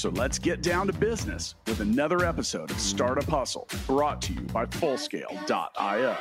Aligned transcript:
So 0.00 0.08
let's 0.08 0.38
get 0.38 0.62
down 0.62 0.86
to 0.86 0.94
business 0.94 1.56
with 1.66 1.80
another 1.80 2.24
episode 2.24 2.70
of 2.70 2.80
Startup 2.80 3.28
Hustle 3.28 3.68
brought 3.86 4.22
to 4.22 4.32
you 4.32 4.40
by 4.40 4.64
Fullscale.io. 4.64 6.16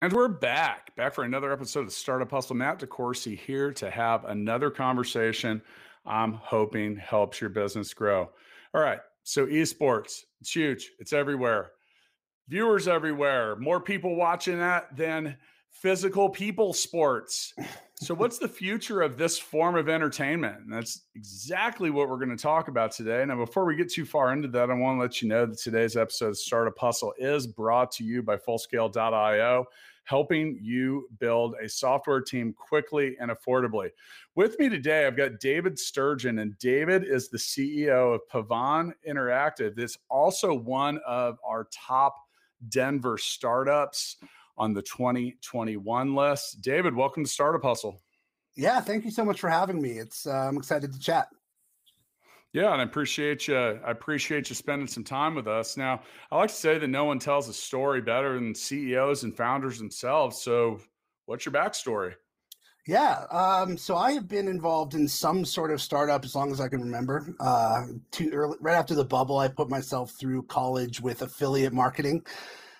And 0.00 0.12
we're 0.12 0.28
back, 0.28 0.94
back 0.94 1.14
for 1.14 1.24
another 1.24 1.52
episode 1.52 1.86
of 1.88 1.92
Startup 1.92 2.30
Hustle. 2.30 2.54
Matt 2.54 2.78
DeCoursey 2.78 3.36
here 3.36 3.72
to 3.72 3.90
have 3.90 4.24
another 4.24 4.70
conversation 4.70 5.60
I'm 6.06 6.34
hoping 6.34 6.94
helps 6.94 7.40
your 7.40 7.50
business 7.50 7.92
grow. 7.92 8.30
All 8.72 8.80
right, 8.80 9.00
so 9.24 9.46
esports, 9.46 10.20
it's 10.40 10.52
huge, 10.52 10.92
it's 11.00 11.12
everywhere 11.12 11.72
viewers 12.48 12.88
everywhere, 12.88 13.56
more 13.56 13.80
people 13.80 14.16
watching 14.16 14.58
that 14.58 14.96
than 14.96 15.36
physical 15.70 16.28
people 16.28 16.72
sports. 16.72 17.54
So, 18.00 18.14
what's 18.14 18.38
the 18.38 18.48
future 18.48 19.02
of 19.02 19.18
this 19.18 19.38
form 19.38 19.76
of 19.76 19.88
entertainment? 19.88 20.60
And 20.60 20.72
that's 20.72 21.02
exactly 21.16 21.90
what 21.90 22.08
we're 22.08 22.16
going 22.16 22.36
to 22.36 22.36
talk 22.36 22.68
about 22.68 22.92
today. 22.92 23.24
Now, 23.24 23.36
before 23.36 23.64
we 23.64 23.74
get 23.74 23.90
too 23.90 24.04
far 24.04 24.32
into 24.32 24.46
that, 24.48 24.70
I 24.70 24.74
want 24.74 24.98
to 24.98 25.02
let 25.02 25.20
you 25.20 25.28
know 25.28 25.46
that 25.46 25.58
today's 25.58 25.96
episode 25.96 26.28
of 26.28 26.38
Startup 26.38 26.78
Hustle 26.78 27.12
is 27.18 27.46
brought 27.46 27.90
to 27.92 28.04
you 28.04 28.22
by 28.22 28.36
Fullscale.io, 28.36 29.64
helping 30.04 30.58
you 30.62 31.08
build 31.18 31.56
a 31.62 31.68
software 31.68 32.20
team 32.20 32.52
quickly 32.52 33.16
and 33.20 33.32
affordably. 33.32 33.90
With 34.36 34.58
me 34.60 34.68
today, 34.68 35.04
I've 35.04 35.16
got 35.16 35.40
David 35.40 35.76
Sturgeon, 35.76 36.38
and 36.38 36.56
David 36.58 37.04
is 37.04 37.28
the 37.28 37.38
CEO 37.38 38.14
of 38.14 38.20
Pavon 38.32 38.92
Interactive. 39.08 39.76
It's 39.76 39.98
also 40.08 40.54
one 40.54 41.00
of 41.04 41.38
our 41.44 41.66
top 41.72 42.27
Denver 42.68 43.18
startups 43.18 44.16
on 44.56 44.74
the 44.74 44.82
2021 44.82 46.14
list. 46.14 46.60
David, 46.60 46.94
welcome 46.94 47.24
to 47.24 47.30
Startup 47.30 47.62
Hustle. 47.62 48.00
Yeah, 48.56 48.80
thank 48.80 49.04
you 49.04 49.10
so 49.10 49.24
much 49.24 49.40
for 49.40 49.48
having 49.48 49.80
me. 49.80 49.92
It's 49.92 50.26
uh, 50.26 50.32
I'm 50.32 50.56
excited 50.56 50.92
to 50.92 50.98
chat. 50.98 51.28
Yeah, 52.52 52.72
and 52.72 52.80
I 52.80 52.84
appreciate 52.84 53.46
you. 53.46 53.56
I 53.56 53.90
appreciate 53.90 54.48
you 54.48 54.56
spending 54.56 54.88
some 54.88 55.04
time 55.04 55.34
with 55.34 55.46
us. 55.46 55.76
Now, 55.76 56.00
I 56.30 56.36
like 56.36 56.48
to 56.48 56.54
say 56.54 56.78
that 56.78 56.88
no 56.88 57.04
one 57.04 57.18
tells 57.18 57.48
a 57.48 57.52
story 57.52 58.00
better 58.00 58.34
than 58.34 58.54
CEOs 58.54 59.22
and 59.22 59.36
founders 59.36 59.78
themselves. 59.78 60.42
So, 60.42 60.80
what's 61.26 61.44
your 61.44 61.52
backstory? 61.52 62.14
Yeah, 62.88 63.26
um, 63.30 63.76
so 63.76 63.98
I 63.98 64.12
have 64.12 64.28
been 64.28 64.48
involved 64.48 64.94
in 64.94 65.06
some 65.06 65.44
sort 65.44 65.70
of 65.70 65.82
startup 65.82 66.24
as 66.24 66.34
long 66.34 66.50
as 66.50 66.58
I 66.58 66.68
can 66.68 66.80
remember. 66.80 67.34
Uh, 67.38 67.84
early, 68.32 68.56
right 68.62 68.76
after 68.76 68.94
the 68.94 69.04
bubble, 69.04 69.36
I 69.36 69.48
put 69.48 69.68
myself 69.68 70.12
through 70.12 70.44
college 70.44 70.98
with 71.02 71.20
affiliate 71.20 71.74
marketing. 71.74 72.24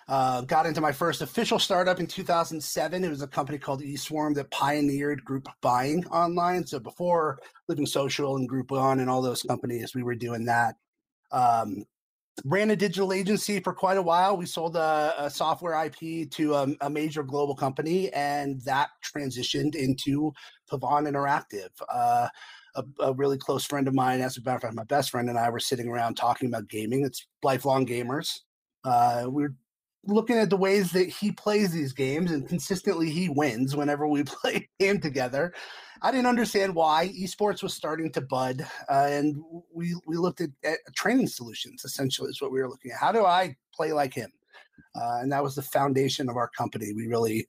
Uh, 0.07 0.41
got 0.41 0.65
into 0.65 0.81
my 0.81 0.91
first 0.91 1.21
official 1.21 1.59
startup 1.59 1.99
in 1.99 2.07
2007. 2.07 3.03
It 3.03 3.07
was 3.07 3.21
a 3.21 3.27
company 3.27 3.59
called 3.59 3.83
eSwarm 3.83 4.33
that 4.33 4.49
pioneered 4.49 5.23
group 5.23 5.47
buying 5.61 6.03
online. 6.07 6.65
So 6.65 6.79
before 6.79 7.37
Living 7.67 7.85
Social 7.85 8.35
and 8.35 8.49
Groupon 8.49 9.01
and 9.01 9.11
all 9.11 9.21
those 9.21 9.43
companies, 9.43 9.93
we 9.93 10.01
were 10.01 10.15
doing 10.15 10.45
that. 10.45 10.73
Um, 11.31 11.85
ran 12.45 12.71
a 12.71 12.75
digital 12.75 13.13
agency 13.13 13.59
for 13.59 13.73
quite 13.73 13.97
a 13.97 14.01
while. 14.01 14.37
We 14.37 14.45
sold 14.45 14.75
a, 14.75 15.13
a 15.17 15.29
software 15.29 15.85
IP 15.85 16.29
to 16.31 16.53
a, 16.55 16.67
a, 16.81 16.89
major 16.89 17.23
global 17.23 17.55
company, 17.55 18.11
and 18.13 18.61
that 18.61 18.89
transitioned 19.03 19.75
into 19.75 20.31
Pavon 20.71 21.07
Interactive. 21.07 21.69
Uh, 21.87 22.27
a, 22.75 22.83
a, 22.99 23.13
really 23.13 23.37
close 23.37 23.65
friend 23.65 23.87
of 23.87 23.93
mine, 23.93 24.21
as 24.21 24.37
a 24.37 24.41
matter 24.41 24.57
of 24.57 24.61
fact, 24.61 24.75
my 24.75 24.83
best 24.83 25.09
friend 25.09 25.29
and 25.29 25.37
I 25.37 25.49
were 25.49 25.59
sitting 25.59 25.87
around 25.87 26.15
talking 26.15 26.47
about 26.47 26.69
gaming. 26.69 27.03
It's 27.03 27.25
lifelong 27.43 27.85
gamers. 27.85 28.39
Uh, 28.83 29.25
we 29.29 29.45
are 29.45 29.53
looking 30.05 30.37
at 30.37 30.49
the 30.49 30.57
ways 30.57 30.91
that 30.91 31.09
he 31.09 31.31
plays 31.31 31.71
these 31.71 31.93
games, 31.93 32.31
and 32.31 32.47
consistently 32.47 33.09
he 33.09 33.29
wins 33.29 33.75
whenever 33.75 34.07
we 34.07 34.23
play 34.25 34.69
game 34.79 34.99
together. 34.99 35.53
I 36.01 36.11
didn't 36.11 36.27
understand 36.27 36.75
why 36.75 37.09
esports 37.09 37.61
was 37.61 37.73
starting 37.73 38.11
to 38.13 38.21
bud, 38.21 38.65
uh, 38.89 39.07
and 39.09 39.41
we 39.73 39.95
we 40.05 40.17
looked 40.17 40.41
at, 40.41 40.49
at, 40.63 40.79
training 40.95 41.27
solutions. 41.27 41.83
Essentially, 41.83 42.29
is 42.29 42.41
what 42.41 42.51
we 42.51 42.61
were 42.61 42.69
looking 42.69 42.91
at. 42.91 42.99
How 42.99 43.11
do 43.11 43.25
I 43.25 43.55
play 43.73 43.91
like 43.91 44.13
him? 44.13 44.31
Uh, 44.95 45.19
and 45.21 45.31
that 45.31 45.43
was 45.43 45.55
the 45.55 45.61
foundation 45.61 46.29
of 46.29 46.37
our 46.37 46.49
company. 46.49 46.93
We 46.93 47.07
really 47.07 47.47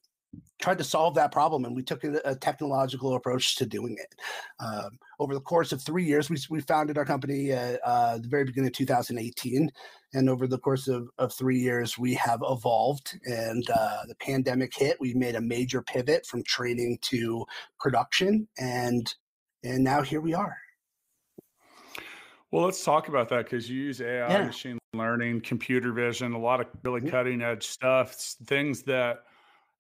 tried 0.61 0.79
to 0.79 0.85
solve 0.85 1.15
that 1.15 1.33
problem 1.33 1.65
and 1.65 1.75
we 1.75 1.83
took 1.83 2.05
a, 2.05 2.21
a 2.25 2.35
technological 2.35 3.15
approach 3.15 3.57
to 3.57 3.67
doing 3.67 3.97
it. 3.99 4.15
Um, 4.61 4.99
over 5.19 5.35
the 5.35 5.41
course 5.41 5.73
of 5.73 5.83
three 5.83 6.05
years, 6.05 6.31
we, 6.31 6.37
we 6.51 6.61
founded 6.61 6.99
our 6.99 7.05
company 7.05 7.53
at 7.53 7.81
uh, 7.85 8.19
the 8.19 8.29
very 8.29 8.45
beginning 8.45 8.69
of 8.69 8.75
2018. 8.75 9.71
And 10.13 10.29
over 10.29 10.47
the 10.47 10.59
course 10.59 10.89
of, 10.89 11.09
of 11.19 11.33
three 11.33 11.59
years, 11.59 11.97
we 11.97 12.15
have 12.15 12.41
evolved. 12.43 13.19
And 13.25 13.69
uh, 13.71 14.01
the 14.09 14.15
pandemic 14.17 14.73
hit, 14.75 14.99
we 15.01 15.15
made 15.15 15.37
a 15.37 15.41
major 15.41 15.83
pivot 15.83 16.27
from 16.27 16.43
training 16.45 16.99
to 17.03 17.45
production. 17.79 18.49
And, 18.59 19.13
and 19.63 19.85
now 19.85 20.03
here 20.03 20.21
we 20.21 20.35
are. 20.35 20.57
Well, 22.51 22.65
let's 22.65 22.85
talk 22.85 23.09
about 23.09 23.29
that 23.29 23.45
because 23.45 23.71
you 23.71 23.81
use 23.81 24.01
AI, 24.01 24.29
yeah. 24.29 24.45
machine 24.45 24.79
learning, 24.93 25.43
computer 25.43 25.93
vision, 25.93 26.33
a 26.33 26.39
lot 26.39 26.61
of 26.61 26.67
really 26.83 27.01
mm-hmm. 27.01 27.11
cutting 27.11 27.43
edge 27.43 27.69
stuff, 27.69 28.15
things 28.15 28.83
that 28.83 29.21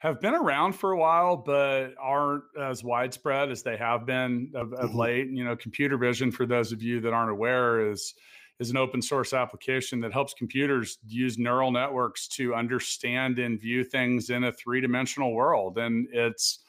have 0.00 0.20
been 0.20 0.34
around 0.34 0.72
for 0.72 0.92
a 0.92 0.98
while, 0.98 1.36
but 1.36 1.90
aren't 2.00 2.44
as 2.60 2.82
widespread 2.82 3.50
as 3.50 3.62
they 3.62 3.76
have 3.76 4.06
been 4.06 4.50
of, 4.54 4.72
of 4.72 4.90
mm-hmm. 4.90 4.98
late. 4.98 5.30
You 5.30 5.44
know, 5.44 5.54
computer 5.54 5.96
vision, 5.96 6.32
for 6.32 6.46
those 6.46 6.72
of 6.72 6.82
you 6.82 7.00
that 7.00 7.12
aren't 7.12 7.30
aware, 7.30 7.90
is 7.90 8.14
is 8.58 8.70
an 8.70 8.76
open 8.76 9.00
source 9.00 9.32
application 9.32 10.00
that 10.00 10.12
helps 10.12 10.34
computers 10.34 10.98
use 11.06 11.38
neural 11.38 11.70
networks 11.70 12.28
to 12.28 12.54
understand 12.54 13.38
and 13.38 13.58
view 13.58 13.82
things 13.84 14.28
in 14.28 14.44
a 14.44 14.52
three 14.52 14.80
dimensional 14.80 15.32
world, 15.32 15.78
and 15.78 16.08
it's 16.12 16.60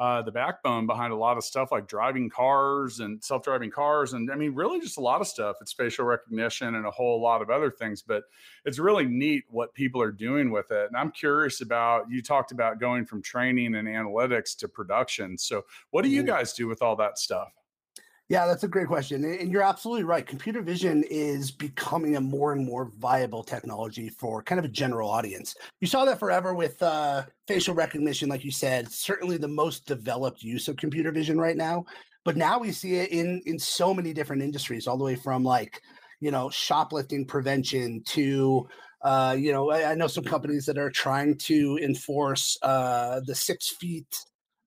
uh, 0.00 0.22
the 0.22 0.32
backbone 0.32 0.86
behind 0.86 1.12
a 1.12 1.16
lot 1.16 1.36
of 1.36 1.44
stuff 1.44 1.70
like 1.70 1.86
driving 1.86 2.30
cars 2.30 3.00
and 3.00 3.22
self-driving 3.22 3.70
cars 3.70 4.14
and 4.14 4.32
i 4.32 4.34
mean 4.34 4.54
really 4.54 4.80
just 4.80 4.96
a 4.96 5.00
lot 5.00 5.20
of 5.20 5.26
stuff. 5.26 5.56
It's 5.60 5.74
facial 5.74 6.06
recognition 6.06 6.74
and 6.76 6.86
a 6.86 6.90
whole 6.90 7.20
lot 7.20 7.42
of 7.42 7.50
other 7.50 7.70
things 7.70 8.00
but 8.00 8.24
it's 8.64 8.78
really 8.78 9.04
neat 9.04 9.44
what 9.48 9.74
people 9.74 10.00
are 10.00 10.10
doing 10.10 10.50
with 10.50 10.70
it. 10.70 10.86
And 10.88 10.96
i'm 10.96 11.10
curious 11.10 11.60
about 11.60 12.10
you 12.10 12.22
talked 12.22 12.50
about 12.50 12.80
going 12.80 13.04
from 13.04 13.20
training 13.20 13.74
and 13.74 13.86
analytics 13.86 14.56
to 14.58 14.68
production. 14.68 15.36
So 15.36 15.66
what 15.90 16.02
do 16.02 16.08
you 16.08 16.22
mm-hmm. 16.22 16.30
guys 16.30 16.54
do 16.54 16.66
with 16.66 16.80
all 16.80 16.96
that 16.96 17.18
stuff 17.18 17.52
yeah, 18.30 18.46
that's 18.46 18.62
a 18.62 18.68
great 18.68 18.86
question. 18.86 19.24
And 19.24 19.50
you're 19.50 19.60
absolutely 19.60 20.04
right. 20.04 20.24
Computer 20.24 20.62
vision 20.62 21.02
is 21.10 21.50
becoming 21.50 22.14
a 22.14 22.20
more 22.20 22.52
and 22.52 22.64
more 22.64 22.92
viable 23.00 23.42
technology 23.42 24.08
for 24.08 24.40
kind 24.40 24.60
of 24.60 24.64
a 24.64 24.68
general 24.68 25.10
audience. 25.10 25.56
You 25.80 25.88
saw 25.88 26.04
that 26.04 26.20
forever 26.20 26.54
with 26.54 26.80
uh, 26.80 27.24
facial 27.48 27.74
recognition, 27.74 28.28
like 28.28 28.44
you 28.44 28.52
said, 28.52 28.88
certainly 28.88 29.36
the 29.36 29.48
most 29.48 29.84
developed 29.84 30.44
use 30.44 30.68
of 30.68 30.76
computer 30.76 31.10
vision 31.10 31.40
right 31.40 31.56
now. 31.56 31.84
But 32.24 32.36
now 32.36 32.60
we 32.60 32.70
see 32.70 32.94
it 32.94 33.10
in 33.10 33.42
in 33.46 33.58
so 33.58 33.92
many 33.92 34.12
different 34.12 34.42
industries, 34.42 34.86
all 34.86 34.96
the 34.96 35.02
way 35.02 35.16
from 35.16 35.42
like, 35.42 35.80
you 36.20 36.30
know, 36.30 36.50
shoplifting 36.50 37.26
prevention 37.26 38.00
to 38.10 38.68
uh, 39.02 39.34
you 39.36 39.50
know, 39.50 39.70
I, 39.70 39.92
I, 39.92 39.94
know 39.94 40.06
some 40.06 40.24
companies 40.24 40.66
that 40.66 40.76
are 40.76 40.90
trying 40.90 41.38
to 41.38 41.78
enforce 41.82 42.58
uh, 42.60 43.22
the 43.26 43.34
six 43.34 43.70
feet 43.70 44.14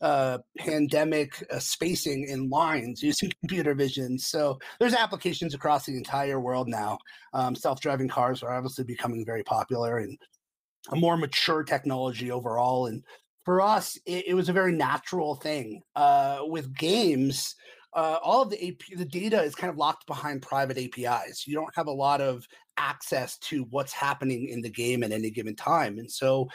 uh, 0.03 0.37
pandemic 0.57 1.43
uh, 1.49 1.57
spacing 1.57 2.27
in 2.27 2.49
lines 2.49 3.01
using 3.01 3.31
computer 3.39 3.73
vision. 3.73 4.19
So 4.19 4.59
there's 4.79 4.93
applications 4.93 5.53
across 5.53 5.85
the 5.85 5.95
entire 5.95 6.41
world 6.41 6.67
now. 6.67 6.97
Um, 7.33 7.55
self-driving 7.55 8.09
cars 8.09 8.43
are 8.43 8.53
obviously 8.53 8.83
becoming 8.83 9.25
very 9.25 9.43
popular 9.43 9.99
and 9.99 10.17
a 10.91 10.97
more 10.97 11.15
mature 11.15 11.63
technology 11.63 12.31
overall. 12.31 12.87
And 12.87 13.01
for 13.45 13.61
us, 13.61 13.97
it, 14.05 14.25
it 14.27 14.33
was 14.33 14.49
a 14.49 14.53
very 14.53 14.73
natural 14.73 15.35
thing. 15.35 15.81
Uh, 15.95 16.39
with 16.41 16.75
games, 16.75 17.55
uh, 17.93 18.17
all 18.21 18.41
of 18.41 18.49
the 18.49 18.67
AP, 18.67 18.97
the 18.97 19.05
data 19.05 19.41
is 19.41 19.55
kind 19.55 19.71
of 19.71 19.77
locked 19.77 20.05
behind 20.05 20.41
private 20.41 20.77
APIs. 20.77 21.47
You 21.47 21.55
don't 21.55 21.75
have 21.75 21.87
a 21.87 21.91
lot 21.91 22.19
of 22.19 22.45
access 22.77 23.37
to 23.37 23.63
what's 23.69 23.93
happening 23.93 24.47
in 24.49 24.61
the 24.61 24.69
game 24.69 25.03
at 25.03 25.11
any 25.11 25.29
given 25.29 25.55
time, 25.55 25.99
and 25.99 26.11
so 26.11 26.47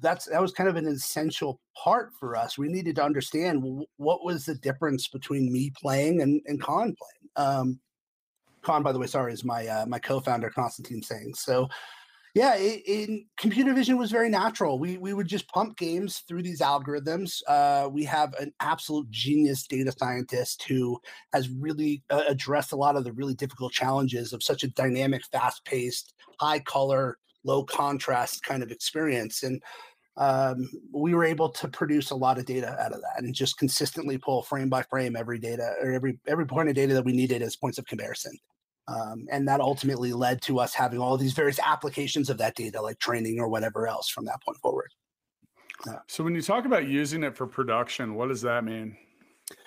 that's 0.00 0.26
that 0.26 0.40
was 0.40 0.52
kind 0.52 0.68
of 0.68 0.76
an 0.76 0.86
essential 0.86 1.60
part 1.76 2.10
for 2.18 2.36
us. 2.36 2.58
We 2.58 2.68
needed 2.68 2.96
to 2.96 3.04
understand 3.04 3.62
what 3.96 4.24
was 4.24 4.44
the 4.44 4.54
difference 4.56 5.08
between 5.08 5.52
me 5.52 5.72
playing 5.80 6.22
and 6.22 6.40
and 6.46 6.60
Con 6.60 6.94
playing. 6.96 7.48
Um, 7.48 7.80
Con, 8.62 8.82
by 8.82 8.92
the 8.92 8.98
way, 8.98 9.06
sorry, 9.06 9.32
is 9.32 9.44
my 9.44 9.66
uh, 9.66 9.86
my 9.86 9.98
co-founder 9.98 10.50
Constantine 10.50 11.02
saying 11.02 11.34
so. 11.34 11.68
Yeah, 12.34 12.54
it, 12.56 12.82
in 12.86 13.26
computer 13.36 13.74
vision 13.74 13.98
was 13.98 14.12
very 14.12 14.28
natural. 14.28 14.78
We 14.78 14.98
we 14.98 15.14
would 15.14 15.26
just 15.26 15.48
pump 15.48 15.76
games 15.76 16.22
through 16.28 16.42
these 16.42 16.60
algorithms. 16.60 17.40
Uh, 17.48 17.88
we 17.90 18.04
have 18.04 18.34
an 18.34 18.52
absolute 18.60 19.10
genius 19.10 19.66
data 19.66 19.92
scientist 19.98 20.64
who 20.68 21.00
has 21.32 21.48
really 21.48 22.02
uh, 22.10 22.22
addressed 22.28 22.72
a 22.72 22.76
lot 22.76 22.96
of 22.96 23.04
the 23.04 23.12
really 23.12 23.34
difficult 23.34 23.72
challenges 23.72 24.32
of 24.32 24.42
such 24.42 24.62
a 24.62 24.68
dynamic, 24.68 25.22
fast-paced, 25.32 26.14
high 26.38 26.60
color, 26.60 27.18
low 27.44 27.64
contrast 27.64 28.44
kind 28.44 28.62
of 28.62 28.70
experience. 28.70 29.42
And 29.42 29.60
um, 30.16 30.68
we 30.92 31.14
were 31.14 31.24
able 31.24 31.48
to 31.48 31.68
produce 31.68 32.10
a 32.10 32.16
lot 32.16 32.38
of 32.38 32.44
data 32.44 32.76
out 32.80 32.92
of 32.92 33.00
that 33.00 33.24
and 33.24 33.34
just 33.34 33.58
consistently 33.58 34.18
pull 34.18 34.42
frame 34.42 34.68
by 34.68 34.82
frame 34.82 35.16
every 35.16 35.38
data 35.38 35.72
or 35.82 35.92
every 35.92 36.18
every 36.28 36.46
point 36.46 36.68
of 36.68 36.74
data 36.76 36.94
that 36.94 37.04
we 37.04 37.12
needed 37.12 37.42
as 37.42 37.56
points 37.56 37.78
of 37.78 37.86
comparison. 37.86 38.38
Um, 38.90 39.26
and 39.30 39.46
that 39.46 39.60
ultimately 39.60 40.12
led 40.12 40.42
to 40.42 40.58
us 40.58 40.74
having 40.74 40.98
all 40.98 41.16
these 41.16 41.32
various 41.32 41.60
applications 41.60 42.28
of 42.28 42.38
that 42.38 42.56
data, 42.56 42.82
like 42.82 42.98
training 42.98 43.38
or 43.38 43.48
whatever 43.48 43.86
else 43.86 44.08
from 44.08 44.24
that 44.24 44.42
point 44.44 44.58
forward. 44.58 44.90
So, 46.08 46.24
when 46.24 46.34
you 46.34 46.42
talk 46.42 46.66
about 46.66 46.88
using 46.88 47.22
it 47.22 47.36
for 47.36 47.46
production, 47.46 48.14
what 48.14 48.28
does 48.28 48.42
that 48.42 48.64
mean? 48.64 48.96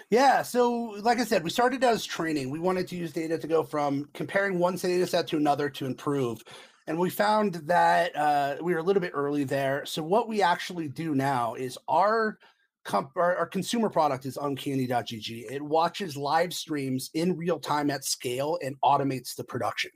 Yeah, 0.10 0.44
so 0.44 0.72
like 1.02 1.20
I 1.20 1.24
said, 1.24 1.44
we 1.44 1.50
started 1.50 1.84
as 1.84 2.06
training. 2.06 2.50
We 2.52 2.60
wanted 2.60 2.88
to 2.90 2.96
use 2.96 3.12
data 3.12 3.38
to 3.38 3.48
go 3.48 3.64
from 3.64 4.08
comparing 4.14 4.60
one 4.60 4.76
data 4.76 5.08
set 5.08 5.28
to 5.30 5.38
another 5.38 5.70
to 5.72 5.86
improve. 5.86 6.44
And 6.86 7.00
we 7.00 7.10
found 7.10 7.56
that 7.66 8.16
uh, 8.16 8.58
we 8.62 8.74
were 8.74 8.80
a 8.80 8.84
little 8.84 9.02
bit 9.02 9.14
early 9.14 9.44
there. 9.44 9.86
So, 9.86 10.04
what 10.04 10.28
we 10.28 10.42
actually 10.42 10.90
do 10.90 11.16
now 11.16 11.56
is 11.56 11.78
our 11.88 12.38
comp- 12.84 13.16
our, 13.16 13.36
our, 13.38 13.46
consumer 13.46 13.90
product 13.90 14.26
is 14.26 14.38
uncanny.gg. 14.38 15.52
It 15.52 15.62
watches 15.62 16.18
live 16.18 16.54
streams 16.54 17.10
in 17.14 17.38
real 17.38 17.60
time 17.60 17.90
at 17.90 18.04
scale 18.04 18.58
and 18.64 18.76
automates 18.84 19.36
the 19.36 19.44
production. 19.44 19.92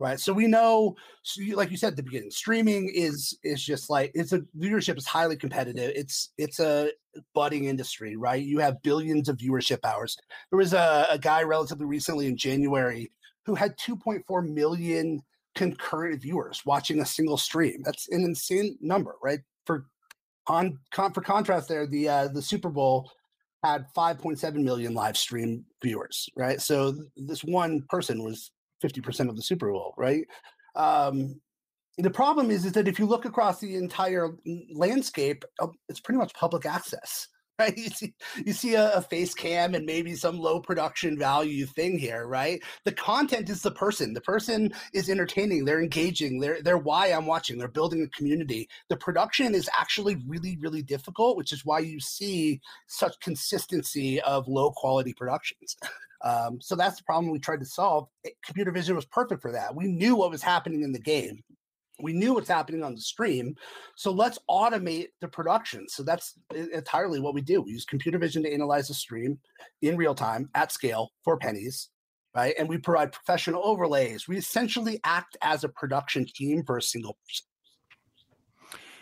Right. 0.00 0.18
So 0.20 0.32
we 0.32 0.46
know, 0.46 0.96
so 1.22 1.40
you, 1.40 1.56
like 1.56 1.70
you 1.70 1.76
said 1.76 1.88
at 1.88 1.96
the 1.96 2.02
beginning, 2.02 2.30
streaming 2.30 2.90
is 2.92 3.36
is 3.42 3.62
just 3.62 3.90
like 3.90 4.12
it's 4.14 4.32
a 4.32 4.40
viewership 4.58 4.96
is 4.96 5.06
highly 5.06 5.36
competitive. 5.36 5.92
It's 5.94 6.32
it's 6.36 6.60
a 6.60 6.90
budding 7.34 7.64
industry, 7.64 8.16
right? 8.16 8.42
You 8.42 8.58
have 8.58 8.82
billions 8.82 9.28
of 9.28 9.38
viewership 9.38 9.78
hours. 9.84 10.16
There 10.50 10.58
was 10.58 10.72
a, 10.72 11.06
a 11.10 11.18
guy 11.18 11.42
relatively 11.42 11.86
recently 11.86 12.26
in 12.26 12.36
January 12.36 13.10
who 13.44 13.54
had 13.54 13.76
2.4 13.78 14.48
million 14.48 15.22
concurrent 15.54 16.22
viewers 16.22 16.62
watching 16.64 17.00
a 17.00 17.06
single 17.06 17.36
stream. 17.36 17.82
That's 17.84 18.08
an 18.10 18.22
insane 18.22 18.78
number, 18.80 19.16
right? 19.22 19.40
For 19.64 19.86
on 20.48 20.78
con, 20.92 21.12
for 21.12 21.20
contrast, 21.20 21.68
there 21.68 21.86
the 21.86 22.08
uh, 22.08 22.28
the 22.28 22.42
Super 22.42 22.70
Bowl 22.70 23.10
had 23.64 23.86
5.7 23.96 24.54
million 24.54 24.94
live 24.94 25.16
stream 25.16 25.64
viewers, 25.82 26.28
right? 26.36 26.60
So 26.60 26.94
this 27.16 27.42
one 27.42 27.82
person 27.88 28.22
was 28.22 28.52
50% 28.84 29.28
of 29.28 29.36
the 29.36 29.42
Super 29.42 29.70
Bowl, 29.72 29.94
right? 29.96 30.24
Um, 30.76 31.40
the 31.98 32.10
problem 32.10 32.52
is, 32.52 32.64
is 32.64 32.72
that 32.72 32.86
if 32.86 33.00
you 33.00 33.06
look 33.06 33.24
across 33.24 33.58
the 33.58 33.74
entire 33.74 34.28
landscape, 34.72 35.44
uh, 35.60 35.66
it's 35.88 35.98
pretty 35.98 36.18
much 36.18 36.32
public 36.34 36.66
access, 36.66 37.26
right? 37.58 37.76
You 37.76 37.90
see, 37.90 38.14
you 38.44 38.52
see 38.52 38.74
a, 38.74 38.92
a, 38.94 39.02
face 39.02 39.34
cam 39.34 39.74
and 39.74 39.84
maybe 39.84 40.14
some 40.14 40.38
low 40.38 40.60
production 40.60 41.18
value 41.18 41.66
thing 41.66 41.98
here, 41.98 42.26
right? 42.26 42.62
The 42.84 42.92
content 42.92 43.48
is 43.50 43.62
the 43.62 43.70
person. 43.70 44.14
The 44.14 44.20
person 44.20 44.72
is 44.92 45.10
entertaining. 45.10 45.64
They're 45.64 45.82
engaging. 45.82 46.40
They're 46.40 46.62
they're 46.62 46.78
why 46.78 47.08
I'm 47.08 47.26
watching. 47.26 47.58
They're 47.58 47.68
building 47.68 48.02
a 48.02 48.16
community. 48.16 48.68
The 48.88 48.96
production 48.96 49.54
is 49.54 49.68
actually 49.76 50.16
really 50.26 50.58
really 50.60 50.82
difficult, 50.82 51.36
which 51.36 51.52
is 51.52 51.64
why 51.64 51.80
you 51.80 52.00
see 52.00 52.60
such 52.86 53.18
consistency 53.20 54.20
of 54.22 54.48
low 54.48 54.70
quality 54.70 55.12
productions. 55.12 55.76
Um, 56.24 56.60
so 56.60 56.74
that's 56.74 56.96
the 56.96 57.04
problem 57.04 57.30
we 57.30 57.38
tried 57.38 57.60
to 57.60 57.66
solve. 57.66 58.08
Computer 58.44 58.72
vision 58.72 58.96
was 58.96 59.04
perfect 59.04 59.40
for 59.40 59.52
that. 59.52 59.74
We 59.74 59.86
knew 59.86 60.16
what 60.16 60.30
was 60.30 60.42
happening 60.42 60.82
in 60.82 60.92
the 60.92 60.98
game 60.98 61.42
we 62.00 62.12
knew 62.12 62.34
what's 62.34 62.48
happening 62.48 62.82
on 62.82 62.94
the 62.94 63.00
stream 63.00 63.54
so 63.96 64.12
let's 64.12 64.38
automate 64.48 65.08
the 65.20 65.28
production. 65.28 65.88
So 65.88 66.02
that's 66.02 66.34
entirely 66.52 67.20
what 67.20 67.34
we 67.34 67.40
do. 67.40 67.62
We 67.62 67.72
use 67.72 67.84
computer 67.84 68.18
vision 68.18 68.44
to 68.44 68.52
analyze 68.52 68.88
the 68.88 68.94
stream 68.94 69.38
in 69.82 69.96
real 69.96 70.14
time 70.14 70.48
at 70.54 70.70
scale 70.70 71.10
for 71.24 71.36
pennies 71.36 71.90
right? 72.34 72.54
And 72.58 72.68
we 72.68 72.78
provide 72.78 73.10
professional 73.12 73.62
overlays. 73.64 74.28
We 74.28 74.36
essentially 74.36 75.00
act 75.04 75.36
as 75.42 75.64
a 75.64 75.68
production 75.70 76.24
team 76.24 76.62
for 76.64 76.76
a 76.76 76.82
single 76.82 77.16
person. 77.26 77.46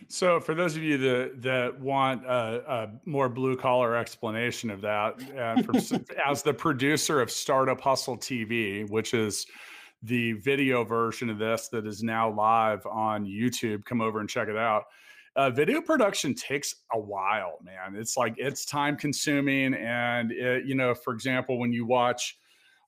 So, 0.09 0.39
for 0.39 0.55
those 0.55 0.77
of 0.77 0.83
you 0.83 0.97
that 0.99 1.43
that 1.43 1.81
want 1.81 2.25
a, 2.25 2.63
a 2.69 2.89
more 3.05 3.29
blue 3.29 3.57
collar 3.57 3.97
explanation 3.97 4.71
of 4.71 4.81
that, 4.83 5.21
uh, 5.37 5.99
as 6.27 6.43
the 6.43 6.55
producer 6.55 7.21
of 7.21 7.31
Startup 7.31 7.81
Hustle 7.81 8.17
TV, 8.17 8.89
which 8.89 9.15
is 9.15 9.47
the 10.07 10.33
video 10.35 10.85
version 10.85 11.29
of 11.31 11.39
this 11.39 11.69
that 11.69 11.87
is 11.87 12.03
now 12.03 12.33
live 12.33 12.87
on 12.87 13.27
YouTube. 13.27 13.85
Come 13.85 14.01
over 14.01 14.21
and 14.21 14.29
check 14.29 14.49
it 14.49 14.57
out. 14.57 14.85
Uh, 15.35 15.51
video 15.51 15.83
production 15.83 16.35
takes 16.35 16.77
a 16.93 16.99
while, 16.99 17.59
man. 17.63 18.01
It's 18.01 18.17
like 18.17 18.35
it's 18.39 18.65
time 18.65 18.97
consuming. 18.97 19.75
And, 19.75 20.33
it, 20.33 20.65
you 20.65 20.75
know, 20.75 20.95
for 20.95 21.13
example, 21.13 21.59
when 21.59 21.73
you 21.73 21.85
watch 21.85 22.39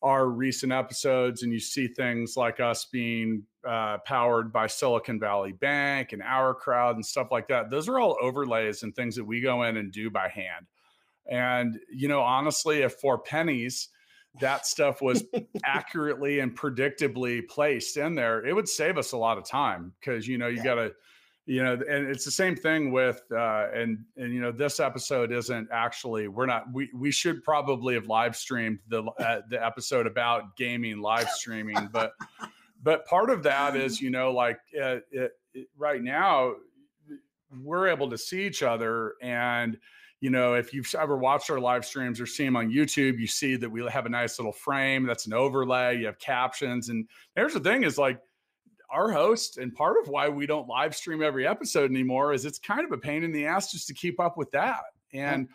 our 0.01 0.29
recent 0.29 0.73
episodes 0.73 1.43
and 1.43 1.53
you 1.53 1.59
see 1.59 1.89
things 1.89 2.37
like 2.37 2.61
us 2.61 2.87
being 2.87 3.43
uh, 3.69 3.99
powered 3.99 4.53
by 4.53 4.69
Silicon 4.69 5.19
Valley 5.19 5.53
Bank 5.53 6.13
and 6.13 6.23
Our 6.23 6.55
Crowd 6.55 6.95
and 6.95 7.05
stuff 7.05 7.29
like 7.33 7.49
that, 7.49 7.69
those 7.69 7.89
are 7.89 7.99
all 7.99 8.17
overlays 8.23 8.83
and 8.83 8.95
things 8.95 9.17
that 9.17 9.25
we 9.25 9.41
go 9.41 9.65
in 9.65 9.77
and 9.77 9.91
do 9.93 10.09
by 10.09 10.29
hand. 10.29 10.67
And, 11.27 11.79
you 11.93 12.09
know, 12.09 12.21
honestly, 12.21 12.83
if 12.83 12.95
for 12.95 13.19
pennies, 13.19 13.89
that 14.41 14.67
stuff 14.67 15.01
was 15.01 15.25
accurately 15.65 16.41
and 16.41 16.57
predictably 16.57 17.47
placed 17.49 17.97
in 17.97 18.15
there, 18.15 18.45
it 18.45 18.55
would 18.55 18.69
save 18.69 18.99
us 18.99 19.13
a 19.13 19.17
lot 19.17 19.39
of 19.39 19.45
time 19.45 19.93
because 20.01 20.27
you 20.27 20.39
know 20.39 20.49
you 20.49 20.59
yeah. 20.59 20.65
got 20.65 20.75
to, 20.77 20.93
you 21.47 21.63
know, 21.63 21.73
and 21.73 22.07
it's 22.07 22.25
the 22.25 22.31
same 22.31 22.57
thing 22.57 22.93
with 22.93 23.23
uh, 23.33 23.69
and 23.75 23.99
and 24.17 24.33
you 24.33 24.41
know 24.41 24.53
this 24.53 24.81
episode 24.81 25.33
isn't 25.33 25.69
actually 25.73 26.29
we're 26.29 26.47
not 26.47 26.65
we 26.73 26.91
we 26.95 27.11
should 27.11 27.43
probably 27.43 27.95
have 27.95 28.07
live 28.07 28.37
streamed 28.37 28.79
the 28.89 29.03
uh, 29.19 29.41
the 29.49 29.65
episode 29.65 30.07
about 30.07 30.57
gaming 30.57 31.01
live 31.01 31.29
streaming, 31.31 31.89
but 31.93 32.13
but 32.83 33.07
part 33.07 33.31
of 33.31 33.43
that 33.43 33.77
is 33.77 34.01
you 34.01 34.11
know 34.11 34.33
like 34.33 34.59
uh, 34.81 34.99
it, 35.11 35.33
it, 35.55 35.69
right 35.77 36.03
now 36.03 36.55
we're 37.63 37.89
able 37.89 38.11
to 38.11 38.19
see 38.19 38.47
each 38.47 38.63
other 38.63 39.15
and 39.23 39.79
you 40.21 40.31
know, 40.31 40.55
if 40.55 40.73
you've 40.73 40.93
ever 40.99 41.17
watched 41.17 41.51
our 41.51 41.61
live 41.61 41.85
streams 41.85 42.21
or 42.21 42.27
seen 42.27 42.47
them 42.47 42.57
on 42.57 42.71
YouTube, 42.71 43.19
you 43.19 43.27
see 43.27 43.57
that 43.57 43.71
we 43.71 43.87
have 43.89 44.07
a 44.07 44.09
nice 44.09 44.39
little 44.39 44.53
frame 44.53 45.07
that's 45.07 45.27
an 45.27 45.33
overlay. 45.33 45.97
You 45.99 46.07
have 46.07 46.19
captions. 46.19 46.89
And 46.89 47.09
there's 47.37 47.55
the 47.55 47.61
thing 47.61 47.85
is 47.85 47.99
like 47.99 48.21
our 48.91 49.13
host, 49.13 49.59
and 49.59 49.75
part 49.75 49.97
of 50.01 50.09
why 50.09 50.29
we 50.29 50.47
don't 50.47 50.67
live 50.67 50.97
stream 50.97 51.23
every 51.23 51.47
episode 51.47 51.91
anymore 51.91 52.33
is 52.33 52.45
it's 52.45 52.59
kind 52.59 52.85
of 52.85 52.93
a 52.93 52.99
pain 52.99 53.23
in 53.23 53.33
the 53.33 53.47
ass 53.47 53.71
just 53.71 53.87
to 53.89 53.95
keep 53.95 54.19
up 54.19 54.37
with 54.37 54.51
that. 54.53 54.81
And 55.13 55.49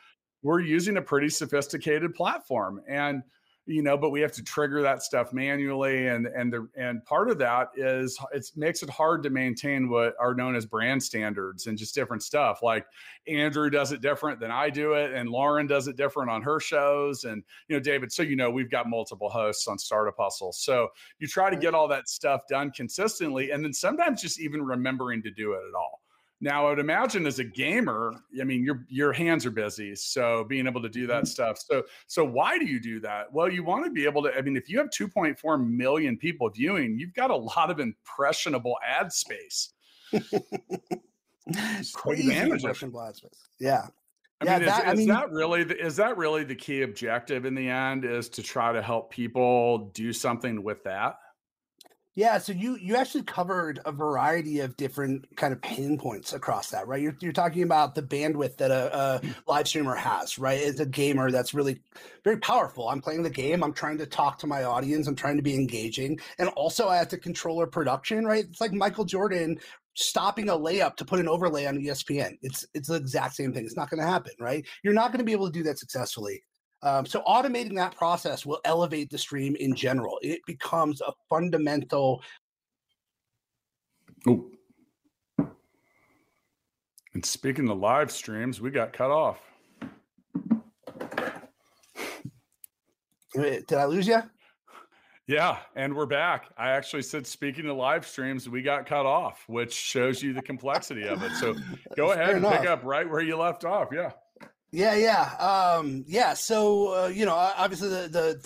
we're 0.43 0.61
using 0.61 0.97
a 0.97 1.01
pretty 1.01 1.29
sophisticated 1.29 2.13
platform. 2.13 2.81
And 2.87 3.23
you 3.65 3.81
know 3.81 3.97
but 3.97 4.09
we 4.09 4.19
have 4.19 4.31
to 4.31 4.43
trigger 4.43 4.81
that 4.81 5.01
stuff 5.01 5.31
manually 5.31 6.07
and 6.07 6.27
and 6.27 6.51
the 6.51 6.67
and 6.75 7.03
part 7.05 7.29
of 7.29 7.37
that 7.37 7.69
is 7.75 8.17
it 8.33 8.45
makes 8.55 8.83
it 8.83 8.89
hard 8.89 9.23
to 9.23 9.29
maintain 9.29 9.87
what 9.87 10.15
are 10.19 10.33
known 10.33 10.55
as 10.55 10.65
brand 10.65 11.01
standards 11.01 11.67
and 11.67 11.77
just 11.77 11.95
different 11.95 12.21
stuff. 12.23 12.59
Like 12.61 12.85
andrew 13.27 13.69
does 13.69 13.93
it 13.93 14.01
different 14.01 14.39
than 14.39 14.51
i 14.51 14.69
do 14.69 14.93
it 14.93 15.13
and 15.13 15.29
lauren 15.29 15.65
does 15.65 15.87
it 15.87 15.95
different 15.95 16.29
on 16.29 16.41
her 16.41 16.59
shows 16.59 17.23
and 17.23 17.41
you 17.69 17.75
know 17.75 17.79
david 17.79 18.11
so 18.11 18.21
you 18.21 18.35
know 18.35 18.51
we've 18.51 18.69
got 18.69 18.89
multiple 18.89 19.29
hosts 19.29 19.67
on 19.67 19.77
startup 19.77 20.15
hustle. 20.19 20.51
So 20.51 20.89
you 21.19 21.27
try 21.27 21.49
to 21.49 21.55
get 21.55 21.73
all 21.73 21.87
that 21.87 22.09
stuff 22.09 22.41
done 22.49 22.71
consistently 22.71 23.51
and 23.51 23.63
then 23.63 23.73
sometimes 23.73 24.21
just 24.21 24.39
even 24.41 24.61
remembering 24.61 25.23
to 25.23 25.31
do 25.31 25.53
it 25.53 25.61
at 25.67 25.75
all 25.75 26.02
now, 26.43 26.67
I 26.67 26.71
would 26.71 26.79
imagine 26.79 27.25
as 27.25 27.39
a 27.39 27.43
gamer, 27.43 28.13
I 28.39 28.43
mean, 28.43 28.65
your 28.65 28.85
your 28.89 29.13
hands 29.13 29.45
are 29.45 29.51
busy, 29.51 29.95
so 29.95 30.43
being 30.43 30.67
able 30.67 30.81
to 30.81 30.89
do 30.89 31.07
that 31.07 31.23
mm-hmm. 31.23 31.25
stuff. 31.25 31.57
So, 31.57 31.83
so 32.07 32.25
why 32.25 32.59
do 32.59 32.65
you 32.65 32.81
do 32.81 32.99
that? 32.99 33.31
Well, 33.31 33.49
you 33.49 33.63
want 33.63 33.85
to 33.85 33.91
be 33.91 34.03
able 34.03 34.23
to. 34.23 34.37
I 34.37 34.41
mean, 34.41 34.57
if 34.57 34.69
you 34.69 34.77
have 34.79 34.89
2.4 34.89 35.65
million 35.65 36.17
people 36.17 36.49
viewing, 36.49 36.99
you've 36.99 37.13
got 37.13 37.31
a 37.31 37.35
lot 37.35 37.71
of 37.71 37.79
impressionable 37.79 38.77
ad 38.85 39.13
space. 39.13 39.69
Crazy 41.93 42.37
impressionable 42.37 43.01
ad 43.01 43.15
space. 43.15 43.47
Yeah. 43.59 43.87
I 44.41 44.45
yeah, 44.45 44.57
mean, 44.57 44.67
that, 44.67 44.83
is, 44.83 44.91
I 44.91 44.93
mean, 44.95 45.07
that 45.07 45.31
really 45.31 45.63
the, 45.63 45.81
is 45.81 45.95
that 45.95 46.17
really 46.17 46.43
the 46.43 46.55
key 46.55 46.81
objective 46.81 47.45
in 47.45 47.55
the 47.55 47.69
end? 47.69 48.03
Is 48.03 48.27
to 48.29 48.43
try 48.43 48.73
to 48.73 48.81
help 48.81 49.11
people 49.11 49.91
do 49.93 50.11
something 50.11 50.61
with 50.61 50.83
that? 50.83 51.19
Yeah, 52.15 52.37
so 52.37 52.53
you 52.53 52.77
you 52.77 52.95
actually 52.95 53.23
covered 53.23 53.79
a 53.85 53.91
variety 53.91 54.59
of 54.59 54.77
different 54.77 55.35
kind 55.35 55.51
of 55.51 55.59
pain 55.63 55.97
points 55.97 56.33
across 56.33 56.69
that, 56.69 56.87
right? 56.87 57.01
You're, 57.01 57.15
you're 57.21 57.31
talking 57.31 57.63
about 57.63 57.95
the 57.95 58.03
bandwidth 58.03 58.57
that 58.57 58.69
a, 58.69 58.95
a 58.95 59.21
live 59.47 59.67
streamer 59.67 59.95
has, 59.95 60.37
right? 60.37 60.61
As 60.61 60.79
a 60.79 60.85
gamer, 60.85 61.31
that's 61.31 61.55
really 61.55 61.79
very 62.23 62.37
powerful. 62.37 62.87
I'm 62.87 63.01
playing 63.01 63.23
the 63.23 63.31
game. 63.31 63.63
I'm 63.63 63.73
trying 63.73 63.97
to 63.97 64.05
talk 64.05 64.37
to 64.39 64.47
my 64.47 64.63
audience. 64.63 65.07
I'm 65.07 65.15
trying 65.15 65.37
to 65.37 65.41
be 65.41 65.55
engaging, 65.55 66.19
and 66.37 66.49
also 66.49 66.87
I 66.87 66.97
have 66.97 67.07
to 67.09 67.17
control 67.17 67.59
our 67.59 67.67
production, 67.67 68.25
right? 68.25 68.45
It's 68.45 68.61
like 68.61 68.73
Michael 68.73 69.05
Jordan 69.05 69.57
stopping 69.95 70.49
a 70.49 70.53
layup 70.53 70.95
to 70.97 71.05
put 71.05 71.19
an 71.19 71.27
overlay 71.27 71.65
on 71.65 71.79
ESPN. 71.79 72.37
It's 72.43 72.63
it's 72.75 72.89
the 72.89 72.95
exact 72.95 73.35
same 73.35 73.53
thing. 73.53 73.65
It's 73.65 73.75
not 73.75 73.89
going 73.89 74.01
to 74.01 74.07
happen, 74.07 74.33
right? 74.39 74.63
You're 74.83 74.93
not 74.93 75.11
going 75.11 75.19
to 75.19 75.25
be 75.25 75.31
able 75.31 75.47
to 75.47 75.51
do 75.51 75.63
that 75.63 75.79
successfully. 75.79 76.43
Um, 76.83 77.05
so 77.05 77.21
automating 77.21 77.75
that 77.75 77.95
process 77.95 78.45
will 78.45 78.59
elevate 78.65 79.09
the 79.09 79.17
stream 79.17 79.55
in 79.55 79.73
general. 79.73 80.19
It 80.21 80.41
becomes 80.45 81.01
a 81.01 81.13
fundamental. 81.29 82.21
Oh, 84.27 84.51
And 87.13 87.25
speaking 87.25 87.69
of 87.69 87.77
live 87.77 88.11
streams, 88.11 88.59
we 88.59 88.69
got 88.69 88.91
cut 88.91 89.11
off. 89.11 89.39
Did 93.33 93.73
I 93.73 93.85
lose 93.85 94.07
you? 94.07 94.21
Yeah, 95.25 95.59
and 95.75 95.95
we're 95.95 96.05
back. 96.05 96.49
I 96.57 96.71
actually 96.71 97.03
said, 97.03 97.25
speaking 97.25 97.69
of 97.69 97.77
live 97.77 98.05
streams, 98.05 98.49
we 98.49 98.61
got 98.61 98.85
cut 98.85 99.05
off, 99.05 99.45
which 99.47 99.73
shows 99.73 100.21
you 100.21 100.33
the 100.33 100.41
complexity 100.41 101.07
of 101.07 101.23
it. 101.23 101.31
So 101.37 101.55
go 101.95 102.11
ahead 102.11 102.31
and 102.31 102.39
enough. 102.39 102.59
pick 102.59 102.69
up 102.69 102.83
right 102.83 103.09
where 103.09 103.21
you 103.21 103.37
left 103.37 103.63
off. 103.63 103.87
Yeah. 103.93 104.11
Yeah, 104.75 104.95
yeah, 104.95 105.35
um, 105.35 106.03
yeah. 106.07 106.33
So 106.33 107.03
uh, 107.03 107.07
you 107.07 107.25
know, 107.27 107.35
obviously 107.35 107.89
the, 107.89 108.07
the 108.07 108.39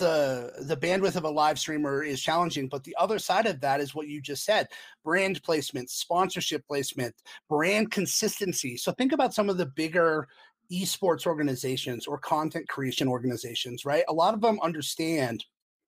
the 0.58 0.64
the 0.66 0.76
bandwidth 0.76 1.16
of 1.16 1.24
a 1.24 1.30
live 1.30 1.58
streamer 1.58 2.02
is 2.02 2.20
challenging, 2.20 2.68
but 2.68 2.84
the 2.84 2.94
other 2.98 3.18
side 3.18 3.46
of 3.46 3.62
that 3.62 3.80
is 3.80 3.94
what 3.94 4.08
you 4.08 4.20
just 4.20 4.44
said: 4.44 4.68
brand 5.02 5.42
placement, 5.42 5.88
sponsorship 5.88 6.66
placement, 6.66 7.14
brand 7.48 7.90
consistency. 7.92 8.76
So 8.76 8.92
think 8.92 9.12
about 9.12 9.32
some 9.32 9.48
of 9.48 9.56
the 9.56 9.64
bigger 9.64 10.28
esports 10.70 11.26
organizations 11.26 12.06
or 12.06 12.18
content 12.18 12.68
creation 12.68 13.08
organizations, 13.08 13.86
right? 13.86 14.04
A 14.06 14.12
lot 14.12 14.34
of 14.34 14.42
them 14.42 14.60
understand 14.62 15.46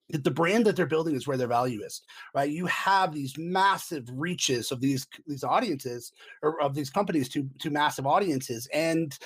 that 0.08 0.24
the 0.24 0.30
brand 0.30 0.64
that 0.66 0.74
they're 0.74 0.86
building 0.86 1.14
is 1.14 1.26
where 1.26 1.36
their 1.36 1.46
value 1.46 1.82
is 1.84 2.02
right 2.34 2.50
you 2.50 2.66
have 2.66 3.14
these 3.14 3.34
massive 3.38 4.04
reaches 4.12 4.72
of 4.72 4.80
these 4.80 5.06
these 5.26 5.44
audiences 5.44 6.12
or 6.42 6.60
of 6.60 6.74
these 6.74 6.90
companies 6.90 7.28
to 7.28 7.48
to 7.60 7.70
massive 7.70 8.06
audiences 8.06 8.68
and 8.74 9.16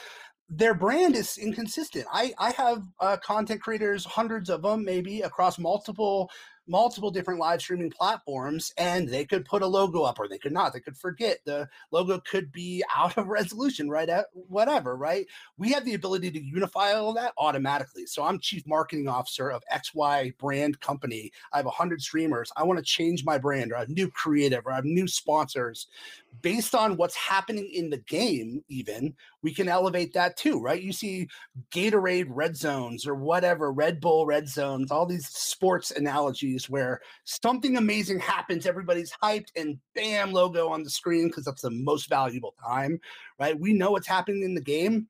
their 0.49 0.75
brand 0.75 1.17
is 1.17 1.39
inconsistent. 1.39 2.07
I 2.13 2.33
I 2.39 2.51
have 2.53 2.85
uh, 3.01 3.17
content 3.17 3.63
creators, 3.63 4.05
hundreds 4.05 4.51
of 4.51 4.63
them, 4.63 4.85
maybe 4.85 5.23
across 5.23 5.59
multiple 5.59 6.31
multiple 6.67 7.11
different 7.11 7.39
live 7.39 7.61
streaming 7.61 7.91
platforms 7.91 8.73
and 8.79 9.09
they 9.09 9.25
could 9.25 9.45
put 9.45 9.63
a 9.63 9.67
logo 9.67 10.03
up 10.03 10.19
or 10.19 10.29
they 10.29 10.39
could 10.39 10.53
not 10.53 10.73
they 10.73 10.81
could 10.81 10.97
forget. 10.97 11.39
The 11.45 11.69
logo 11.91 12.21
could 12.21 12.51
be 12.53 12.83
out 12.97 13.17
of 13.19 13.29
resolution 13.29 13.91
right 13.91 14.09
at 14.09 14.27
whatever 14.33 14.97
right? 14.97 15.27
We 15.59 15.71
have 15.73 15.85
the 15.85 15.95
ability 15.95 16.31
to 16.33 16.43
unify 16.43 16.93
all 16.93 17.13
that 17.15 17.33
automatically. 17.39 18.07
So 18.07 18.25
i'm 18.25 18.39
chief 18.39 18.67
marketing 18.67 19.09
officer 19.09 19.51
of 19.51 19.63
xy 19.73 20.37
brand 20.39 20.81
company. 20.81 21.33
I 21.53 21.59
have 21.59 21.67
100 21.67 22.01
streamers. 22.01 22.51
I 22.57 22.63
want 22.63 22.79
to 22.79 22.85
change 22.85 23.25
my 23.25 23.39
brand. 23.39 23.73
Or 23.73 23.77
have 23.77 23.89
new 23.89 24.11
creative 24.11 24.67
or 24.67 24.73
i 24.73 24.77
have 24.77 24.85
new 24.85 25.07
sponsors. 25.07 25.87
Based 26.43 26.75
on 26.75 26.97
what's 26.97 27.17
happening 27.17 27.71
in 27.73 27.91
the 27.91 27.99
game 27.99 28.65
even 28.69 29.15
we 29.45 29.55
can 29.55 29.69
elevate 29.69 30.13
that 30.15 30.37
too 30.37 30.61
right? 30.61 30.83
You 30.83 30.93
see 30.93 31.29
gatorade 31.71 32.27
red 32.31 32.57
zones 32.57 33.07
or 33.07 33.15
whatever 33.15 33.71
red 33.71 34.01
bull 34.01 34.27
red 34.27 34.49
zones 34.49 34.91
all 34.91 35.07
these 35.07 35.29
sports 35.29 35.93
analogies 35.93 36.69
where 36.69 37.01
something 37.25 37.77
amazing 37.77 38.19
happens 38.19 38.67
everybody's 38.67 39.13
hyped 39.23 39.49
and 39.55 39.79
bam 39.95 40.33
logo 40.33 40.69
on 40.69 40.83
the 40.83 40.91
screen 40.91 41.29
because 41.29 41.45
that's 41.45 41.63
the 41.63 41.71
most 41.71 42.09
valuable 42.09 42.55
time 42.67 42.99
right? 43.39 43.59
We 43.59 43.75
know 43.75 43.93
what's 43.93 44.09
happening 44.09 44.43
in 44.43 44.55
the 44.55 44.61
game. 44.61 45.09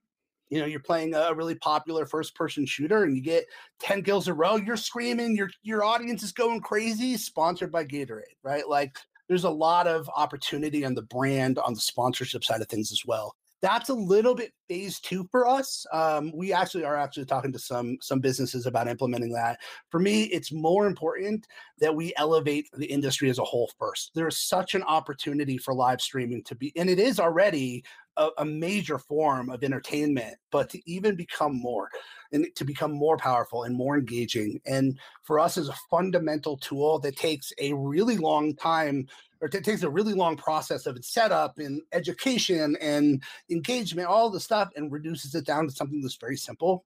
You 0.49 0.59
know 0.59 0.65
you're 0.65 0.79
playing 0.81 1.15
a 1.15 1.33
really 1.33 1.55
popular 1.55 2.05
first 2.05 2.35
person 2.35 2.65
shooter 2.65 3.03
and 3.03 3.15
you 3.15 3.23
get 3.23 3.45
10 3.79 4.03
kills 4.03 4.27
in 4.27 4.33
a 4.33 4.35
row 4.35 4.57
you're 4.57 4.77
screaming 4.77 5.35
your 5.35 5.49
your 5.63 5.83
audience 5.83 6.21
is 6.21 6.33
going 6.33 6.61
crazy 6.61 7.17
sponsored 7.17 7.71
by 7.71 7.85
gatorade 7.85 8.35
right? 8.43 8.67
Like 8.67 8.97
there's 9.27 9.45
a 9.45 9.49
lot 9.49 9.87
of 9.87 10.09
opportunity 10.15 10.85
on 10.85 10.93
the 10.93 11.01
brand 11.03 11.57
on 11.57 11.73
the 11.73 11.79
sponsorship 11.79 12.43
side 12.43 12.61
of 12.61 12.67
things 12.67 12.91
as 12.91 13.01
well 13.07 13.35
that's 13.65 13.89
a 13.89 13.93
little 13.93 14.35
bit 14.35 14.53
phase 14.69 14.99
two 14.99 15.27
for 15.31 15.47
us 15.47 15.87
um, 15.91 16.31
we 16.35 16.53
actually 16.53 16.83
are 16.83 16.95
actually 16.95 17.25
talking 17.25 17.51
to 17.51 17.57
some 17.57 17.97
some 17.99 18.19
businesses 18.19 18.67
about 18.67 18.87
implementing 18.87 19.33
that 19.33 19.59
for 19.89 19.99
me 19.99 20.25
it's 20.25 20.51
more 20.51 20.85
important 20.85 21.47
that 21.79 21.93
we 21.93 22.13
elevate 22.17 22.67
the 22.77 22.85
industry 22.85 23.27
as 23.27 23.39
a 23.39 23.43
whole 23.43 23.71
first 23.79 24.11
there's 24.13 24.37
such 24.37 24.75
an 24.75 24.83
opportunity 24.83 25.57
for 25.57 25.73
live 25.73 25.99
streaming 25.99 26.43
to 26.43 26.53
be 26.53 26.71
and 26.75 26.91
it 26.91 26.99
is 26.99 27.19
already 27.19 27.83
a, 28.17 28.29
a, 28.37 28.45
major 28.45 28.97
form 28.97 29.49
of 29.49 29.63
entertainment, 29.63 30.35
but 30.51 30.69
to 30.69 30.89
even 30.89 31.15
become 31.15 31.53
more 31.53 31.89
and 32.31 32.47
to 32.55 32.63
become 32.63 32.91
more 32.91 33.17
powerful 33.17 33.63
and 33.63 33.75
more 33.75 33.97
engaging. 33.97 34.59
And 34.65 34.97
for 35.23 35.39
us 35.39 35.57
as 35.57 35.69
a 35.69 35.75
fundamental 35.89 36.57
tool 36.57 36.99
that 36.99 37.17
takes 37.17 37.51
a 37.59 37.73
really 37.73 38.17
long 38.17 38.55
time 38.55 39.07
or 39.41 39.49
it 39.51 39.63
takes 39.63 39.83
a 39.83 39.89
really 39.89 40.13
long 40.13 40.37
process 40.37 40.85
of 40.85 40.95
its 40.95 41.13
setup 41.13 41.59
and 41.59 41.81
education 41.91 42.75
and 42.81 43.21
engagement, 43.49 44.07
all 44.07 44.29
the 44.29 44.39
stuff, 44.39 44.69
and 44.75 44.91
reduces 44.91 45.35
it 45.35 45.45
down 45.45 45.67
to 45.67 45.73
something 45.73 46.01
that's 46.01 46.15
very 46.15 46.37
simple. 46.37 46.85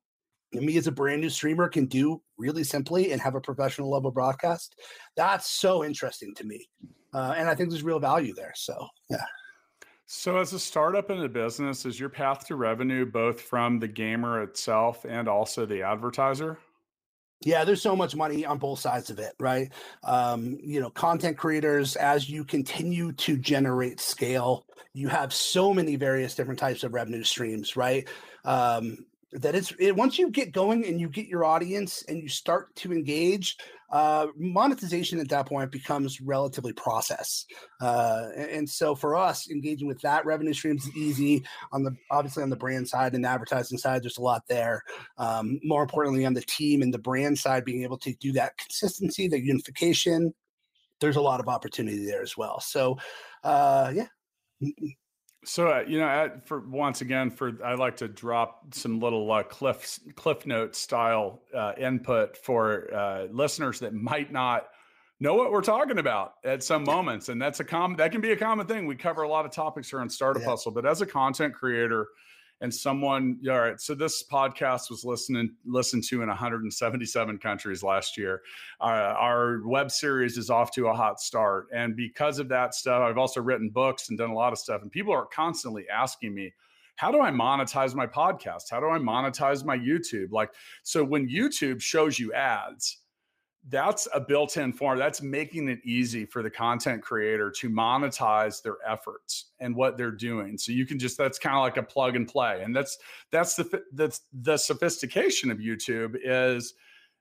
And 0.54 0.66
me 0.66 0.78
as 0.78 0.88
a 0.88 0.92
brand 0.92 1.22
new 1.22 1.30
streamer 1.30 1.70
can 1.70 1.86
do 1.86 2.22
really 2.38 2.64
simply 2.64 3.12
and 3.12 3.22
have 3.22 3.36
a 3.36 3.42
professional 3.42 3.92
level 3.92 4.10
broadcast. 4.10 4.80
That's 5.16 5.50
so 5.50 5.84
interesting 5.84 6.34
to 6.36 6.44
me. 6.44 6.68
Uh, 7.14 7.36
and 7.38 7.48
I 7.48 7.56
think 7.56 7.70
there's 7.70 7.84
real 7.84 8.00
value 8.00 8.34
there. 8.34 8.54
So, 8.56 8.88
yeah. 9.10 9.24
So, 10.12 10.38
as 10.38 10.54
a 10.54 10.60
startup 10.60 11.12
in 11.12 11.20
a 11.20 11.30
business, 11.30 11.86
is 11.86 12.00
your 12.00 12.10
path 12.10 12.48
to 12.48 12.56
revenue 12.56 13.06
both 13.06 13.42
from 13.42 13.78
the 13.78 13.88
gamer 13.88 14.42
itself 14.42 15.06
and 15.08 15.28
also 15.28 15.68
the 15.68 15.84
advertiser? 15.84 16.58
Yeah, 17.42 17.64
there's 17.64 17.82
so 17.82 17.96
much 17.96 18.16
money 18.16 18.46
on 18.46 18.58
both 18.58 18.80
sides 18.80 19.10
of 19.10 19.20
it, 19.20 19.34
right? 19.40 19.72
Um, 20.04 20.58
you 20.62 20.82
know, 20.82 20.90
content 20.90 21.38
creators, 21.38 21.96
as 21.96 22.30
you 22.30 22.44
continue 22.44 23.14
to 23.14 23.38
generate 23.38 24.02
scale, 24.02 24.66
you 24.94 25.08
have 25.08 25.34
so 25.34 25.74
many 25.74 25.96
various 25.96 26.36
different 26.36 26.60
types 26.60 26.84
of 26.84 26.94
revenue 26.94 27.24
streams, 27.24 27.78
right? 27.78 28.08
Um, 28.44 29.06
that 29.32 29.56
it's 29.56 29.72
it, 29.80 29.96
once 29.96 30.18
you 30.20 30.32
get 30.32 30.52
going 30.52 30.86
and 30.86 31.00
you 31.00 31.08
get 31.08 31.28
your 31.28 31.46
audience 31.46 32.04
and 32.08 32.22
you 32.22 32.28
start 32.28 32.76
to 32.78 32.92
engage 32.92 33.58
uh, 33.92 34.28
monetization 34.38 35.20
at 35.20 35.30
that 35.30 35.48
point 35.48 35.72
becomes 35.72 36.22
relatively 36.22 36.74
process. 36.74 37.46
Uh, 37.82 38.28
and, 38.36 38.50
and, 38.52 38.70
so 38.70 38.94
for 38.94 39.16
us 39.16 39.50
engaging 39.50 39.88
with 39.88 40.00
that 40.02 40.26
revenue 40.26 40.54
streams 40.54 40.86
is 40.86 40.96
easy 40.96 41.44
on 41.72 41.84
the 41.84 41.96
obviously 42.12 42.44
on 42.44 42.50
the 42.50 42.56
brand 42.56 42.88
side 42.88 43.16
and 43.16 43.26
advertising 43.26 43.78
side 43.78 44.04
there's 44.04 44.18
a 44.18 44.22
lot 44.22 44.44
there. 44.48 44.84
Um, 45.18 45.60
more 45.64 45.82
importantly 45.82 46.26
on 46.26 46.34
the 46.34 46.42
team 46.42 46.82
and 46.82 46.94
the 46.94 47.00
brand 47.00 47.40
side 47.40 47.66
being 47.66 47.84
able 47.84 47.98
to 48.00 48.14
do 48.16 48.32
that 48.34 48.58
consistency 48.58 49.28
the 49.28 49.40
unification 49.40 50.34
there's 51.02 51.16
a 51.16 51.22
lot 51.22 51.40
of 51.40 51.48
opportunity 51.48 52.06
there 52.06 52.22
as 52.22 52.38
well. 52.38 52.60
So 52.60 52.98
uh, 53.44 53.92
yeah 53.96 54.08
so 55.46 55.70
uh, 55.70 55.84
you 55.88 56.00
know, 56.00 56.32
for 56.46 56.60
once 56.60 57.02
again, 57.02 57.30
for 57.30 57.54
I 57.64 57.76
like 57.76 57.98
to 57.98 58.08
drop 58.08 58.74
some 58.74 59.00
little 59.00 59.32
uh, 59.32 59.44
cliff 59.44 60.00
cliff 60.16 60.46
note 60.46 60.76
style 60.76 61.42
uh, 61.56 61.74
input 61.78 62.38
for 62.38 62.94
uh, 62.94 63.28
listeners 63.32 63.80
that 63.80 63.94
might 63.94 64.32
not 64.32 64.68
know 65.22 65.36
what 65.36 65.52
we're 65.52 65.62
talking 65.62 65.98
about 65.98 66.34
at 66.44 66.64
some 66.64 66.84
moments, 66.84 67.30
and 67.30 67.42
that's 67.42 67.60
a 67.60 67.64
common 67.64 67.98
that 67.98 68.12
can 68.12 68.22
be 68.22 68.32
a 68.32 68.38
common 68.38 68.68
thing. 68.68 68.86
We 68.86 68.96
cover 68.96 69.24
a 69.24 69.30
lot 69.30 69.46
of 69.46 69.52
topics 69.52 69.90
here 69.90 70.02
on 70.02 70.10
Startup 70.10 70.42
yeah. 70.42 70.50
Hustle, 70.50 70.72
but 70.72 70.86
as 70.86 71.02
a 71.02 71.06
content 71.06 71.54
creator, 71.54 72.08
and 72.62 72.74
someone 72.74 73.40
all 73.50 73.60
right 73.60 73.80
so 73.80 73.94
this 73.94 74.24
podcast 74.24 74.90
was 74.90 75.06
listening 75.06 75.50
listened 75.66 76.04
to 76.04 76.22
in 76.22 76.28
177 76.28 77.38
countries 77.38 77.84
last 77.84 78.18
year 78.18 78.42
uh, 78.82 78.84
our 78.84 79.62
web 79.66 79.92
series 79.92 80.38
is 80.38 80.50
off 80.50 80.72
to 80.72 80.88
a 80.88 80.94
hot 80.94 81.20
start 81.20 81.68
and 81.74 81.96
because 81.96 82.40
of 82.40 82.50
that 82.50 82.74
stuff 82.74 83.02
i've 83.02 83.18
also 83.18 83.42
written 83.42 83.70
books 83.70 84.10
and 84.10 84.18
done 84.18 84.30
a 84.30 84.36
lot 84.36 84.54
of 84.54 84.60
stuff 84.60 84.82
and 84.82 84.92
people 84.92 85.14
are 85.14 85.26
constantly 85.26 85.86
asking 85.90 86.34
me 86.34 86.52
how 87.00 87.14
do 87.14 87.22
I 87.22 87.32
monetize 87.32 87.96
my 87.96 88.06
podcast? 88.06 88.64
How 88.70 88.82
do 88.82 88.90
I 88.90 88.98
monetize 88.98 89.64
my 89.64 89.78
YouTube? 89.78 90.34
Like, 90.34 90.52
so 90.84 91.02
when 91.02 91.30
YouTube 91.30 91.82
shows 91.82 92.20
you 92.20 92.34
ads, 92.34 92.98
that's 93.68 94.08
a 94.14 94.22
built-in 94.22 94.72
form 94.72 94.98
that's 94.98 95.22
making 95.22 95.68
it 95.68 95.80
easy 95.84 96.26
for 96.26 96.42
the 96.42 96.50
content 96.50 97.02
creator 97.02 97.52
to 97.52 97.70
monetize 97.70 98.62
their 98.62 98.78
efforts 98.88 99.52
and 99.60 99.76
what 99.76 99.98
they're 99.98 100.12
doing. 100.12 100.58
So 100.58 100.72
you 100.72 100.86
can 100.86 100.98
just 100.98 101.18
that's 101.18 101.38
kind 101.38 101.56
of 101.56 101.62
like 101.62 101.78
a 101.78 101.84
plug 101.84 102.16
and 102.16 102.28
play. 102.28 102.62
And 102.64 102.76
that's 102.76 102.98
that's 103.32 103.56
the 103.56 103.84
that's 103.94 104.22
the 104.34 104.58
sophistication 104.58 105.52
of 105.52 105.58
youtube 105.58 106.16
is 106.24 106.74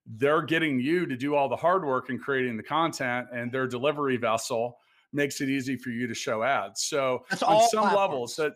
they're 0.07 0.42
getting 0.42 0.80
you 0.80 1.07
to 1.07 1.16
do 1.16 1.35
all 1.35 1.49
the 1.49 1.57
hard 1.57 1.85
work 1.85 2.09
in 2.09 2.18
creating 2.18 2.57
the 2.57 2.62
content 2.62 3.26
and 3.33 3.52
their 3.52 3.66
delivery 3.66 4.16
vessel 4.16 4.78
makes 5.12 5.40
it 5.40 5.49
easy 5.49 5.76
for 5.76 5.90
you 5.90 6.07
to 6.07 6.14
show 6.14 6.42
ads. 6.42 6.83
So 6.83 7.25
that's 7.30 7.42
on 7.42 7.68
some 7.68 7.83
platforms. 7.83 7.97
levels 7.97 8.37
that 8.37 8.52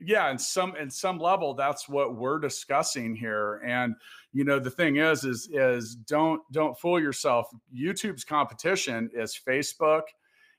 yeah 0.00 0.28
and 0.28 0.40
some 0.40 0.76
in 0.76 0.90
some 0.90 1.18
level 1.18 1.54
that's 1.54 1.88
what 1.88 2.16
we're 2.16 2.38
discussing 2.38 3.14
here 3.14 3.62
and 3.64 3.94
you 4.32 4.44
know 4.44 4.58
the 4.58 4.70
thing 4.70 4.96
is 4.96 5.24
is 5.24 5.48
is 5.52 5.94
don't 5.94 6.40
don't 6.52 6.78
fool 6.78 7.00
yourself 7.00 7.48
youtube's 7.74 8.24
competition 8.24 9.08
is 9.14 9.38
facebook 9.46 10.02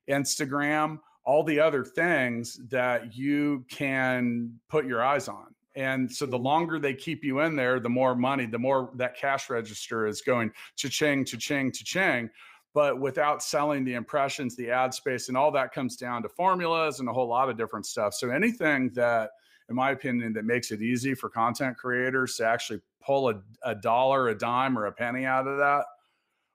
instagram 0.10 1.00
all 1.24 1.44
the 1.44 1.60
other 1.60 1.84
things 1.84 2.60
that 2.70 3.15
you 3.15 3.63
can 3.70 4.51
put 4.70 4.86
your 4.86 5.03
eyes 5.03 5.27
on 5.27 5.53
and 5.75 6.12
so 6.12 6.25
the 6.25 6.36
mm-hmm. 6.36 6.46
longer 6.46 6.79
they 6.79 6.94
keep 6.94 7.24
you 7.24 7.41
in 7.41 7.56
there 7.56 7.79
the 7.79 7.89
more 7.89 8.15
money 8.15 8.48
the 8.48 8.58
more 8.58 8.89
that 8.96 9.15
cash 9.15 9.50
register 9.50 10.08
is 10.08 10.22
going 10.22 10.51
cha-ching 10.75 11.24
cha-ching 11.24 11.72
cha-ching 11.72 12.29
but 12.77 13.00
without 13.00 13.41
selling 13.41 13.84
the 13.84 13.96
impressions, 13.96 14.55
the 14.55 14.69
ad 14.69 14.93
space, 14.93 15.29
and 15.29 15.36
all 15.36 15.50
that 15.50 15.74
comes 15.74 15.96
down 15.96 16.22
to 16.22 16.29
formulas 16.29 17.00
and 17.00 17.10
a 17.10 17.12
whole 17.12 17.27
lot 17.27 17.50
of 17.50 17.57
different 17.57 17.88
stuff. 17.88 18.13
So 18.13 18.29
anything 18.29 18.91
that, 18.93 19.31
in 19.67 19.75
my 19.75 19.89
opinion, 19.89 20.31
that 20.34 20.46
makes 20.46 20.69
it 20.69 20.84
easy 20.84 21.15
for 21.15 21.27
content 21.27 21.75
creators 21.75 22.36
to 22.36 22.46
actually 22.46 22.81
pull 23.01 23.29
a, 23.29 23.41
a 23.63 23.74
dollar, 23.74 24.27
a 24.27 24.38
dime, 24.38 24.77
or 24.77 24.86
a 24.86 24.91
penny 24.91 25.25
out 25.25 25.48
of 25.48 25.57
that, 25.57 25.86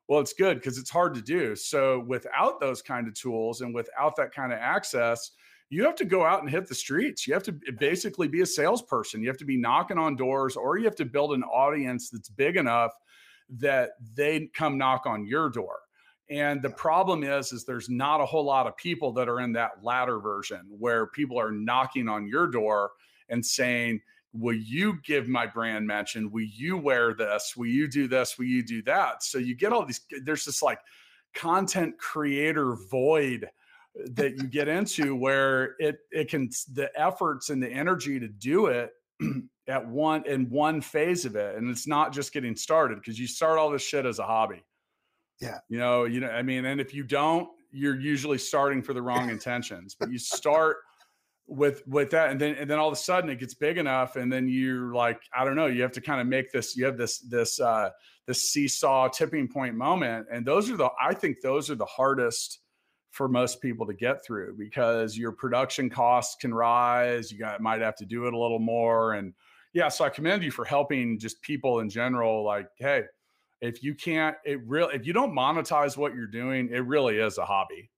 well, 0.06 0.20
it's 0.20 0.32
good 0.32 0.58
because 0.58 0.78
it's 0.78 0.90
hard 0.90 1.12
to 1.14 1.22
do. 1.22 1.56
So 1.56 2.04
without 2.06 2.60
those 2.60 2.82
kind 2.82 3.08
of 3.08 3.14
tools 3.14 3.60
and 3.60 3.74
without 3.74 4.14
that 4.14 4.32
kind 4.32 4.52
of 4.52 4.60
access, 4.60 5.32
you 5.70 5.82
have 5.82 5.96
to 5.96 6.04
go 6.04 6.24
out 6.24 6.40
and 6.40 6.48
hit 6.48 6.68
the 6.68 6.74
streets. 6.76 7.26
You 7.26 7.34
have 7.34 7.42
to 7.42 7.58
basically 7.80 8.28
be 8.28 8.42
a 8.42 8.46
salesperson. 8.46 9.22
You 9.22 9.28
have 9.28 9.38
to 9.38 9.44
be 9.44 9.56
knocking 9.56 9.98
on 9.98 10.14
doors, 10.14 10.54
or 10.54 10.78
you 10.78 10.84
have 10.84 10.94
to 10.94 11.04
build 11.04 11.32
an 11.32 11.42
audience 11.42 12.10
that's 12.10 12.28
big 12.28 12.56
enough 12.56 12.92
that 13.58 13.94
they 14.14 14.48
come 14.54 14.78
knock 14.78 15.04
on 15.04 15.26
your 15.26 15.50
door. 15.50 15.80
And 16.32 16.62
the 16.62 16.70
problem 16.70 17.24
is, 17.24 17.52
is 17.52 17.66
there's 17.66 17.90
not 17.90 18.22
a 18.22 18.26
whole 18.26 18.44
lot 18.44 18.66
of 18.66 18.74
people 18.78 19.12
that 19.12 19.28
are 19.28 19.40
in 19.40 19.52
that 19.52 19.82
latter 19.82 20.18
version 20.18 20.62
where 20.70 21.06
people 21.08 21.38
are 21.38 21.52
knocking 21.52 22.08
on 22.08 22.26
your 22.26 22.46
door 22.46 22.92
and 23.28 23.44
saying, 23.44 24.00
will 24.32 24.56
you 24.56 24.98
give 25.04 25.28
my 25.28 25.46
brand 25.46 25.86
mention? 25.86 26.30
Will 26.30 26.46
you 26.50 26.78
wear 26.78 27.12
this? 27.12 27.52
Will 27.54 27.66
you 27.66 27.86
do 27.86 28.08
this? 28.08 28.38
Will 28.38 28.46
you 28.46 28.64
do 28.64 28.80
that? 28.84 29.22
So 29.22 29.36
you 29.36 29.54
get 29.54 29.74
all 29.74 29.84
these, 29.84 30.00
there's 30.24 30.46
this 30.46 30.62
like 30.62 30.78
content 31.34 31.98
creator 31.98 32.76
void 32.90 33.50
that 34.12 34.38
you 34.38 34.44
get 34.44 34.68
into 34.68 35.14
where 35.16 35.74
it 35.78 35.98
it 36.10 36.30
can 36.30 36.48
the 36.72 36.90
efforts 36.98 37.50
and 37.50 37.62
the 37.62 37.68
energy 37.68 38.18
to 38.18 38.28
do 38.28 38.66
it 38.66 38.90
at 39.68 39.86
one 39.86 40.26
in 40.26 40.48
one 40.48 40.80
phase 40.80 41.24
of 41.24 41.36
it 41.36 41.56
and 41.56 41.70
it's 41.70 41.86
not 41.86 42.12
just 42.12 42.32
getting 42.32 42.56
started 42.56 42.98
because 42.98 43.18
you 43.18 43.26
start 43.26 43.58
all 43.58 43.70
this 43.70 43.82
shit 43.82 44.06
as 44.06 44.18
a 44.18 44.24
hobby 44.24 44.62
yeah 45.40 45.58
you 45.68 45.78
know 45.78 46.04
you 46.04 46.20
know 46.20 46.28
i 46.28 46.42
mean 46.42 46.64
and 46.64 46.80
if 46.80 46.94
you 46.94 47.02
don't 47.02 47.48
you're 47.70 47.98
usually 47.98 48.38
starting 48.38 48.82
for 48.82 48.92
the 48.92 49.02
wrong 49.02 49.30
intentions 49.30 49.96
but 49.98 50.10
you 50.10 50.18
start 50.18 50.78
with 51.46 51.86
with 51.86 52.10
that 52.10 52.30
and 52.30 52.40
then 52.40 52.54
and 52.54 52.70
then 52.70 52.78
all 52.78 52.88
of 52.88 52.92
a 52.92 52.96
sudden 52.96 53.28
it 53.28 53.38
gets 53.38 53.54
big 53.54 53.78
enough 53.78 54.16
and 54.16 54.32
then 54.32 54.48
you're 54.48 54.94
like 54.94 55.20
i 55.36 55.44
don't 55.44 55.56
know 55.56 55.66
you 55.66 55.82
have 55.82 55.92
to 55.92 56.00
kind 56.00 56.20
of 56.20 56.26
make 56.26 56.52
this 56.52 56.76
you 56.76 56.84
have 56.84 56.96
this 56.96 57.18
this 57.18 57.60
uh 57.60 57.90
this 58.26 58.50
seesaw 58.50 59.08
tipping 59.08 59.48
point 59.48 59.74
moment 59.74 60.26
and 60.30 60.46
those 60.46 60.70
are 60.70 60.76
the 60.76 60.88
i 61.02 61.12
think 61.12 61.40
those 61.40 61.68
are 61.68 61.74
the 61.74 61.84
hardest 61.84 62.60
for 63.12 63.28
most 63.28 63.60
people 63.60 63.86
to 63.86 63.94
get 63.94 64.24
through 64.24 64.56
because 64.58 65.16
your 65.16 65.32
production 65.32 65.88
costs 65.90 66.34
can 66.40 66.52
rise. 66.52 67.30
You 67.30 67.38
got 67.38 67.60
might 67.60 67.82
have 67.82 67.96
to 67.96 68.06
do 68.06 68.26
it 68.26 68.32
a 68.32 68.38
little 68.38 68.58
more. 68.58 69.12
And 69.12 69.34
yeah, 69.74 69.88
so 69.88 70.04
I 70.04 70.08
commend 70.08 70.42
you 70.42 70.50
for 70.50 70.64
helping 70.64 71.18
just 71.18 71.40
people 71.42 71.80
in 71.80 71.90
general. 71.90 72.42
Like, 72.42 72.68
hey, 72.78 73.04
if 73.62 73.82
you 73.82 73.94
can't, 73.94 74.36
it 74.44 74.60
really, 74.66 74.94
if 74.94 75.06
you 75.06 75.12
don't 75.12 75.32
monetize 75.32 75.96
what 75.96 76.14
you're 76.14 76.26
doing, 76.26 76.68
it 76.70 76.80
really 76.80 77.18
is 77.18 77.38
a 77.38 77.44
hobby 77.44 77.90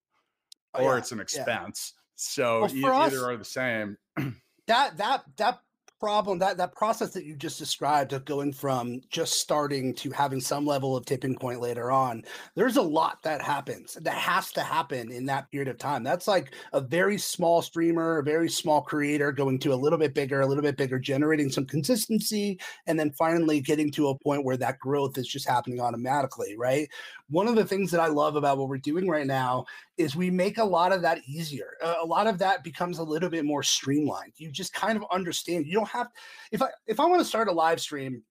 oh, 0.75 0.85
or 0.85 0.93
yeah, 0.93 0.99
it's 0.99 1.11
an 1.11 1.21
expense. 1.21 1.95
Yeah. 1.97 2.01
So 2.17 2.61
well, 2.61 2.77
e- 2.77 2.85
us, 2.85 3.13
either 3.13 3.27
are 3.27 3.37
the 3.37 3.45
same. 3.45 3.97
that 4.67 4.97
that 4.99 5.25
that 5.37 5.59
problem 6.01 6.39
that 6.39 6.57
that 6.57 6.75
process 6.75 7.13
that 7.13 7.25
you 7.25 7.37
just 7.37 7.59
described 7.59 8.13
of 8.13 8.25
going 8.25 8.53
from 8.53 9.01
just 9.11 9.35
starting 9.35 9.95
to 9.95 10.11
having 10.11 10.41
some 10.41 10.67
level 10.67 10.97
of 10.97 11.07
tipping 11.07 11.37
point 11.37 11.61
later 11.61 11.91
on 11.91 12.23
there's 12.57 12.77
a 12.77 12.83
lot 12.83 13.23
that 13.23 13.41
happens 13.41 13.95
that 14.03 14.15
has 14.15 14.53
to 14.53 14.61
happen 14.61 15.11
in 15.11 15.25
that 15.25 15.51
period 15.51 15.69
of 15.69 15.79
time 15.79 16.03
that's 16.03 16.27
like 16.29 16.53
a 16.73 16.81
very 16.81 17.17
small 17.17 17.63
streamer 17.63 18.19
a 18.19 18.23
very 18.23 18.51
small 18.51 18.83
creator 18.83 19.33
going 19.33 19.59
to 19.59 19.73
a 19.73 19.75
little 19.75 19.99
bit 19.99 20.15
bigger 20.15 20.41
a 20.41 20.47
little 20.47 20.63
bit 20.63 20.77
bigger 20.77 20.99
generating 20.99 21.51
some 21.51 21.65
consistency 21.65 22.59
and 22.87 22.99
then 22.99 23.11
finally 23.13 23.61
getting 23.61 23.91
to 23.91 24.09
a 24.09 24.19
point 24.19 24.45
where 24.45 24.57
that 24.57 24.79
growth 24.79 25.17
is 25.17 25.29
just 25.29 25.49
happening 25.49 25.81
automatically 25.81 26.57
right 26.59 26.89
one 27.31 27.49
of 27.49 27.55
the 27.55 27.65
things 27.65 27.91
that 27.91 28.01
i 28.01 28.09
love 28.09 28.37
about 28.37 28.59
what 28.59 28.69
we're 28.69 28.77
doing 28.79 29.09
right 29.09 29.27
now 29.27 29.65
is 29.97 30.17
we 30.17 30.31
make 30.31 30.59
a 30.59 30.65
lot 30.65 30.93
of 30.93 31.03
that 31.03 31.21
easier. 31.27 31.77
a 31.81 32.05
lot 32.05 32.27
of 32.27 32.39
that 32.39 32.65
becomes 32.65 32.99
a 32.99 33.03
little 33.03 33.29
bit 33.29 33.45
more 33.45 33.63
streamlined. 33.63 34.33
You 34.37 34.51
just 34.51 34.73
kind 34.75 34.97
of 34.97 35.05
understand. 35.13 35.67
You 35.67 35.75
don't 35.75 35.84
have 35.87 36.09
if 36.53 36.63
I 36.63 36.69
if 36.87 37.01
I 37.01 37.07
want 37.07 37.21
to 37.21 37.25
start 37.25 37.49
a 37.49 37.53
live 37.53 37.81
stream, 37.81 38.23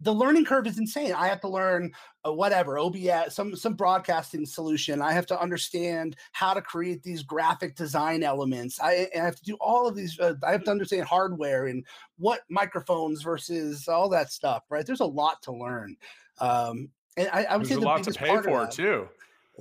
the 0.00 0.12
learning 0.12 0.44
curve 0.44 0.66
is 0.66 0.78
insane. 0.78 1.12
I 1.12 1.26
have 1.26 1.40
to 1.40 1.48
learn 1.48 1.92
uh, 2.24 2.32
whatever 2.32 2.78
OBS, 2.78 3.34
some 3.34 3.56
some 3.56 3.74
broadcasting 3.74 4.46
solution. 4.46 5.02
I 5.02 5.12
have 5.12 5.26
to 5.26 5.40
understand 5.40 6.16
how 6.32 6.54
to 6.54 6.62
create 6.62 7.02
these 7.02 7.22
graphic 7.22 7.74
design 7.74 8.22
elements. 8.22 8.80
I, 8.80 9.08
I 9.14 9.18
have 9.18 9.36
to 9.36 9.44
do 9.44 9.56
all 9.60 9.88
of 9.88 9.96
these. 9.96 10.18
Uh, 10.18 10.34
I 10.46 10.52
have 10.52 10.64
to 10.64 10.70
understand 10.70 11.06
hardware 11.06 11.66
and 11.66 11.84
what 12.16 12.42
microphones 12.48 13.22
versus 13.22 13.88
all 13.88 14.08
that 14.10 14.30
stuff. 14.30 14.64
Right? 14.70 14.86
There's 14.86 15.00
a 15.00 15.06
lot 15.06 15.42
to 15.42 15.52
learn. 15.52 15.96
Um, 16.40 16.90
and 17.16 17.28
I, 17.32 17.44
I 17.44 17.56
would 17.56 17.66
There's 17.66 17.80
say 17.80 17.84
a 17.84 17.86
lot 17.86 18.04
to 18.04 18.12
pay 18.12 18.40
for 18.40 18.66
too. 18.68 19.08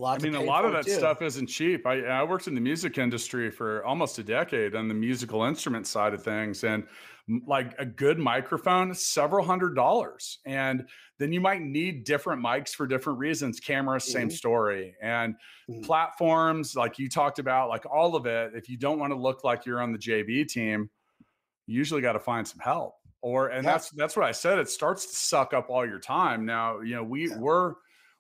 I 0.06 0.20
mean, 0.20 0.36
a 0.36 0.42
lot 0.42 0.64
of 0.64 0.74
that 0.74 0.86
too. 0.86 0.92
stuff 0.92 1.24
isn't 1.24 1.48
cheap. 1.48 1.88
I, 1.88 2.04
I 2.04 2.24
worked 2.24 2.48
in 2.48 2.54
the 2.54 2.62
music 2.62 3.00
industry 3.00 3.50
for 3.50 3.84
almost 3.84 4.20
a 4.20 4.24
decade 4.24 4.76
on 4.76 4.88
the 4.88 4.94
musical 4.94 5.44
instrument 5.44 5.88
side 5.88 6.14
of 6.14 6.24
things, 6.24 6.64
and 6.64 6.84
like 7.46 7.76
a 7.78 7.86
good 7.86 8.18
microphone, 8.18 8.94
several 8.94 9.46
hundred 9.46 9.76
dollars. 9.76 10.40
And 10.46 10.88
then 11.20 11.34
you 11.34 11.42
might 11.42 11.62
need 11.62 12.06
different 12.06 12.42
mics 12.42 12.70
for 12.70 12.88
different 12.88 13.20
reasons. 13.20 13.60
Cameras, 13.60 14.04
mm-hmm. 14.04 14.14
same 14.14 14.30
story. 14.30 14.96
And 15.02 15.36
mm-hmm. 15.70 15.82
platforms, 15.82 16.76
like 16.76 17.00
you 17.00 17.10
talked 17.10 17.40
about, 17.40 17.70
like 17.70 17.86
all 17.86 18.16
of 18.16 18.26
it. 18.26 18.54
If 18.56 18.70
you 18.70 18.78
don't 18.78 19.00
want 19.00 19.12
to 19.12 19.20
look 19.20 19.44
like 19.44 19.66
you're 19.66 19.82
on 19.82 19.92
the 19.92 19.98
JV 19.98 20.48
team, 20.48 20.90
you 21.66 21.78
usually 21.78 22.02
got 22.02 22.14
to 22.14 22.20
find 22.20 22.48
some 22.48 22.60
help. 22.60 22.96
Or 23.22 23.50
and 23.50 23.66
yeah. 23.66 23.72
that's 23.72 23.90
that's 23.92 24.16
what 24.16 24.26
I 24.26 24.32
said. 24.32 24.60
It 24.60 24.70
starts 24.70 25.06
to 25.08 25.16
suck 25.16 25.54
up 25.54 25.70
all 25.70 25.86
your 25.86 26.00
time. 26.00 26.46
Now, 26.46 26.80
you 26.80 26.96
know, 26.96 27.04
we 27.04 27.30
yeah. 27.30 27.38
we're 27.38 27.74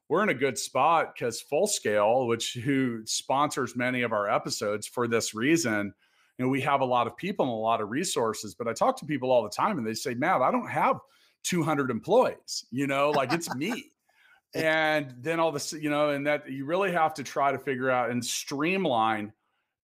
we're 0.10 0.24
in 0.24 0.30
a 0.30 0.34
good 0.34 0.58
spot 0.58 1.14
because 1.14 1.40
Full 1.42 1.68
Scale, 1.68 2.28
which 2.28 2.54
who 2.54 3.06
sponsors 3.06 3.76
many 3.76 4.02
of 4.02 4.12
our 4.12 4.30
episodes 4.30 4.88
for 4.88 5.08
this 5.08 5.34
reason, 5.34 5.94
you 6.38 6.46
know, 6.46 6.50
we 6.50 6.62
have 6.62 6.82
a 6.82 6.86
lot 6.86 7.08
of 7.08 7.18
people 7.18 7.46
and 7.46 7.54
a 7.54 7.56
lot 7.56 7.82
of 7.82 7.90
resources. 7.90 8.56
But 8.56 8.68
I 8.68 8.74
talk 8.74 8.98
to 8.98 9.06
people 9.06 9.32
all 9.32 9.44
the 9.44 9.50
time, 9.50 9.78
and 9.78 9.86
they 9.86 9.94
say, 9.94 10.14
"Matt, 10.14 10.42
I 10.42 10.52
don't 10.52 10.70
have 10.70 11.00
200 11.44 11.90
employees. 11.90 12.66
You 12.72 12.88
know, 12.88 13.12
like 13.12 13.34
it's 13.34 13.54
me." 13.56 13.92
and 14.54 15.14
then 15.20 15.40
all 15.40 15.52
this, 15.52 15.74
you 15.74 15.90
know, 15.90 16.10
and 16.10 16.26
that 16.26 16.50
you 16.50 16.66
really 16.66 16.92
have 16.92 17.14
to 17.16 17.24
try 17.24 17.52
to 17.52 17.60
figure 17.60 17.90
out 17.90 18.10
and 18.10 18.24
streamline 18.24 19.34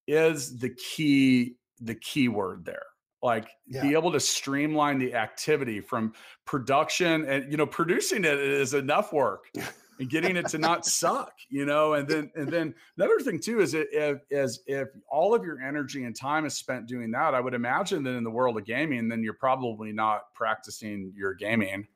is 0.07 0.57
the 0.57 0.69
key 0.69 1.55
the 1.79 1.95
key 1.95 2.27
word 2.27 2.65
there 2.65 2.85
like 3.23 3.47
yeah. 3.65 3.81
be 3.81 3.93
able 3.93 4.11
to 4.11 4.19
streamline 4.19 4.99
the 4.99 5.15
activity 5.15 5.79
from 5.79 6.13
production 6.45 7.25
and 7.25 7.49
you 7.49 7.57
know 7.57 7.65
producing 7.65 8.25
it 8.25 8.37
is 8.39 8.73
enough 8.73 9.13
work 9.13 9.45
and 9.99 10.09
getting 10.09 10.35
it 10.35 10.47
to 10.49 10.57
not 10.57 10.85
suck, 10.85 11.33
you 11.49 11.65
know. 11.65 11.93
And 11.93 12.07
then 12.07 12.31
and 12.35 12.47
then 12.47 12.73
another 12.97 13.19
thing 13.19 13.39
too 13.39 13.59
is 13.61 13.73
it 13.73 13.87
if, 13.91 14.19
is 14.29 14.61
if 14.67 14.89
all 15.09 15.33
of 15.33 15.43
your 15.43 15.61
energy 15.61 16.03
and 16.03 16.15
time 16.15 16.45
is 16.45 16.53
spent 16.53 16.87
doing 16.87 17.11
that, 17.11 17.33
I 17.33 17.39
would 17.39 17.53
imagine 17.53 18.03
that 18.03 18.15
in 18.15 18.23
the 18.23 18.31
world 18.31 18.57
of 18.57 18.65
gaming, 18.65 19.07
then 19.07 19.23
you're 19.23 19.33
probably 19.33 19.91
not 19.91 20.33
practicing 20.33 21.13
your 21.15 21.33
gaming 21.33 21.87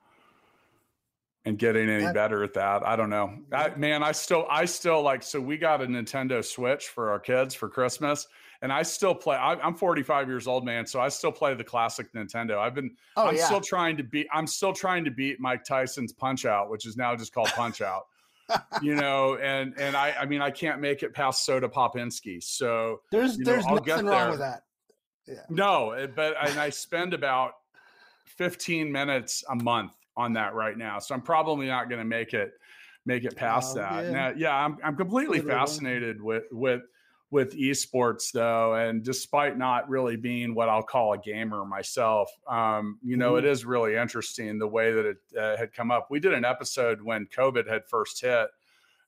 and 1.44 1.58
getting 1.58 1.88
any 1.88 2.12
better 2.12 2.42
at 2.42 2.54
that. 2.54 2.86
I 2.86 2.96
don't 2.96 3.10
know. 3.10 3.38
I, 3.52 3.74
man, 3.76 4.02
I 4.02 4.12
still 4.12 4.46
I 4.50 4.64
still 4.64 5.02
like 5.02 5.22
so 5.22 5.40
we 5.40 5.56
got 5.56 5.80
a 5.80 5.86
Nintendo 5.86 6.44
Switch 6.44 6.88
for 6.88 7.10
our 7.10 7.20
kids 7.20 7.54
for 7.54 7.68
Christmas 7.68 8.26
and 8.62 8.72
I 8.72 8.82
still 8.82 9.14
play. 9.14 9.36
I, 9.36 9.66
am 9.66 9.74
45 9.74 10.28
years 10.28 10.46
old, 10.46 10.64
man, 10.64 10.86
so 10.86 11.00
I 11.00 11.08
still 11.08 11.32
play 11.32 11.54
the 11.54 11.64
classic 11.64 12.12
Nintendo. 12.12 12.58
I've 12.58 12.74
been, 12.74 12.90
oh, 13.16 13.28
I'm 13.28 13.36
yeah. 13.36 13.46
still 13.46 13.60
trying 13.60 13.96
to 13.98 14.02
beat. 14.02 14.26
I'm 14.32 14.46
still 14.46 14.72
trying 14.72 15.04
to 15.04 15.10
beat 15.10 15.40
Mike 15.40 15.64
Tyson's 15.64 16.12
Punch 16.12 16.44
Out, 16.44 16.70
which 16.70 16.86
is 16.86 16.96
now 16.96 17.14
just 17.14 17.32
called 17.32 17.48
Punch 17.48 17.80
Out. 17.80 18.06
you 18.82 18.94
know, 18.94 19.36
and 19.36 19.78
and 19.78 19.94
I, 19.94 20.14
I 20.20 20.26
mean, 20.26 20.40
I 20.40 20.50
can't 20.50 20.80
make 20.80 21.02
it 21.02 21.14
past 21.14 21.44
Soda 21.44 21.68
Popinski. 21.68 22.42
So 22.42 23.00
there's 23.12 23.36
you 23.36 23.44
know, 23.44 23.52
there's 23.52 23.66
I'll 23.66 23.74
nothing 23.76 24.06
wrong 24.06 24.30
with 24.30 24.40
that. 24.40 24.62
Yeah. 25.26 25.42
No, 25.50 25.90
eh, 25.90 26.06
but 26.06 26.34
and 26.40 26.58
I 26.58 26.70
spend 26.70 27.12
about 27.12 27.52
15 28.24 28.90
minutes 28.90 29.44
a 29.50 29.54
month 29.54 29.92
on 30.18 30.34
that 30.34 30.54
right 30.54 30.76
now, 30.76 30.98
so 30.98 31.14
I'm 31.14 31.22
probably 31.22 31.66
not 31.66 31.88
going 31.88 32.00
to 32.00 32.04
make 32.04 32.34
it 32.34 32.52
make 33.06 33.24
it 33.24 33.36
past 33.36 33.76
oh, 33.76 33.80
that. 33.80 34.04
Yeah. 34.04 34.10
Now, 34.10 34.32
yeah, 34.36 34.54
I'm 34.54 34.76
I'm 34.84 34.96
completely 34.96 35.40
fascinated 35.40 36.20
with 36.20 36.44
with 36.52 36.82
with 37.30 37.54
esports 37.58 38.32
though 38.32 38.74
and 38.74 39.02
despite 39.02 39.58
not 39.58 39.88
really 39.88 40.16
being 40.16 40.54
what 40.54 40.68
i'll 40.68 40.82
call 40.82 41.12
a 41.12 41.18
gamer 41.18 41.64
myself 41.64 42.30
um, 42.48 42.98
you 43.04 43.16
know 43.16 43.32
mm-hmm. 43.32 43.46
it 43.46 43.50
is 43.50 43.64
really 43.64 43.94
interesting 43.94 44.58
the 44.58 44.66
way 44.66 44.92
that 44.92 45.04
it 45.04 45.16
uh, 45.38 45.56
had 45.56 45.72
come 45.72 45.90
up 45.90 46.08
we 46.10 46.18
did 46.18 46.32
an 46.32 46.44
episode 46.44 47.02
when 47.02 47.26
covid 47.26 47.68
had 47.68 47.84
first 47.86 48.20
hit 48.20 48.48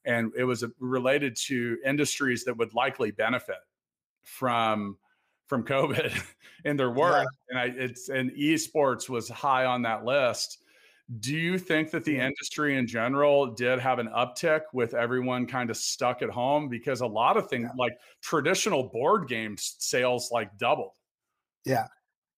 and 0.04 0.32
it 0.36 0.44
was 0.44 0.64
related 0.78 1.36
to 1.36 1.78
industries 1.84 2.44
that 2.44 2.56
would 2.56 2.74
likely 2.74 3.10
benefit 3.10 3.56
from 4.22 4.96
from 5.46 5.64
covid 5.64 6.12
in 6.66 6.76
their 6.76 6.90
work 6.90 7.26
yeah. 7.50 7.62
and 7.62 7.72
i 7.72 7.82
it's 7.82 8.10
and 8.10 8.30
esports 8.32 9.08
was 9.08 9.30
high 9.30 9.64
on 9.64 9.82
that 9.82 10.04
list 10.04 10.58
do 11.18 11.34
you 11.34 11.58
think 11.58 11.90
that 11.90 12.04
the 12.04 12.16
industry 12.16 12.76
in 12.76 12.86
general 12.86 13.46
did 13.46 13.80
have 13.80 13.98
an 13.98 14.08
uptick 14.08 14.60
with 14.72 14.94
everyone 14.94 15.46
kind 15.46 15.68
of 15.68 15.76
stuck 15.76 16.22
at 16.22 16.30
home? 16.30 16.68
Because 16.68 17.00
a 17.00 17.06
lot 17.06 17.36
of 17.36 17.48
things 17.48 17.64
yeah. 17.64 17.76
like 17.76 17.92
traditional 18.22 18.84
board 18.84 19.26
game 19.28 19.56
sales 19.58 20.30
like 20.30 20.56
doubled. 20.56 20.92
Yeah. 21.64 21.86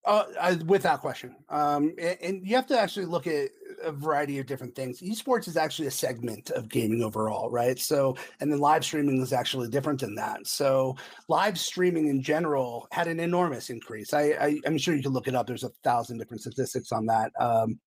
Uh, 0.05 0.25
I, 0.41 0.53
without 0.65 0.99
question. 0.99 1.35
Um, 1.47 1.93
and, 1.97 2.17
and, 2.21 2.47
you 2.47 2.57
have 2.57 2.67
to 2.67 2.77
actually 2.77 3.05
look 3.05 3.25
at 3.25 3.51
a 3.81 3.91
variety 3.93 4.37
of 4.39 4.45
different 4.45 4.75
things. 4.75 4.99
Esports 4.99 5.47
is 5.47 5.55
actually 5.55 5.87
a 5.87 5.91
segment 5.91 6.49
of 6.49 6.67
gaming 6.67 7.01
overall, 7.01 7.49
right? 7.49 7.79
So, 7.79 8.17
and 8.41 8.51
then 8.51 8.59
live 8.59 8.83
streaming 8.83 9.21
is 9.21 9.31
actually 9.31 9.69
different 9.69 10.01
than 10.01 10.15
that. 10.15 10.45
So, 10.45 10.97
live 11.29 11.57
streaming 11.57 12.07
in 12.07 12.21
general 12.21 12.85
had 12.91 13.07
an 13.07 13.21
enormous 13.21 13.69
increase. 13.69 14.13
I, 14.13 14.31
I 14.31 14.59
am 14.65 14.77
sure 14.77 14.93
you 14.93 15.03
can 15.03 15.13
look 15.13 15.29
it 15.29 15.35
up. 15.35 15.47
There's 15.47 15.63
a 15.63 15.71
thousand 15.85 16.17
different 16.17 16.41
statistics 16.41 16.91
on 16.91 17.05
that. 17.05 17.31
Um, 17.39 17.79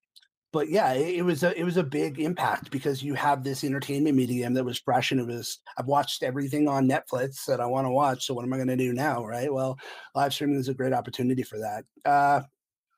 but 0.56 0.70
yeah, 0.70 0.94
it, 0.94 1.22
was 1.22 1.42
a 1.42 1.54
it 1.60 1.64
was 1.64 1.76
a 1.76 1.84
big 1.84 2.18
impact 2.18 2.70
because 2.70 3.02
you 3.02 3.12
have 3.12 3.44
this 3.44 3.62
entertainment 3.62 4.16
medium 4.16 4.54
that 4.54 4.64
was 4.64 4.78
fresh 4.78 5.12
and 5.12 5.20
it 5.20 5.26
was 5.26 5.58
I've 5.76 5.84
watched 5.84 6.22
everything 6.22 6.66
on 6.66 6.88
Netflix 6.88 7.44
that 7.44 7.60
I 7.60 7.66
want 7.66 7.84
to 7.84 7.90
watch. 7.90 8.24
So 8.24 8.32
what 8.32 8.42
am 8.42 8.54
I 8.54 8.56
going 8.56 8.68
to 8.68 8.76
do 8.78 8.94
now, 8.94 9.22
right? 9.22 9.52
Well, 9.52 9.78
live 10.14 10.32
streaming 10.32 10.56
is 10.56 10.68
a 10.68 10.74
great 10.74 10.94
opportunity 10.94 11.42
for 11.42 11.58
that. 11.58 11.84
Uh, 12.06 12.40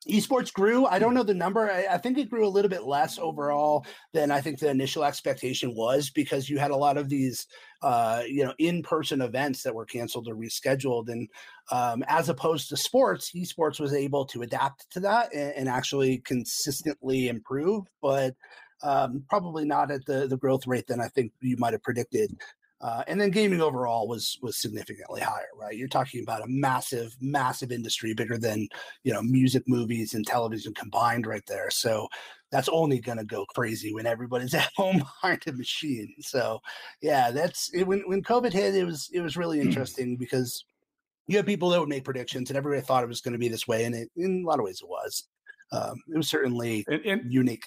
esports 0.07 0.53
grew. 0.53 0.87
I 0.87 0.99
don't 0.99 1.15
know 1.15 1.23
the 1.23 1.35
number. 1.35 1.71
I, 1.71 1.87
I, 1.91 1.99
think 1.99 2.19
it 2.19 2.31
grew 2.31 2.47
a 2.47 2.49
little 2.49 2.69
bit 2.69 2.85
less 2.85 3.19
overall 3.19 3.85
than 4.13 4.31
i 4.31 4.41
think 4.41 4.59
the 4.59 4.71
initial 4.71 5.05
expectation 5.05 5.75
was 5.75 6.11
because 6.11 6.49
you 6.49 6.59
had 6.59 6.71
a 6.71 6.77
lot 6.77 6.97
of 6.97 7.09
these 7.09 7.47
uh, 7.83 8.23
you 8.27 8.45
know 8.45 8.55
in-person 8.59 9.21
events 9.21 9.63
that 9.63 9.75
were 9.75 9.85
canceled 9.85 10.29
or 10.29 10.35
rescheduled. 10.35 11.09
And 11.09 11.29
um, 11.71 12.05
as 12.07 12.29
opposed 12.29 12.69
to 12.69 12.77
sports 12.77 13.33
esports 13.35 13.81
was 13.81 13.93
able 13.93 14.25
to 14.27 14.43
adapt 14.43 14.91
to 14.93 15.01
that 15.01 15.35
and, 15.35 15.53
and 15.55 15.69
actually 15.69 16.19
consistently 16.19 17.29
improve 17.29 17.85
but 18.01 18.35
um, 18.83 19.25
probably 19.29 19.65
not 19.65 19.91
at 19.91 20.05
the 20.07 20.27
the 20.29 20.37
growth 20.37 20.67
rate 20.67 20.87
than 20.87 21.01
i 21.01 21.09
think 21.09 21.33
you 21.41 21.57
might 21.59 21.73
have 21.73 21.83
predicted 21.83 22.31
uh, 22.81 23.03
and 23.09 23.21
then 23.21 23.31
gaming 23.31 23.61
overall 23.61 24.07
was 24.07 24.39
was 24.41 24.57
significantly 24.57 25.21
higher, 25.21 25.49
right? 25.57 25.77
You're 25.77 25.89
talking 25.89 26.23
about 26.23 26.45
a 26.45 26.49
massive, 26.49 27.17
massive 27.21 27.73
industry, 27.73 28.15
bigger 28.15 28.39
than 28.39 28.69
you 29.03 29.13
know 29.13 29.23
music, 29.23 29.65
movies, 29.67 30.15
and 30.15 30.25
television 30.25 30.73
combined, 30.75 31.27
right 31.27 31.45
there. 31.47 31.71
So 31.71 32.09
that's 32.53 32.69
only 32.69 33.01
going 33.01 33.19
to 33.19 33.25
go 33.25 33.45
crazy 33.47 33.93
when 33.93 34.07
everybody's 34.07 34.55
at 34.55 34.71
home 34.77 34.99
behind 34.99 35.43
a 35.49 35.53
machine. 35.53 36.15
So 36.21 36.61
yeah, 37.03 37.33
that's 37.33 37.71
it, 37.75 37.85
when 37.85 38.01
when 38.07 38.23
COVID 38.23 38.53
hit, 38.53 38.77
it 38.77 38.85
was 38.85 39.11
it 39.13 39.21
was 39.21 39.37
really 39.37 39.61
interesting 39.61 40.17
because 40.17 40.65
you 41.27 41.37
have 41.37 41.47
people 41.47 41.71
that 41.71 41.81
would 41.81 41.89
make 41.89 42.05
predictions, 42.05 42.49
and 42.49 42.57
everybody 42.57 42.81
thought 42.81 43.03
it 43.03 43.09
was 43.09 43.21
going 43.21 43.33
to 43.33 43.39
be 43.39 43.49
this 43.49 43.67
way, 43.67 43.85
and 43.85 43.95
it, 43.95 44.09
in 44.17 44.45
a 44.45 44.47
lot 44.47 44.61
of 44.61 44.65
ways 44.65 44.81
it 44.83 44.89
was. 44.89 45.25
Um, 45.71 46.01
it 46.09 46.17
was 46.17 46.31
certainly 46.31 46.85
and, 46.89 47.05
and, 47.05 47.33
unique. 47.33 47.65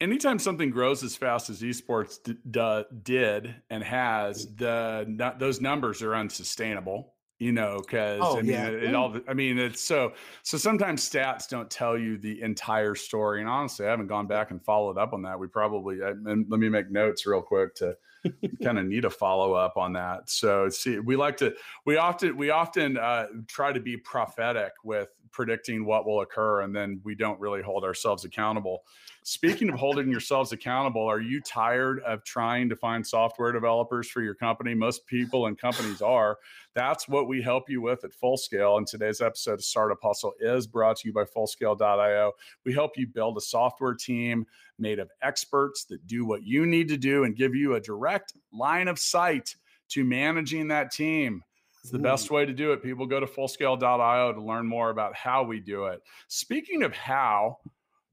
Anytime 0.00 0.38
something 0.38 0.70
grows 0.70 1.02
as 1.02 1.16
fast 1.16 1.50
as 1.50 1.62
esports 1.62 2.22
d- 2.22 2.36
d- 2.50 2.82
did 3.02 3.54
and 3.70 3.82
has, 3.82 4.54
the 4.56 5.34
those 5.38 5.60
numbers 5.60 6.02
are 6.02 6.14
unsustainable. 6.14 7.12
You 7.40 7.50
know, 7.50 7.78
because 7.78 8.20
oh, 8.22 8.38
I 8.38 8.42
mean, 8.42 8.52
yeah. 8.52 8.68
it, 8.68 8.84
it, 8.84 8.94
all. 8.94 9.18
I 9.28 9.34
mean, 9.34 9.58
it's 9.58 9.80
so. 9.80 10.12
So 10.44 10.56
sometimes 10.56 11.08
stats 11.08 11.48
don't 11.48 11.68
tell 11.68 11.98
you 11.98 12.16
the 12.16 12.40
entire 12.40 12.94
story. 12.94 13.40
And 13.40 13.48
honestly, 13.48 13.86
I 13.86 13.90
haven't 13.90 14.06
gone 14.06 14.28
back 14.28 14.52
and 14.52 14.64
followed 14.64 14.96
up 14.98 15.12
on 15.12 15.22
that. 15.22 15.38
We 15.38 15.48
probably. 15.48 16.02
I, 16.02 16.10
and 16.10 16.46
let 16.48 16.60
me 16.60 16.68
make 16.68 16.92
notes 16.92 17.26
real 17.26 17.42
quick 17.42 17.74
to 17.76 17.96
kind 18.62 18.78
of 18.78 18.86
need 18.86 19.04
a 19.04 19.10
follow 19.10 19.52
up 19.52 19.76
on 19.76 19.92
that. 19.94 20.30
So 20.30 20.68
see, 20.68 21.00
we 21.00 21.16
like 21.16 21.36
to. 21.38 21.54
We 21.84 21.96
often 21.96 22.36
we 22.36 22.50
often 22.50 22.96
uh, 22.96 23.26
try 23.48 23.72
to 23.72 23.80
be 23.80 23.96
prophetic 23.96 24.72
with 24.84 25.08
predicting 25.34 25.84
what 25.84 26.06
will 26.06 26.22
occur, 26.22 26.62
and 26.62 26.74
then 26.74 27.00
we 27.04 27.14
don't 27.14 27.38
really 27.40 27.60
hold 27.60 27.84
ourselves 27.84 28.24
accountable. 28.24 28.84
Speaking 29.24 29.68
of 29.68 29.74
holding 29.74 30.08
yourselves 30.08 30.52
accountable, 30.52 31.04
are 31.04 31.20
you 31.20 31.40
tired 31.40 32.00
of 32.06 32.24
trying 32.24 32.68
to 32.68 32.76
find 32.76 33.04
software 33.06 33.50
developers 33.52 34.08
for 34.08 34.22
your 34.22 34.34
company? 34.34 34.74
Most 34.74 35.06
people 35.06 35.46
and 35.46 35.58
companies 35.58 36.00
are. 36.00 36.38
That's 36.74 37.08
what 37.08 37.26
we 37.26 37.42
help 37.42 37.68
you 37.68 37.82
with 37.82 38.04
at 38.04 38.12
Fullscale. 38.12 38.78
And 38.78 38.86
today's 38.86 39.20
episode 39.20 39.54
of 39.54 39.64
Startup 39.64 39.98
Hustle 40.00 40.34
is 40.40 40.66
brought 40.66 40.98
to 40.98 41.08
you 41.08 41.12
by 41.12 41.24
Fullscale.io. 41.24 42.32
We 42.64 42.72
help 42.72 42.96
you 42.96 43.06
build 43.06 43.36
a 43.36 43.42
software 43.42 43.94
team 43.94 44.46
made 44.78 45.00
of 45.00 45.10
experts 45.20 45.84
that 45.86 46.06
do 46.06 46.24
what 46.24 46.44
you 46.44 46.64
need 46.64 46.88
to 46.88 46.96
do 46.96 47.24
and 47.24 47.36
give 47.36 47.54
you 47.54 47.74
a 47.74 47.80
direct 47.80 48.34
line 48.52 48.88
of 48.88 48.98
sight 48.98 49.56
to 49.90 50.04
managing 50.04 50.68
that 50.68 50.92
team. 50.92 51.42
It's 51.84 51.90
the 51.90 51.98
best 51.98 52.30
way 52.30 52.46
to 52.46 52.52
do 52.54 52.72
it. 52.72 52.82
People 52.82 53.04
go 53.04 53.20
to 53.20 53.26
fullscale.io 53.26 54.32
to 54.32 54.40
learn 54.40 54.66
more 54.66 54.88
about 54.88 55.14
how 55.14 55.42
we 55.42 55.60
do 55.60 55.84
it. 55.84 56.00
Speaking 56.28 56.82
of 56.82 56.94
how, 56.94 57.58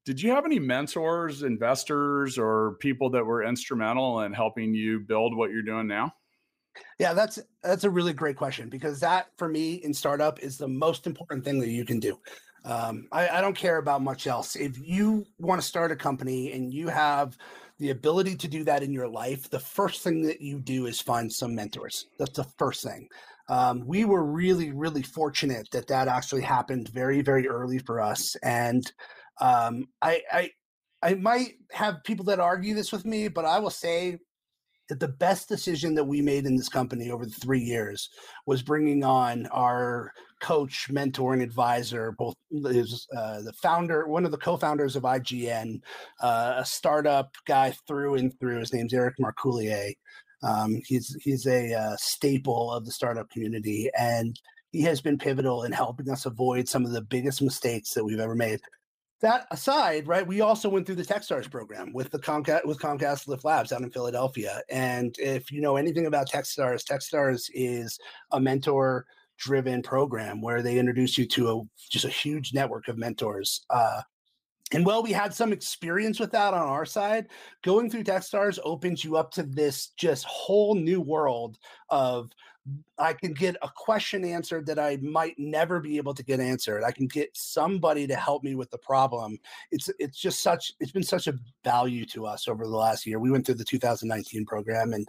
did 0.04 0.22
you 0.22 0.30
have 0.32 0.44
any 0.44 0.60
mentors, 0.60 1.44
investors, 1.44 2.38
or 2.38 2.76
people 2.82 3.10
that 3.12 3.26
were 3.26 3.46
instrumental 3.46 4.24
in 4.24 4.34
helping 4.34 4.74
you 4.74 5.00
build 5.00 5.38
what 5.38 5.52
you're 5.52 5.62
doing 5.62 5.88
now? 5.88 6.14
Yeah, 7.00 7.14
that's 7.14 7.40
that's 7.64 7.86
a 7.86 7.90
really 7.90 8.12
great 8.12 8.36
question 8.36 8.68
because 8.68 9.00
that 9.00 9.28
for 9.38 9.48
me 9.48 9.76
in 9.76 9.94
startup 9.94 10.40
is 10.40 10.58
the 10.58 10.68
most 10.68 11.08
important 11.08 11.46
thing 11.46 11.58
that 11.60 11.70
you 11.70 11.86
can 11.86 12.02
do. 12.02 12.20
Um, 12.66 13.08
I, 13.14 13.30
I 13.30 13.42
don't 13.42 13.56
care 13.56 13.78
about 13.78 14.02
much 14.02 14.28
else. 14.28 14.58
If 14.58 14.78
you 14.80 15.26
want 15.40 15.62
to 15.62 15.68
start 15.68 15.94
a 15.94 15.96
company 15.96 16.52
and 16.52 16.74
you 16.74 16.90
have 16.90 17.38
the 17.80 17.92
ability 17.92 18.36
to 18.36 18.48
do 18.50 18.66
that 18.66 18.84
in 18.84 18.92
your 18.92 19.08
life, 19.08 19.50
the 19.50 19.60
first 19.60 20.02
thing 20.02 20.22
that 20.24 20.42
you 20.42 20.60
do 20.60 20.88
is 20.88 21.00
find 21.00 21.32
some 21.32 21.56
mentors. 21.56 22.08
That's 22.20 22.36
the 22.36 22.44
first 22.44 22.84
thing. 22.84 23.08
Um, 23.52 23.86
we 23.86 24.06
were 24.06 24.24
really, 24.24 24.72
really 24.72 25.04
fortunate 25.04 25.68
that 25.74 25.88
that 25.88 26.08
actually 26.08 26.42
happened 26.42 26.88
very, 26.88 27.22
very 27.22 27.48
early 27.50 27.80
for 27.80 28.00
us, 28.00 28.36
and 28.42 28.90
um, 29.42 29.88
I, 30.02 30.22
I 30.32 30.52
I 31.04 31.16
might 31.16 31.56
have 31.72 32.04
people 32.06 32.26
that 32.26 32.40
argue 32.40 32.74
this 32.74 32.92
with 32.92 33.06
me, 33.06 33.28
but 33.28 33.44
I 33.44 33.60
will 33.60 33.72
say 33.72 34.20
that 34.90 35.00
the 35.00 35.08
best 35.08 35.48
decision 35.48 35.96
that 35.96 36.04
we 36.04 36.22
made 36.22 36.46
in 36.46 36.56
this 36.56 36.70
company 36.70 37.12
over 37.12 37.26
the 37.26 37.32
three 37.32 37.62
years 37.62 38.10
was 38.46 38.62
bringing 38.62 39.04
on 39.04 39.48
our 39.48 40.12
coach, 40.42 40.90
mentor, 40.90 41.34
and 41.34 41.42
advisor. 41.42 42.12
Both 42.12 42.36
is 42.52 43.08
uh, 43.16 43.42
the 43.42 43.54
founder, 43.54 44.08
one 44.08 44.26
of 44.26 44.32
the 44.32 44.38
co-founders 44.38 44.96
of 44.96 45.04
IGN, 45.04 45.82
uh, 46.22 46.56
a 46.58 46.66
startup 46.66 47.34
guy 47.48 47.72
through 47.88 48.16
and 48.16 48.38
through. 48.40 48.60
His 48.60 48.74
name's 48.74 48.94
Eric 48.94 49.16
Marcoullier. 49.20 49.94
Um, 50.44 50.82
he's 50.86 51.16
he's 51.22 51.46
a 51.46 51.74
uh, 51.74 51.96
staple 51.98 52.72
of 52.72 52.86
the 52.86 52.92
startup 52.92 53.30
community, 53.30 53.90
and 53.98 54.40
he 54.72 54.82
has 54.84 55.02
been 55.02 55.18
pivotal 55.18 55.64
in 55.64 55.72
helping 55.72 56.10
us 56.10 56.26
avoid 56.26 56.68
some 56.68 56.86
of 56.86 56.92
the 56.92 57.02
biggest 57.02 57.42
mistakes 57.42 57.94
that 57.94 58.04
we've 58.04 58.20
ever 58.20 58.36
made 58.36 58.62
that 59.22 59.48
aside, 59.52 60.08
right, 60.08 60.26
we 60.26 60.42
also 60.42 60.68
went 60.68 60.86
through 60.86 60.96
the 60.96 61.06
TechStars 61.06 61.50
program 61.50 61.94
with 61.94 62.10
the 62.10 62.20
Comcast 62.20 62.66
with 62.66 62.80
Comcast 62.80 63.28
Lift 63.28 63.46
Labs 63.46 63.72
out 63.72 63.82
in 63.82 63.92
Philadelphia. 63.92 64.62
And 64.70 65.16
if 65.20 65.52
you 65.52 65.62
know 65.62 65.78
anything 65.78 66.08
about 66.08 66.30
TechStars, 66.30 66.84
TechStars 66.84 67.50
is 67.54 68.00
a 68.32 68.40
mentor 68.40 69.06
driven 69.38 69.82
program 69.82 70.42
where 70.42 70.62
they 70.62 70.78
introduce 70.78 71.18
you 71.18 71.28
to 71.28 71.50
a 71.52 71.62
just 71.90 72.06
a 72.06 72.10
huge 72.10 72.54
network 72.54 72.88
of 72.88 72.98
mentors. 72.98 73.62
Uh, 73.70 74.02
and 74.74 74.86
while 74.86 75.04
we 75.04 75.12
had 75.12 75.34
some 75.34 75.52
experience 75.52 76.20
with 76.20 76.32
that 76.32 76.54
on 76.54 76.68
our 76.68 76.86
side, 76.86 77.28
going 77.62 77.90
through 77.90 78.04
TechStars 78.04 78.60
opens 78.64 79.04
you 79.04 79.18
up 79.18 79.32
to 79.32 79.44
this 79.44 79.88
just 79.98 80.26
whole 80.26 80.76
new 80.76 81.02
world 81.02 81.58
of 81.90 82.30
I 82.98 83.14
can 83.14 83.34
get 83.34 83.56
a 83.64 83.70
question 83.76 84.24
answered 84.24 84.68
that 84.68 84.78
I 84.78 84.98
might 84.98 85.34
never 85.40 85.80
be 85.80 85.98
able 85.98 86.14
to 86.14 86.24
get 86.24 86.40
answered. 86.40 86.84
I 86.84 86.92
can 86.92 87.08
get 87.08 87.36
somebody 87.36 88.06
to 88.06 88.16
help 88.16 88.44
me 88.44 88.54
with 88.54 88.70
the 88.70 88.78
problem. 88.78 89.40
It's 89.72 89.90
it's 89.98 90.20
just 90.20 90.42
such 90.44 90.74
it's 90.80 90.92
been 90.92 91.02
such 91.02 91.28
a 91.28 91.40
value 91.64 92.06
to 92.08 92.28
us 92.28 92.48
over 92.48 92.64
the 92.64 92.70
last 92.70 93.08
year. 93.08 93.20
We 93.20 93.32
went 93.32 93.46
through 93.46 93.56
the 93.56 93.64
2019 93.64 94.46
program 94.46 94.94
and 94.94 95.08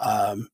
um, 0.00 0.48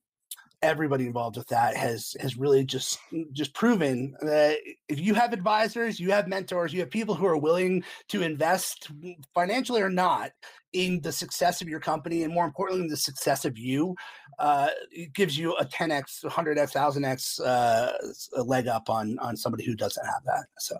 everybody 0.61 1.07
involved 1.07 1.37
with 1.37 1.47
that 1.47 1.75
has 1.75 2.15
has 2.19 2.37
really 2.37 2.63
just 2.63 2.99
just 3.31 3.53
proven 3.53 4.15
that 4.21 4.57
if 4.87 4.99
you 4.99 5.13
have 5.13 5.33
advisors, 5.33 5.99
you 5.99 6.11
have 6.11 6.27
mentors, 6.27 6.73
you 6.73 6.79
have 6.79 6.89
people 6.89 7.15
who 7.15 7.25
are 7.25 7.37
willing 7.37 7.83
to 8.09 8.21
invest 8.21 8.89
financially 9.33 9.81
or 9.81 9.89
not 9.89 10.31
in 10.73 11.01
the 11.01 11.11
success 11.11 11.61
of 11.61 11.67
your 11.67 11.79
company, 11.79 12.23
and 12.23 12.33
more 12.33 12.45
importantly, 12.45 12.87
the 12.87 12.95
success 12.95 13.43
of 13.43 13.57
you, 13.57 13.95
uh, 14.39 14.69
it 14.89 15.13
gives 15.13 15.37
you 15.37 15.53
a 15.55 15.65
10x, 15.65 16.23
100x, 16.23 16.73
1000x 16.73 17.45
uh, 17.45 18.43
leg 18.43 18.67
up 18.67 18.89
on 18.89 19.17
on 19.19 19.35
somebody 19.35 19.65
who 19.65 19.75
doesn't 19.75 20.05
have 20.05 20.23
that. 20.25 20.45
So, 20.59 20.77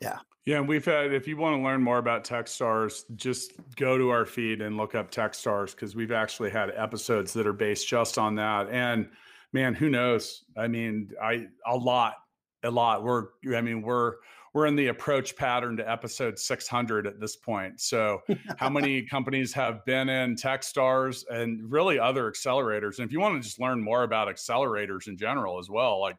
yeah. 0.00 0.18
Yeah, 0.46 0.58
and 0.58 0.68
we've 0.68 0.84
had. 0.84 1.12
If 1.12 1.26
you 1.26 1.36
want 1.36 1.56
to 1.58 1.62
learn 1.62 1.82
more 1.82 1.98
about 1.98 2.22
TechStars, 2.22 3.02
just 3.16 3.54
go 3.74 3.98
to 3.98 4.10
our 4.10 4.24
feed 4.24 4.62
and 4.62 4.76
look 4.76 4.94
up 4.94 5.10
TechStars 5.10 5.72
because 5.72 5.96
we've 5.96 6.12
actually 6.12 6.50
had 6.50 6.70
episodes 6.76 7.32
that 7.32 7.48
are 7.48 7.52
based 7.52 7.88
just 7.88 8.16
on 8.16 8.36
that. 8.36 8.68
And 8.70 9.08
man, 9.52 9.74
who 9.74 9.90
knows? 9.90 10.44
I 10.56 10.68
mean, 10.68 11.10
I 11.20 11.48
a 11.66 11.76
lot, 11.76 12.14
a 12.62 12.70
lot. 12.70 13.02
We're, 13.02 13.24
I 13.56 13.60
mean, 13.60 13.82
we're 13.82 14.14
we're 14.54 14.66
in 14.66 14.76
the 14.76 14.86
approach 14.86 15.36
pattern 15.36 15.76
to 15.78 15.90
episode 15.90 16.38
600 16.38 17.08
at 17.08 17.18
this 17.18 17.34
point. 17.34 17.80
So, 17.80 18.22
how 18.56 18.70
many 18.70 19.02
companies 19.10 19.52
have 19.52 19.84
been 19.84 20.08
in 20.08 20.36
TechStars 20.36 21.24
and 21.28 21.70
really 21.70 21.98
other 21.98 22.30
accelerators? 22.30 22.98
And 22.98 23.06
if 23.06 23.12
you 23.12 23.18
want 23.18 23.34
to 23.34 23.46
just 23.46 23.60
learn 23.60 23.82
more 23.82 24.04
about 24.04 24.28
accelerators 24.28 25.08
in 25.08 25.18
general 25.18 25.58
as 25.58 25.68
well, 25.68 26.00
like 26.00 26.16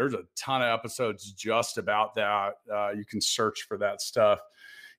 there's 0.00 0.14
a 0.14 0.22
ton 0.34 0.62
of 0.62 0.68
episodes 0.68 1.30
just 1.32 1.76
about 1.76 2.14
that. 2.14 2.54
Uh, 2.72 2.88
you 2.92 3.04
can 3.04 3.20
search 3.20 3.66
for 3.68 3.76
that 3.76 4.00
stuff 4.00 4.40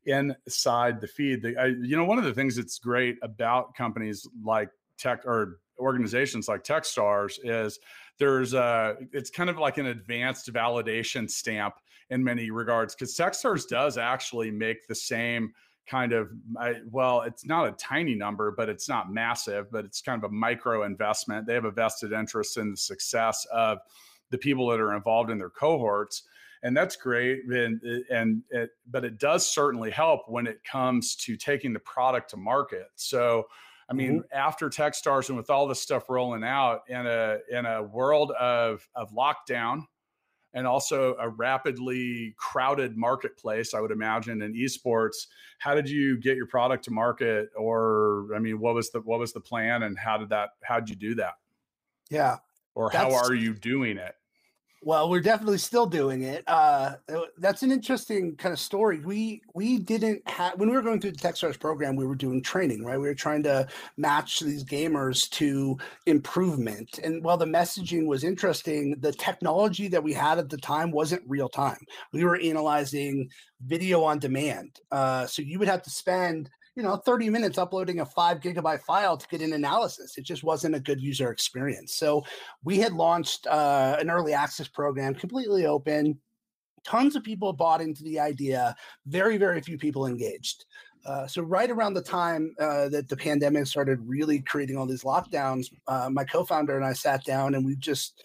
inside 0.06 1.02
the 1.02 1.08
feed. 1.08 1.42
The, 1.42 1.58
I, 1.58 1.66
you 1.82 1.98
know, 1.98 2.06
one 2.06 2.20
of 2.20 2.24
the 2.24 2.36
things 2.36 2.56
that's 2.56 2.78
great 2.78 3.18
about 3.24 3.74
companies 3.74 4.28
like 4.44 4.70
tech 5.00 5.26
or 5.26 5.58
organizations 5.80 6.48
like 6.48 6.64
TechStars 6.64 7.40
is 7.44 7.80
there's 8.20 8.54
a 8.54 8.96
it's 9.12 9.32
kind 9.32 9.50
of 9.50 9.58
like 9.58 9.80
an 9.80 9.88
advanced 9.88 10.54
validation 10.54 11.28
stamp 11.28 11.74
in 12.12 12.24
many 12.24 12.52
regards 12.52 12.94
because 12.94 13.18
TechStars 13.18 13.68
does 13.68 13.98
actually 13.98 14.52
make 14.52 14.88
the 14.88 14.94
same 14.94 15.52
kind 15.88 16.14
of 16.14 16.30
well 16.92 17.22
it's 17.22 17.44
not 17.44 17.68
a 17.68 17.72
tiny 17.72 18.14
number 18.14 18.52
but 18.52 18.70
it's 18.70 18.88
not 18.88 19.12
massive 19.12 19.72
but 19.72 19.84
it's 19.84 20.00
kind 20.00 20.24
of 20.24 20.30
a 20.30 20.34
micro 20.34 20.84
investment 20.84 21.48
they 21.48 21.56
have 21.56 21.66
a 21.66 21.72
vested 21.72 22.14
interest 22.14 22.58
in 22.58 22.70
the 22.70 22.78
success 22.78 23.48
of 23.52 23.80
the 24.32 24.38
people 24.38 24.67
that 24.67 24.80
are 24.80 24.96
involved 24.96 25.30
in 25.30 25.38
their 25.38 25.50
cohorts. 25.50 26.24
and 26.63 26.76
that's 26.76 26.96
great. 26.96 27.46
And 27.46 27.82
and 28.10 28.44
it, 28.50 28.72
but 28.89 29.06
it 29.06 29.20
does 29.20 29.46
certainly 29.46 29.91
help 29.91 30.22
when 30.28 30.48
it 30.48 30.63
comes 30.63 31.15
to 31.17 31.36
taking 31.38 31.74
the 31.74 31.80
product 31.80 32.32
to 32.32 32.38
market. 32.38 32.88
So. 32.96 33.46
I 33.89 33.94
mean, 33.94 34.20
mm-hmm. 34.20 34.38
after 34.38 34.70
TechStars 34.70 35.28
and 35.28 35.38
with 35.38 35.50
all 35.50 35.67
this 35.67 35.82
stuff 35.82 36.10
rolling 36.10 36.46
out 36.46 36.84
in 36.88 37.06
a 37.06 37.39
in 37.52 37.65
a 37.65 37.84
world 37.84 38.32
of 38.39 38.88
of 38.96 39.12
lockdown, 39.12 39.84
and 40.54 40.67
also 40.67 41.15
a 41.20 41.30
rapidly 41.30 42.34
crowded 42.38 42.98
marketplace, 42.98 43.74
I 43.74 43.80
would 43.80 43.91
imagine, 43.91 44.41
in 44.41 44.54
esports. 44.54 45.28
How 45.60 45.76
did 45.76 45.89
you 45.89 46.17
get 46.20 46.38
your 46.38 46.46
product 46.46 46.86
to 46.86 46.91
market, 46.91 47.50
or 47.56 48.28
I 48.36 48.39
mean, 48.39 48.60
what 48.60 48.76
was 48.76 48.91
the 48.91 49.02
what 49.02 49.20
was 49.20 49.34
the 49.34 49.41
plan, 49.41 49.84
and 49.84 49.98
how 49.98 50.17
did 50.17 50.30
that 50.30 50.52
how 50.63 50.80
did 50.80 50.89
you 50.89 50.96
do 50.96 51.15
that? 51.15 51.34
Yeah, 52.10 52.38
or 52.76 52.91
how 52.91 53.13
are 53.13 53.34
you 53.34 53.54
doing 53.54 53.98
it? 53.98 54.15
Well, 54.84 55.12
we're 55.12 55.22
definitely 55.22 55.60
still 55.60 55.86
doing 55.86 56.24
it. 56.24 56.44
Uh, 56.48 56.96
that's 57.38 57.62
an 57.62 57.72
interesting 57.72 58.36
kind 58.36 58.52
of 58.52 58.58
story. 58.60 59.00
We 59.00 59.44
we 59.54 59.78
didn't 59.78 60.28
have 60.28 60.58
when 60.60 60.70
we 60.70 60.76
were 60.76 60.82
going 60.82 61.00
through 61.00 61.12
the 61.12 61.20
TechStars 61.20 61.60
program, 61.60 61.96
we 61.96 62.08
were 62.08 62.15
doing 62.15 62.41
training, 62.41 62.84
right? 62.84 63.00
We 63.00 63.08
were 63.08 63.13
trying 63.13 63.44
to 63.44 63.67
match 63.98 64.39
these 64.39 64.63
gamers 64.63 65.30
to 65.32 65.78
improvement. 66.08 66.98
And 67.04 67.24
while 67.24 67.38
the 67.38 67.46
messaging 67.46 68.08
was 68.08 68.24
interesting, 68.24 68.96
the 69.00 69.12
technology 69.12 69.88
that 69.88 70.04
we 70.04 70.13
had 70.13 70.39
at 70.39 70.50
the 70.50 70.58
time 70.58 70.89
wasn't 70.89 71.22
real 71.28 71.48
time. 71.48 71.78
We 72.12 72.24
were 72.24 72.38
analyzing 72.39 73.30
video 73.63 74.04
on 74.04 74.17
demand. 74.17 74.80
Uh, 74.91 75.28
so 75.28 75.44
you 75.44 75.60
would 75.60 75.67
have 75.67 75.84
to 75.84 75.91
spend 75.91 76.50
you 76.75 76.84
know 76.84 76.95
30 76.95 77.29
minutes 77.29 77.57
uploading 77.57 77.99
a 77.99 78.05
five 78.05 78.39
gigabyte 78.39 78.81
file 78.81 79.17
to 79.17 79.27
get 79.27 79.41
an 79.41 79.53
analysis. 79.53 80.17
It 80.17 80.23
just 80.23 80.43
wasn't 80.43 80.75
a 80.75 80.79
good 80.79 81.01
user 81.01 81.31
experience. 81.31 81.95
So 81.95 82.23
we 82.63 82.77
had 82.77 82.93
launched 82.93 83.47
uh, 83.47 83.97
an 83.99 84.10
early 84.10 84.34
access 84.34 84.67
program 84.67 85.13
completely 85.13 85.65
open. 85.65 86.19
Tons 86.84 87.15
of 87.15 87.23
people 87.23 87.53
bought 87.53 87.81
into 87.81 88.03
the 88.03 88.19
idea. 88.19 88.75
Very 89.05 89.38
very 89.38 89.62
few 89.62 89.77
people 89.77 90.05
engaged. 90.05 90.65
Uh, 91.03 91.25
so 91.25 91.41
right 91.41 91.71
around 91.71 91.95
the 91.95 92.01
time 92.01 92.53
uh, 92.60 92.88
that 92.89 93.10
the 93.10 93.17
pandemic 93.17 93.65
started 93.65 93.99
really 94.07 94.39
creating 94.39 94.77
all 94.77 94.86
these 94.86 95.01
lockdowns 95.01 95.65
uh, 95.88 96.07
my 96.12 96.23
co-founder 96.23 96.75
and 96.75 96.86
i 96.86 96.93
sat 96.93 97.23
down 97.23 97.55
and 97.55 97.65
we 97.65 97.75
just 97.77 98.23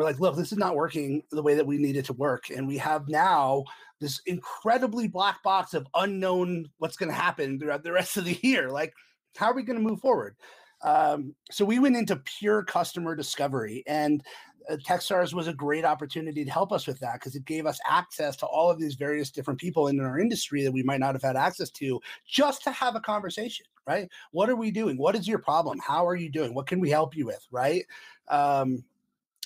we're 0.00 0.06
like, 0.06 0.18
look, 0.18 0.34
this 0.34 0.50
is 0.50 0.56
not 0.56 0.76
working 0.76 1.22
the 1.30 1.42
way 1.42 1.54
that 1.54 1.66
we 1.66 1.76
need 1.76 1.94
it 1.94 2.06
to 2.06 2.14
work. 2.14 2.48
And 2.48 2.66
we 2.66 2.78
have 2.78 3.06
now 3.10 3.64
this 4.00 4.20
incredibly 4.26 5.06
black 5.06 5.42
box 5.42 5.74
of 5.74 5.86
unknown 5.94 6.68
what's 6.78 6.96
going 6.96 7.10
to 7.10 7.14
happen 7.14 7.58
throughout 7.58 7.84
the 7.84 7.92
rest 7.92 8.16
of 8.16 8.24
the 8.24 8.38
year. 8.42 8.70
Like, 8.70 8.94
how 9.36 9.46
are 9.46 9.54
we 9.54 9.62
going 9.62 9.78
to 9.78 9.88
move 9.88 10.00
forward? 10.00 10.36
Um, 10.82 11.34
so 11.50 11.64
we 11.64 11.78
went 11.78 11.96
into 11.96 12.16
pure 12.16 12.64
customer 12.64 13.14
discovery, 13.14 13.84
and 13.86 14.22
uh, 14.68 14.76
Techstars 14.76 15.34
was 15.34 15.46
a 15.46 15.52
great 15.52 15.84
opportunity 15.84 16.44
to 16.44 16.50
help 16.50 16.72
us 16.72 16.86
with 16.86 16.98
that 17.00 17.14
because 17.14 17.34
it 17.34 17.44
gave 17.44 17.66
us 17.66 17.78
access 17.88 18.36
to 18.36 18.46
all 18.46 18.70
of 18.70 18.78
these 18.78 18.94
various 18.94 19.30
different 19.30 19.60
people 19.60 19.88
in 19.88 20.00
our 20.00 20.18
industry 20.18 20.62
that 20.62 20.72
we 20.72 20.82
might 20.82 21.00
not 21.00 21.14
have 21.14 21.22
had 21.22 21.36
access 21.36 21.70
to 21.70 22.00
just 22.26 22.62
to 22.64 22.70
have 22.70 22.96
a 22.96 23.00
conversation, 23.00 23.66
right? 23.86 24.08
What 24.32 24.48
are 24.48 24.56
we 24.56 24.70
doing? 24.70 24.96
What 24.96 25.16
is 25.16 25.28
your 25.28 25.38
problem? 25.38 25.78
How 25.86 26.06
are 26.06 26.16
you 26.16 26.30
doing? 26.30 26.54
What 26.54 26.66
can 26.66 26.80
we 26.80 26.90
help 26.90 27.16
you 27.16 27.26
with, 27.26 27.46
right? 27.50 27.84
Um, 28.28 28.84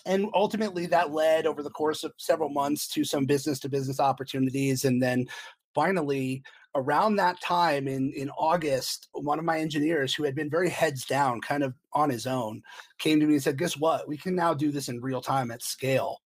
and 0.07 0.27
ultimately 0.35 0.87
that 0.87 1.13
led 1.13 1.47
over 1.47 1.63
the 1.63 1.71
course 1.71 2.05
of 2.05 2.13
several 2.19 2.49
months 2.49 2.87
to 2.89 3.05
some 3.05 3.25
business 3.25 3.59
to 3.61 3.69
business 3.69 4.01
opportunities. 4.01 4.85
And 4.85 5.03
then 5.03 5.27
finally 5.75 6.43
around 6.77 7.17
that 7.17 7.41
time 7.41 7.87
in 7.87 8.13
in 8.13 8.29
august 8.31 9.09
one 9.13 9.39
of 9.39 9.45
my 9.45 9.59
engineers 9.59 10.13
who 10.13 10.25
had 10.25 10.35
been 10.35 10.51
very 10.51 10.69
heads 10.69 11.05
down 11.05 11.41
kind 11.41 11.63
of 11.63 11.73
on 11.93 12.11
his 12.11 12.27
own 12.27 12.61
came 12.99 13.21
to 13.21 13.27
me 13.27 13.35
and 13.35 13.43
said 13.43 13.59
guess 13.59 13.77
what? 13.77 14.09
We 14.09 14.17
can 14.17 14.35
now 14.35 14.55
do 14.55 14.71
this 14.73 14.89
in 14.89 15.01
real 15.01 15.21
time 15.21 15.51
at 15.51 15.63
scale. 15.63 16.21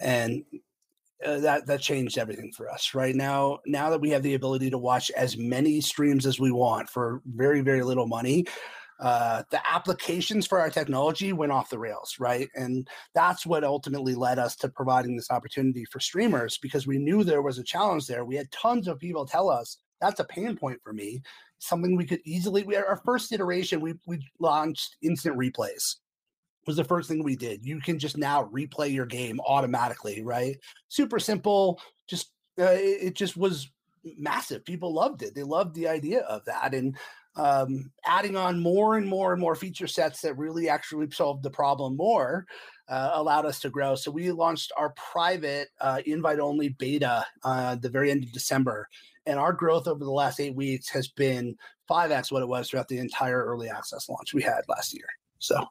And 0.00 0.44
uh, 1.24 1.38
that 1.38 1.66
that 1.66 1.80
changed 1.80 2.18
everything 2.18 2.52
for 2.52 2.68
us 2.70 2.94
right? 2.94 3.14
Now 3.14 3.60
now 3.66 3.90
that 3.90 4.00
we 4.00 4.10
have 4.10 4.22
the 4.22 4.34
ability 4.34 4.70
to 4.70 4.78
watch 4.78 5.10
as 5.12 5.38
many 5.38 5.80
streams 5.80 6.26
as 6.26 6.38
we 6.38 6.50
want 6.50 6.90
for 6.90 7.22
very 7.26 7.62
very 7.62 7.82
little 7.82 8.06
money 8.06 8.46
uh, 9.00 9.42
the 9.50 9.60
applications 9.68 10.46
for 10.46 10.60
our 10.60 10.70
technology 10.70 11.32
went 11.32 11.52
off 11.52 11.70
the 11.70 11.78
rails, 11.78 12.16
right? 12.18 12.48
And 12.54 12.88
that's 13.14 13.44
what 13.44 13.64
ultimately 13.64 14.14
led 14.14 14.38
us 14.38 14.54
to 14.56 14.68
providing 14.68 15.16
this 15.16 15.30
opportunity 15.30 15.84
for 15.84 16.00
streamers 16.00 16.58
because 16.58 16.86
we 16.86 16.98
knew 16.98 17.24
there 17.24 17.42
was 17.42 17.58
a 17.58 17.64
challenge 17.64 18.06
there. 18.06 18.24
We 18.24 18.36
had 18.36 18.50
tons 18.52 18.86
of 18.86 19.00
people 19.00 19.26
tell 19.26 19.50
us 19.50 19.78
that's 20.00 20.20
a 20.20 20.24
pain 20.24 20.56
point 20.56 20.80
for 20.82 20.92
me. 20.92 21.22
Something 21.58 21.96
we 21.96 22.04
could 22.04 22.20
easily. 22.24 22.62
We, 22.62 22.76
our 22.76 23.00
first 23.04 23.32
iteration, 23.32 23.80
we 23.80 23.94
we 24.06 24.18
launched 24.38 24.96
instant 25.02 25.36
replays. 25.36 25.96
Was 26.66 26.76
the 26.76 26.84
first 26.84 27.08
thing 27.08 27.22
we 27.22 27.36
did. 27.36 27.64
You 27.64 27.80
can 27.80 27.98
just 27.98 28.16
now 28.16 28.44
replay 28.52 28.92
your 28.92 29.06
game 29.06 29.40
automatically, 29.40 30.22
right? 30.22 30.56
Super 30.88 31.18
simple. 31.18 31.80
Just 32.06 32.32
uh, 32.58 32.64
it, 32.64 32.98
it 33.02 33.14
just 33.14 33.36
was 33.36 33.70
massive. 34.18 34.64
People 34.64 34.92
loved 34.92 35.22
it. 35.22 35.34
They 35.34 35.42
loved 35.42 35.74
the 35.74 35.88
idea 35.88 36.20
of 36.20 36.44
that, 36.44 36.74
and 36.74 36.96
um, 37.36 37.90
adding 38.04 38.36
on 38.36 38.60
more 38.60 38.96
and 38.96 39.06
more 39.06 39.32
and 39.32 39.40
more 39.40 39.54
feature 39.54 39.86
sets 39.86 40.20
that 40.20 40.38
really 40.38 40.68
actually 40.68 41.10
solved 41.10 41.42
the 41.42 41.50
problem 41.50 41.96
more 41.96 42.46
uh, 42.88 43.10
allowed 43.14 43.46
us 43.46 43.60
to 43.60 43.70
grow. 43.70 43.94
So 43.94 44.10
we 44.10 44.30
launched 44.30 44.72
our 44.76 44.90
private 44.90 45.68
uh, 45.80 46.00
invite 46.06 46.38
only 46.38 46.70
beta 46.70 47.24
uh, 47.42 47.76
the 47.76 47.88
very 47.88 48.10
end 48.10 48.24
of 48.24 48.32
December. 48.32 48.88
And 49.26 49.38
our 49.38 49.52
growth 49.52 49.88
over 49.88 50.04
the 50.04 50.10
last 50.10 50.38
eight 50.38 50.54
weeks 50.54 50.88
has 50.90 51.08
been 51.08 51.56
5x 51.90 52.30
what 52.30 52.42
it 52.42 52.48
was 52.48 52.68
throughout 52.68 52.88
the 52.88 52.98
entire 52.98 53.44
early 53.44 53.68
access 53.68 54.08
launch 54.08 54.34
we 54.34 54.42
had 54.42 54.62
last 54.68 54.94
year. 54.94 55.06
So. 55.38 55.64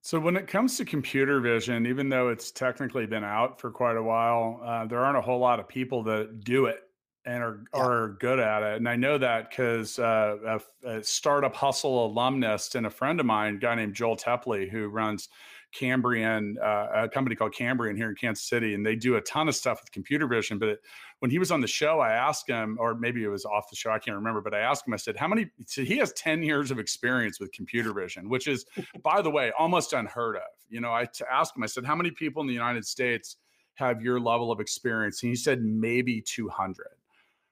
So 0.00 0.18
when 0.18 0.36
it 0.36 0.46
comes 0.46 0.78
to 0.78 0.86
computer 0.86 1.38
vision, 1.38 1.86
even 1.86 2.08
though 2.08 2.28
it's 2.28 2.50
technically 2.50 3.04
been 3.04 3.24
out 3.24 3.60
for 3.60 3.70
quite 3.70 3.96
a 3.96 4.02
while, 4.02 4.58
uh, 4.64 4.86
there 4.86 5.00
aren't 5.00 5.18
a 5.18 5.20
whole 5.20 5.38
lot 5.38 5.60
of 5.60 5.68
people 5.68 6.02
that 6.04 6.40
do 6.44 6.64
it 6.64 6.87
and 7.28 7.42
are 7.42 7.60
yeah. 7.74 7.80
are 7.80 8.08
good 8.20 8.38
at 8.38 8.62
it. 8.62 8.76
And 8.76 8.88
I 8.88 8.96
know 8.96 9.18
that 9.18 9.50
because 9.50 9.98
uh, 9.98 10.60
a, 10.84 10.88
a, 10.88 11.04
startup 11.04 11.54
hustle 11.54 12.06
alumnus 12.06 12.74
and 12.74 12.86
a 12.86 12.90
friend 12.90 13.20
of 13.20 13.26
mine, 13.26 13.56
a 13.56 13.58
guy 13.58 13.74
named 13.74 13.94
Joel 13.94 14.16
Tepley, 14.16 14.68
who 14.68 14.88
runs 14.88 15.28
Cambrian, 15.74 16.56
uh, 16.64 16.86
a 16.94 17.08
company 17.10 17.36
called 17.36 17.54
Cambrian 17.54 17.96
here 17.96 18.08
in 18.08 18.14
Kansas 18.14 18.48
City, 18.48 18.72
and 18.72 18.84
they 18.84 18.96
do 18.96 19.16
a 19.16 19.20
ton 19.20 19.46
of 19.46 19.54
stuff 19.54 19.82
with 19.82 19.92
computer 19.92 20.26
vision. 20.26 20.58
But 20.58 20.68
it, 20.70 20.78
when 21.18 21.30
he 21.30 21.38
was 21.38 21.50
on 21.50 21.60
the 21.60 21.66
show, 21.66 22.00
I 22.00 22.12
asked 22.12 22.48
him, 22.48 22.78
or 22.80 22.94
maybe 22.94 23.22
it 23.22 23.28
was 23.28 23.44
off 23.44 23.68
the 23.68 23.76
show, 23.76 23.90
I 23.90 23.98
can't 23.98 24.16
remember, 24.16 24.40
but 24.40 24.54
I 24.54 24.60
asked 24.60 24.88
him, 24.88 24.94
I 24.94 24.96
said, 24.96 25.18
How 25.18 25.28
many? 25.28 25.50
So 25.66 25.84
he 25.84 25.98
has 25.98 26.14
10 26.14 26.42
years 26.42 26.70
of 26.70 26.78
experience 26.78 27.38
with 27.38 27.52
computer 27.52 27.92
vision, 27.92 28.30
which 28.30 28.48
is, 28.48 28.64
by 29.02 29.20
the 29.20 29.30
way, 29.30 29.52
almost 29.58 29.92
unheard 29.92 30.36
of. 30.36 30.42
You 30.70 30.80
know, 30.80 30.90
I 30.90 31.06
asked 31.30 31.54
him, 31.54 31.62
I 31.62 31.66
said, 31.66 31.84
How 31.84 31.94
many 31.94 32.10
people 32.10 32.40
in 32.40 32.48
the 32.48 32.54
United 32.54 32.86
States 32.86 33.36
have 33.74 34.00
your 34.00 34.18
level 34.18 34.50
of 34.50 34.60
experience? 34.60 35.22
And 35.22 35.28
he 35.28 35.36
said, 35.36 35.62
Maybe 35.62 36.22
200 36.22 36.97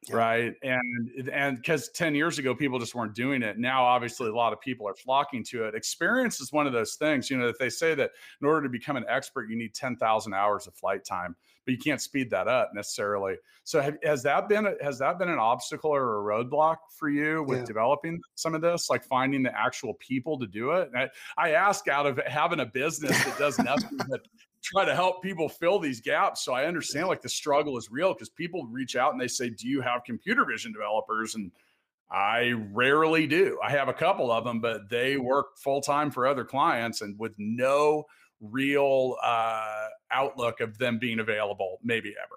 yeah. 0.08 0.16
right? 0.16 0.54
And 0.62 1.28
and 1.32 1.56
because 1.56 1.88
10 1.90 2.14
years 2.14 2.38
ago 2.38 2.54
people 2.54 2.78
just 2.78 2.94
weren't 2.94 3.14
doing 3.14 3.42
it. 3.42 3.58
Now 3.58 3.84
obviously 3.84 4.28
a 4.28 4.34
lot 4.34 4.52
of 4.52 4.60
people 4.60 4.88
are 4.88 4.94
flocking 4.94 5.44
to 5.44 5.64
it. 5.64 5.74
Experience 5.74 6.40
is 6.40 6.52
one 6.52 6.66
of 6.66 6.72
those 6.72 6.94
things 6.94 7.30
you 7.30 7.36
know 7.36 7.46
that 7.46 7.58
they 7.58 7.70
say 7.70 7.94
that 7.94 8.10
in 8.40 8.46
order 8.46 8.62
to 8.62 8.68
become 8.68 8.96
an 8.96 9.04
expert 9.08 9.48
you 9.48 9.56
need 9.56 9.74
10,000 9.74 10.34
hours 10.34 10.66
of 10.66 10.74
flight 10.74 11.04
time 11.04 11.36
but 11.66 11.72
you 11.72 11.78
can't 11.78 12.00
speed 12.00 12.30
that 12.30 12.46
up 12.48 12.70
necessarily. 12.74 13.34
So 13.64 13.80
have, 13.80 13.98
has 14.04 14.22
that 14.22 14.48
been 14.48 14.66
a, 14.66 14.74
has 14.80 14.98
that 15.00 15.18
been 15.18 15.28
an 15.28 15.40
obstacle 15.40 15.90
or 15.90 16.20
a 16.20 16.22
roadblock 16.22 16.76
for 16.96 17.08
you 17.08 17.42
with 17.42 17.58
yeah. 17.58 17.64
developing 17.64 18.20
some 18.36 18.54
of 18.54 18.62
this 18.62 18.88
like 18.88 19.04
finding 19.04 19.42
the 19.42 19.58
actual 19.58 19.94
people 19.94 20.38
to 20.38 20.46
do 20.46 20.70
it? 20.70 20.90
I, 20.96 21.08
I 21.36 21.50
ask 21.50 21.88
out 21.88 22.06
of 22.06 22.20
having 22.26 22.60
a 22.60 22.66
business 22.66 23.22
that 23.24 23.36
does 23.36 23.58
nothing 23.58 23.98
but 24.08 24.20
try 24.66 24.84
to 24.84 24.94
help 24.94 25.22
people 25.22 25.48
fill 25.48 25.78
these 25.78 26.00
gaps. 26.00 26.44
So 26.44 26.52
I 26.52 26.64
understand 26.64 27.08
like 27.08 27.22
the 27.22 27.28
struggle 27.28 27.78
is 27.78 27.88
real 27.90 28.12
because 28.12 28.30
people 28.30 28.66
reach 28.66 28.96
out 28.96 29.12
and 29.12 29.20
they 29.20 29.28
say, 29.28 29.50
Do 29.50 29.68
you 29.68 29.80
have 29.80 30.02
computer 30.04 30.44
vision 30.44 30.72
developers? 30.72 31.34
And 31.34 31.52
I 32.10 32.52
rarely 32.72 33.26
do. 33.26 33.58
I 33.62 33.70
have 33.70 33.88
a 33.88 33.92
couple 33.92 34.30
of 34.30 34.44
them, 34.44 34.60
but 34.60 34.88
they 34.90 35.16
work 35.16 35.58
full 35.62 35.80
time 35.80 36.10
for 36.10 36.26
other 36.26 36.44
clients 36.44 37.00
and 37.00 37.18
with 37.18 37.34
no 37.38 38.04
real 38.40 39.16
uh, 39.22 39.86
outlook 40.10 40.60
of 40.60 40.78
them 40.78 40.98
being 40.98 41.20
available, 41.20 41.78
maybe 41.82 42.14
ever. 42.22 42.36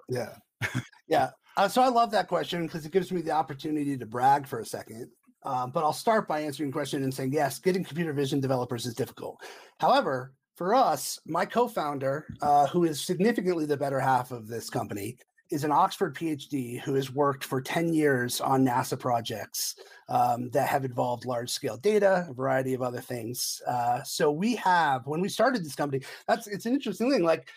Yeah. 0.62 0.80
Yeah. 1.10 1.32
Uh, 1.58 1.68
so 1.68 1.82
I 1.82 1.88
love 1.88 2.12
that 2.12 2.28
question 2.28 2.68
because 2.68 2.86
it 2.86 2.92
gives 2.92 3.12
me 3.12 3.22
the 3.22 3.32
opportunity 3.32 3.98
to 3.98 4.06
brag 4.06 4.46
for 4.46 4.60
a 4.60 4.66
second. 4.66 5.10
Um, 5.42 5.72
but 5.72 5.84
I'll 5.84 5.92
start 5.92 6.28
by 6.28 6.42
answering 6.42 6.70
the 6.70 6.74
question 6.74 7.04
and 7.04 7.12
saying, 7.12 7.34
yes, 7.34 7.58
getting 7.58 7.84
computer 7.84 8.14
vision 8.14 8.40
developers 8.40 8.86
is 8.86 8.94
difficult. 8.94 9.42
However, 9.80 10.34
for 10.60 10.76
us, 10.76 11.18
my 11.26 11.46
co-founder, 11.46 12.26
uh, 12.42 12.68
who 12.68 12.84
is 12.84 13.00
significantly 13.00 13.66
the 13.66 13.78
better 13.78 13.98
half 13.98 14.32
of 14.32 14.50
this 14.50 14.70
company, 14.70 15.18
is 15.52 15.64
an 15.64 15.72
Oxford 15.72 16.14
PhD 16.14 16.82
who 16.82 16.96
has 16.96 17.10
worked 17.10 17.46
for 17.46 17.62
10 17.62 17.94
years 17.94 18.42
on 18.42 18.66
NASA 18.66 19.00
projects 19.00 19.76
um, 20.10 20.50
that 20.50 20.68
have 20.68 20.84
involved 20.84 21.24
large 21.24 21.50
scale 21.50 21.78
data, 21.78 22.28
a 22.30 22.34
variety 22.34 22.74
of 22.74 22.82
other 22.82 23.00
things. 23.00 23.62
Uh, 23.66 24.04
so 24.04 24.30
we 24.34 24.54
have, 24.58 25.08
when 25.08 25.22
we 25.22 25.30
started 25.30 25.64
this 25.64 25.76
company, 25.76 26.04
that's 26.28 26.46
it's 26.46 26.66
an 26.66 26.74
interesting 26.74 27.10
thing. 27.10 27.24
Like, 27.24 27.48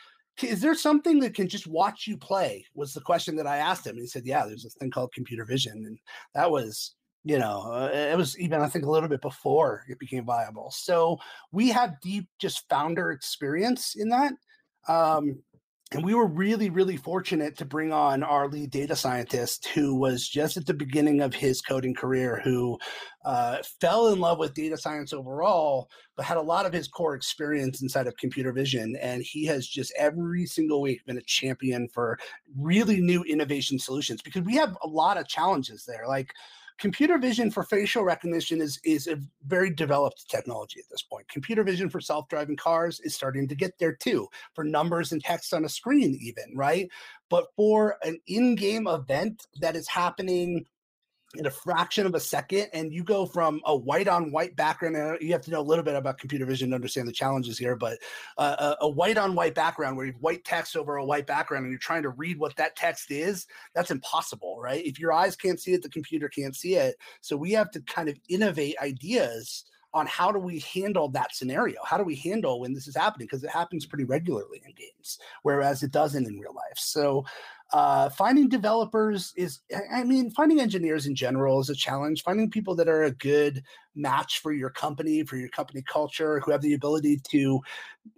is 0.40 0.60
there 0.60 0.76
something 0.76 1.18
that 1.18 1.34
can 1.34 1.48
just 1.48 1.66
watch 1.66 2.06
you 2.06 2.16
play? 2.16 2.64
Was 2.72 2.94
the 2.94 3.00
question 3.00 3.34
that 3.34 3.48
I 3.48 3.56
asked 3.56 3.84
him. 3.84 3.96
And 3.96 4.02
he 4.02 4.06
said, 4.06 4.24
Yeah, 4.24 4.46
there's 4.46 4.62
this 4.62 4.74
thing 4.74 4.92
called 4.92 5.12
computer 5.12 5.44
vision. 5.44 5.86
And 5.86 5.98
that 6.36 6.48
was 6.48 6.94
you 7.24 7.38
know 7.38 7.72
uh, 7.72 7.90
it 7.92 8.16
was 8.16 8.38
even 8.38 8.60
i 8.60 8.68
think 8.68 8.84
a 8.84 8.90
little 8.90 9.08
bit 9.08 9.20
before 9.20 9.84
it 9.88 9.98
became 9.98 10.24
viable. 10.24 10.70
So 10.70 11.18
we 11.52 11.68
have 11.68 12.00
deep 12.00 12.28
just 12.38 12.68
founder 12.68 13.10
experience 13.10 13.94
in 13.96 14.08
that 14.08 14.32
um, 14.88 15.38
and 15.92 16.04
we 16.04 16.14
were 16.14 16.26
really 16.26 16.70
really 16.70 16.96
fortunate 16.96 17.56
to 17.58 17.64
bring 17.64 17.92
on 17.92 18.22
our 18.22 18.48
lead 18.48 18.70
data 18.70 18.96
scientist 18.96 19.68
who 19.68 19.94
was 19.94 20.28
just 20.28 20.56
at 20.56 20.66
the 20.66 20.74
beginning 20.74 21.20
of 21.20 21.34
his 21.34 21.60
coding 21.60 21.94
career 21.94 22.40
who 22.42 22.78
uh, 23.24 23.58
fell 23.80 24.12
in 24.12 24.18
love 24.18 24.38
with 24.38 24.54
data 24.54 24.76
science 24.76 25.12
overall 25.12 25.88
but 26.16 26.24
had 26.24 26.36
a 26.36 26.42
lot 26.42 26.66
of 26.66 26.72
his 26.72 26.88
core 26.88 27.14
experience 27.14 27.82
inside 27.82 28.06
of 28.06 28.16
computer 28.16 28.52
vision 28.52 28.96
and 29.00 29.22
he 29.22 29.44
has 29.44 29.66
just 29.66 29.92
every 29.96 30.44
single 30.44 30.80
week 30.80 31.04
been 31.06 31.18
a 31.18 31.22
champion 31.22 31.88
for 31.88 32.18
really 32.58 33.00
new 33.00 33.22
innovation 33.24 33.78
solutions 33.78 34.20
because 34.22 34.42
we 34.42 34.54
have 34.54 34.76
a 34.82 34.88
lot 34.88 35.16
of 35.16 35.28
challenges 35.28 35.84
there. 35.86 36.04
Like 36.06 36.32
computer 36.82 37.16
vision 37.16 37.48
for 37.48 37.62
facial 37.62 38.02
recognition 38.02 38.60
is 38.60 38.80
is 38.84 39.06
a 39.06 39.16
very 39.46 39.70
developed 39.70 40.28
technology 40.28 40.80
at 40.80 40.90
this 40.90 41.00
point. 41.00 41.28
Computer 41.28 41.62
vision 41.62 41.88
for 41.88 42.00
self-driving 42.00 42.56
cars 42.56 42.98
is 43.04 43.14
starting 43.14 43.46
to 43.46 43.54
get 43.54 43.78
there 43.78 43.94
too, 43.94 44.26
for 44.52 44.64
numbers 44.64 45.12
and 45.12 45.22
text 45.22 45.54
on 45.54 45.64
a 45.64 45.68
screen 45.68 46.18
even, 46.20 46.44
right? 46.56 46.88
But 47.30 47.46
for 47.56 47.96
an 48.02 48.18
in-game 48.26 48.88
event 48.88 49.46
that 49.60 49.76
is 49.76 49.86
happening 49.86 50.66
in 51.34 51.46
a 51.46 51.50
fraction 51.50 52.06
of 52.06 52.14
a 52.14 52.20
second 52.20 52.68
and 52.72 52.92
you 52.92 53.02
go 53.02 53.24
from 53.24 53.60
a 53.64 53.76
white 53.76 54.08
on 54.08 54.30
white 54.32 54.54
background 54.56 54.96
and 54.96 55.18
you 55.20 55.32
have 55.32 55.42
to 55.42 55.50
know 55.50 55.60
a 55.60 55.62
little 55.62 55.84
bit 55.84 55.94
about 55.94 56.18
computer 56.18 56.44
vision 56.44 56.70
to 56.70 56.74
understand 56.74 57.08
the 57.08 57.12
challenges 57.12 57.58
here 57.58 57.76
but 57.76 57.98
uh, 58.38 58.74
a, 58.80 58.84
a, 58.84 58.88
white 58.88 59.16
on 59.16 59.34
white 59.34 59.54
background 59.54 59.96
where 59.96 60.06
you 60.06 60.12
have 60.12 60.20
white 60.20 60.44
text 60.44 60.76
over 60.76 60.96
a 60.96 61.04
white 61.04 61.26
background 61.26 61.64
and 61.64 61.72
you're 61.72 61.78
trying 61.78 62.02
to 62.02 62.10
read 62.10 62.38
what 62.38 62.54
that 62.56 62.76
text 62.76 63.10
is 63.10 63.46
that's 63.74 63.90
impossible 63.90 64.58
right? 64.60 64.84
If 64.84 64.98
your 64.98 65.12
eyes 65.12 65.36
can't 65.36 65.60
see 65.60 65.72
it 65.72 65.82
the 65.82 65.88
computer 65.88 66.28
can't 66.28 66.56
see 66.56 66.76
it. 66.76 66.96
So 67.20 67.36
we 67.36 67.52
have 67.52 67.70
to 67.72 67.80
kind 67.82 68.08
of 68.08 68.18
innovate 68.28 68.76
ideas 68.80 69.64
on 69.94 70.06
how 70.06 70.32
do 70.32 70.38
we 70.38 70.60
handle 70.60 71.08
that 71.10 71.34
scenario? 71.34 71.78
How 71.84 71.98
do 71.98 72.04
we 72.04 72.16
handle 72.16 72.60
when 72.60 72.72
this 72.72 72.88
is 72.88 72.96
happening? 72.96 73.26
Because 73.30 73.44
it 73.44 73.50
happens 73.50 73.84
pretty 73.84 74.04
regularly 74.04 74.62
in 74.64 74.72
games 74.72 75.18
whereas 75.42 75.82
it 75.82 75.90
doesn't 75.90 76.26
in 76.26 76.38
real 76.38 76.54
life. 76.54 76.76
So 76.76 77.24
uh, 77.72 78.08
finding 78.10 78.48
developers 78.48 79.32
is 79.36 79.60
i 79.92 80.04
mean 80.04 80.30
finding 80.30 80.60
engineers 80.60 81.06
in 81.06 81.14
general 81.14 81.60
is 81.60 81.70
a 81.70 81.74
challenge. 81.74 82.22
Finding 82.22 82.50
people 82.50 82.74
that 82.76 82.88
are 82.88 83.04
a 83.04 83.10
good 83.10 83.62
match 83.94 84.40
for 84.40 84.52
your 84.52 84.70
company 84.70 85.22
for 85.22 85.36
your 85.36 85.48
company 85.50 85.82
culture 85.86 86.40
who 86.40 86.50
have 86.50 86.62
the 86.62 86.74
ability 86.74 87.20
to 87.30 87.60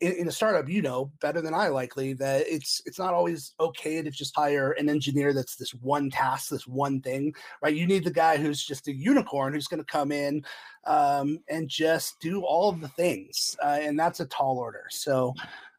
in, 0.00 0.12
in, 0.12 0.28
a 0.28 0.32
startup 0.32 0.68
you 0.68 0.80
know 0.80 1.10
better 1.20 1.40
than 1.40 1.52
i 1.52 1.66
likely 1.66 2.12
that 2.12 2.44
it's 2.46 2.80
it's 2.86 2.98
not 2.98 3.12
always 3.12 3.54
okay 3.58 4.00
to 4.00 4.08
just 4.08 4.36
hire 4.36 4.70
an 4.72 4.88
engineer 4.88 5.32
that's 5.32 5.56
this 5.56 5.74
one 5.74 6.10
task 6.10 6.48
this 6.48 6.66
one 6.68 7.00
thing 7.00 7.34
right? 7.62 7.74
You 7.74 7.86
need 7.86 8.04
the 8.04 8.10
guy 8.10 8.36
who's 8.36 8.64
just 8.64 8.88
a 8.88 8.94
unicorn 8.94 9.54
who's 9.54 9.66
going 9.66 9.80
to 9.80 9.84
come 9.84 10.12
in 10.12 10.44
um, 10.84 11.40
and 11.48 11.68
just 11.68 12.20
do 12.20 12.42
all 12.42 12.68
of 12.68 12.80
the 12.80 12.88
things 12.88 13.56
uh, 13.62 13.78
and 13.80 13.98
that's 13.98 14.20
a 14.20 14.26
tall 14.26 14.58
order. 14.58 14.84
So 14.90 15.34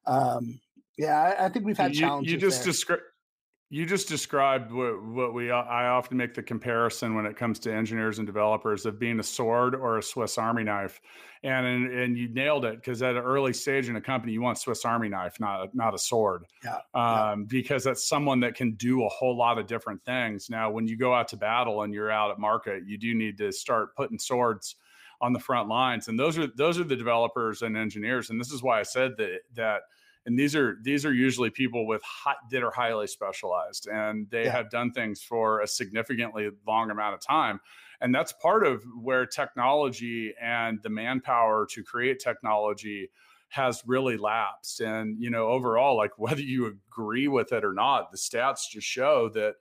um, 0.06 0.60
yeah 0.98 1.36
I, 1.40 1.46
I, 1.46 1.50
think 1.50 1.66
we've 1.66 1.78
had 1.78 1.96
you, 1.96 2.02
challenges 2.02 2.34
you 2.34 2.40
just 2.40 2.64
described 2.64 3.04
you 3.70 3.86
just 3.86 4.08
described 4.08 4.72
what, 4.72 5.04
what 5.04 5.34
we 5.34 5.50
I 5.50 5.88
often 5.88 6.18
make 6.18 6.36
the 6.36 6.44
comparison 6.44 7.16
when 7.16 7.26
it 7.26 7.36
comes 7.36 7.58
to 7.60 7.74
engineers 7.74 8.20
and 8.20 8.28
developers 8.28 8.86
of 8.86 9.00
being 9.00 9.20
a 9.20 9.24
sword 9.24 9.74
or 9.74 9.98
a 9.98 10.04
Swiss 10.04 10.38
Army 10.38 10.64
knife, 10.64 11.02
and 11.42 11.66
and, 11.66 11.92
and 11.92 12.18
you 12.18 12.28
nailed 12.28 12.64
it 12.66 12.76
because 12.76 13.02
at 13.02 13.16
an 13.16 13.24
early 13.24 13.54
stage 13.54 13.90
in 13.90 13.96
a 13.96 14.02
company 14.02 14.34
you 14.34 14.42
want 14.42 14.60
Swiss 14.60 14.86
Army 14.86 15.10
knife, 15.10 15.40
not 15.40 15.74
not 15.74 15.96
a 15.96 15.98
sword, 15.98 16.46
yeah, 16.64 16.76
um, 16.94 17.42
yeah. 17.42 17.46
because 17.48 17.84
that's 17.84 18.08
someone 18.08 18.40
that 18.42 18.54
can 18.54 18.76
do 18.76 19.04
a 19.04 19.10
whole 19.10 19.36
lot 19.36 19.58
of 19.58 19.66
different 19.66 20.04
things. 20.06 20.48
Now, 20.48 20.70
when 20.70 20.88
you 20.88 20.96
go 20.96 21.14
out 21.14 21.28
to 21.30 21.38
battle 21.38 21.82
and 21.82 21.94
you're 21.94 22.12
out 22.12 22.30
at 22.30 22.38
market, 22.38 22.84
you 22.86 23.00
do 23.00 23.16
need 23.16 23.36
to 23.40 23.52
start 23.52 23.96
putting 23.96 24.20
swords 24.20 24.76
on 25.22 25.34
the 25.34 25.40
front 25.40 25.70
lines, 25.70 26.08
and 26.08 26.20
those 26.20 26.38
are 26.38 26.48
those 26.56 26.80
are 26.80 26.84
the 26.84 26.96
developers 26.96 27.64
and 27.64 27.76
engineers, 27.76 28.30
and 28.30 28.40
this 28.40 28.52
is 28.52 28.62
why 28.62 28.80
I 28.80 28.84
said 28.84 29.18
that 29.18 29.40
that 29.56 29.82
and 30.26 30.38
these 30.38 30.56
are 30.56 30.78
these 30.82 31.06
are 31.06 31.14
usually 31.14 31.50
people 31.50 31.86
with 31.86 32.02
high, 32.04 32.36
that 32.52 32.64
are 32.64 32.72
highly 32.72 33.08
specialized 33.08 33.88
and 33.88 34.30
they 34.30 34.46
yeah. 34.46 34.52
have 34.52 34.70
done 34.70 34.92
things 34.92 35.22
for 35.22 35.62
a 35.62 35.68
significantly 35.68 36.50
long 36.68 36.90
amount 36.92 37.14
of 37.14 37.22
time 37.22 37.60
and 38.02 38.14
that's 38.14 38.34
part 38.34 38.66
of 38.66 38.84
where 39.02 39.26
technology 39.26 40.34
and 40.42 40.82
the 40.84 40.90
manpower 40.90 41.66
to 41.70 41.84
create 41.84 42.20
technology 42.20 43.10
has 43.50 43.84
really 43.86 44.18
lapsed 44.18 44.82
and 44.82 45.22
you 45.22 45.30
know 45.30 45.48
overall 45.48 45.96
like 45.96 46.12
whether 46.18 46.42
you 46.42 46.66
agree 46.66 47.28
with 47.28 47.52
it 47.52 47.64
or 47.64 47.74
not 47.74 48.12
the 48.12 48.18
stats 48.18 48.70
just 48.70 48.88
show 48.88 49.30
that 49.30 49.56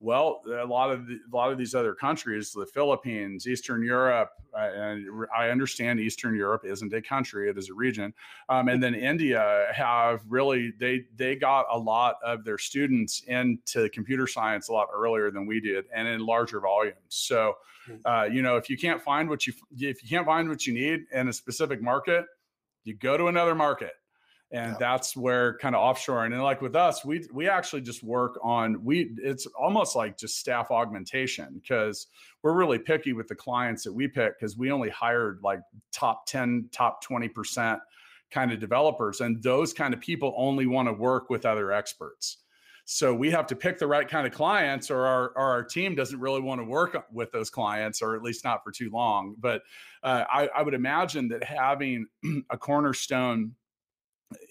well, 0.00 0.42
a 0.46 0.64
lot 0.64 0.90
of 0.90 1.08
the, 1.08 1.18
a 1.32 1.34
lot 1.34 1.50
of 1.50 1.58
these 1.58 1.74
other 1.74 1.92
countries, 1.92 2.52
the 2.52 2.66
Philippines, 2.66 3.48
Eastern 3.48 3.82
Europe, 3.82 4.30
uh, 4.56 4.60
and 4.60 5.06
I 5.36 5.50
understand 5.50 5.98
Eastern 5.98 6.36
Europe 6.36 6.62
isn't 6.64 6.92
a 6.92 7.02
country; 7.02 7.50
it 7.50 7.58
is 7.58 7.68
a 7.68 7.74
region. 7.74 8.14
Um, 8.48 8.68
and 8.68 8.80
then 8.80 8.94
India 8.94 9.66
have 9.74 10.20
really 10.28 10.72
they 10.78 11.06
they 11.16 11.34
got 11.34 11.66
a 11.72 11.78
lot 11.78 12.16
of 12.24 12.44
their 12.44 12.58
students 12.58 13.22
into 13.26 13.88
computer 13.90 14.28
science 14.28 14.68
a 14.68 14.72
lot 14.72 14.86
earlier 14.94 15.32
than 15.32 15.46
we 15.46 15.60
did, 15.60 15.86
and 15.92 16.06
in 16.06 16.24
larger 16.24 16.60
volumes. 16.60 16.96
So, 17.08 17.54
hmm. 17.86 17.96
uh, 18.04 18.24
you 18.24 18.42
know, 18.42 18.56
if 18.56 18.70
you 18.70 18.78
can't 18.78 19.02
find 19.02 19.28
what 19.28 19.48
you 19.48 19.52
if 19.72 20.02
you 20.02 20.08
can't 20.08 20.26
find 20.26 20.48
what 20.48 20.64
you 20.64 20.74
need 20.74 21.06
in 21.12 21.26
a 21.26 21.32
specific 21.32 21.82
market, 21.82 22.24
you 22.84 22.94
go 22.94 23.16
to 23.16 23.26
another 23.26 23.56
market 23.56 23.94
and 24.50 24.72
yeah. 24.72 24.76
that's 24.78 25.16
where 25.16 25.58
kind 25.58 25.74
of 25.74 25.82
offshoring 25.82 26.32
and 26.32 26.42
like 26.42 26.62
with 26.62 26.74
us 26.74 27.04
we 27.04 27.26
we 27.32 27.48
actually 27.48 27.82
just 27.82 28.02
work 28.02 28.38
on 28.42 28.82
we 28.82 29.10
it's 29.18 29.46
almost 29.58 29.94
like 29.94 30.16
just 30.16 30.38
staff 30.38 30.70
augmentation 30.70 31.60
because 31.60 32.06
we're 32.42 32.54
really 32.54 32.78
picky 32.78 33.12
with 33.12 33.28
the 33.28 33.34
clients 33.34 33.84
that 33.84 33.92
we 33.92 34.08
pick 34.08 34.38
because 34.38 34.56
we 34.56 34.70
only 34.70 34.88
hired 34.88 35.40
like 35.42 35.60
top 35.92 36.26
10 36.26 36.68
top 36.72 37.04
20% 37.04 37.78
kind 38.30 38.52
of 38.52 38.60
developers 38.60 39.20
and 39.20 39.42
those 39.42 39.72
kind 39.72 39.92
of 39.92 40.00
people 40.00 40.34
only 40.36 40.66
want 40.66 40.88
to 40.88 40.92
work 40.92 41.30
with 41.30 41.44
other 41.44 41.72
experts 41.72 42.38
so 42.90 43.14
we 43.14 43.30
have 43.30 43.46
to 43.46 43.54
pick 43.54 43.78
the 43.78 43.86
right 43.86 44.08
kind 44.08 44.26
of 44.26 44.32
clients 44.32 44.90
or 44.90 45.04
our, 45.04 45.28
or 45.36 45.42
our 45.42 45.62
team 45.62 45.94
doesn't 45.94 46.20
really 46.20 46.40
want 46.40 46.58
to 46.58 46.64
work 46.64 47.04
with 47.12 47.30
those 47.32 47.50
clients 47.50 48.00
or 48.00 48.16
at 48.16 48.22
least 48.22 48.44
not 48.44 48.64
for 48.64 48.70
too 48.70 48.88
long 48.90 49.34
but 49.38 49.62
uh, 50.02 50.24
I, 50.30 50.48
I 50.48 50.62
would 50.62 50.74
imagine 50.74 51.28
that 51.28 51.44
having 51.44 52.06
a 52.50 52.56
cornerstone 52.56 53.54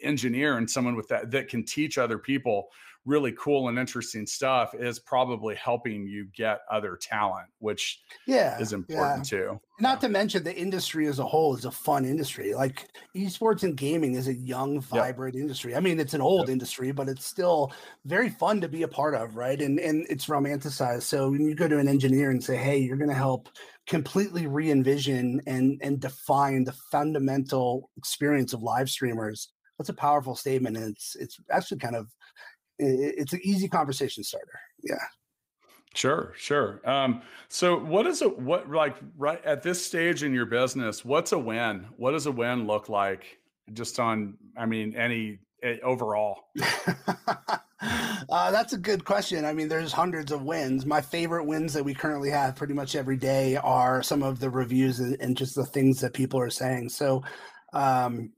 engineer 0.02 0.58
and 0.58 0.70
someone 0.70 0.96
with 0.96 1.08
that 1.08 1.32
that 1.32 1.48
can 1.48 1.64
teach 1.64 1.98
other 1.98 2.18
people 2.18 2.70
really 3.08 3.32
cool 3.40 3.70
and 3.70 3.80
interesting 3.80 4.28
stuff 4.28 4.76
is 4.76 5.00
probably 5.00 5.56
helping 5.56 6.06
you 6.06 6.28
get 6.36 6.60
other 6.70 6.98
talent 6.98 7.48
which 7.60 8.02
yeah 8.28 8.60
is 8.60 8.74
important 8.74 9.32
yeah. 9.32 9.40
too 9.40 9.60
not 9.80 10.02
to 10.02 10.10
mention 10.10 10.44
the 10.44 10.54
industry 10.54 11.08
as 11.08 11.20
a 11.20 11.24
whole 11.24 11.56
is 11.56 11.64
a 11.64 11.72
fun 11.72 12.04
industry 12.04 12.54
like 12.54 12.90
esports 13.16 13.64
and 13.64 13.78
gaming 13.78 14.16
is 14.16 14.28
a 14.28 14.34
young 14.34 14.82
vibrant 14.82 15.36
yep. 15.36 15.42
industry 15.42 15.74
i 15.74 15.80
mean 15.80 16.00
it's 16.00 16.14
an 16.14 16.22
old 16.22 16.48
yep. 16.48 16.50
industry 16.50 16.92
but 16.92 17.08
it's 17.08 17.26
still 17.26 17.72
very 18.06 18.30
fun 18.30 18.60
to 18.60 18.68
be 18.68 18.84
a 18.84 18.88
part 18.88 19.16
of 19.16 19.38
right 19.38 19.62
and 19.62 19.80
and 19.80 20.06
it's 20.10 20.28
romanticized 20.28 21.04
so 21.04 21.32
when 21.32 21.46
you 21.46 21.56
go 21.56 21.68
to 21.68 21.80
an 21.80 21.88
engineer 21.88 22.30
and 22.30 22.44
say 22.44 22.58
hey 22.58 22.78
you're 22.78 22.98
going 22.98 23.10
to 23.10 23.16
help 23.16 23.48
completely 23.88 24.48
re-envision 24.48 25.42
and 25.48 25.80
and 25.82 26.02
define 26.02 26.66
the 26.66 26.76
fundamental 26.92 27.90
experience 27.96 28.52
of 28.52 28.62
live 28.62 28.90
streamers 28.90 29.54
that's 29.78 29.90
a 29.90 29.94
powerful 29.94 30.36
statement, 30.36 30.78
and 30.78 30.90
it's 30.90 31.16
it's 31.16 31.38
actually 31.52 31.80
kind 31.80 31.96
of 31.96 32.08
it's 32.80 33.34
an 33.34 33.42
easy 33.44 33.68
conversation 33.68 34.24
starter. 34.24 34.60
Yeah. 34.84 34.96
Sure, 35.94 36.34
sure. 36.38 36.82
Um, 36.88 37.24
so 37.48 37.80
what 37.80 38.06
is 38.06 38.22
a 38.22 38.30
what 38.30 38.70
like 38.70 38.98
right 39.18 39.44
at 39.44 39.64
this 39.64 39.84
stage 39.84 40.24
in 40.24 40.34
your 40.34 40.46
business, 40.46 41.04
what's 41.04 41.32
a 41.32 41.40
win? 41.40 41.88
What 41.98 42.12
does 42.12 42.28
a 42.28 42.32
win 42.32 42.68
look 42.68 42.90
like 42.90 43.40
just 43.74 44.00
on 44.00 44.38
I 44.56 44.66
mean 44.66 44.96
any 44.96 45.40
eh, 45.64 45.78
overall? 45.84 46.50
uh, 48.30 48.52
that's 48.52 48.74
a 48.74 48.78
good 48.78 49.06
question. 49.06 49.46
I 49.46 49.54
mean, 49.54 49.68
there's 49.68 49.92
hundreds 49.92 50.32
of 50.32 50.44
wins. 50.44 50.86
My 50.86 51.02
favorite 51.02 51.46
wins 51.46 51.74
that 51.74 51.84
we 51.84 51.94
currently 51.94 52.30
have 52.30 52.56
pretty 52.56 52.74
much 52.74 52.96
every 52.96 53.18
day 53.18 53.56
are 53.58 54.04
some 54.04 54.22
of 54.22 54.40
the 54.40 54.50
reviews 54.50 55.00
and, 55.00 55.18
and 55.20 55.38
just 55.38 55.56
the 55.56 55.66
things 55.66 56.00
that 56.02 56.14
people 56.14 56.40
are 56.40 56.50
saying. 56.50 56.90
So, 56.90 57.24
um, 57.74 58.32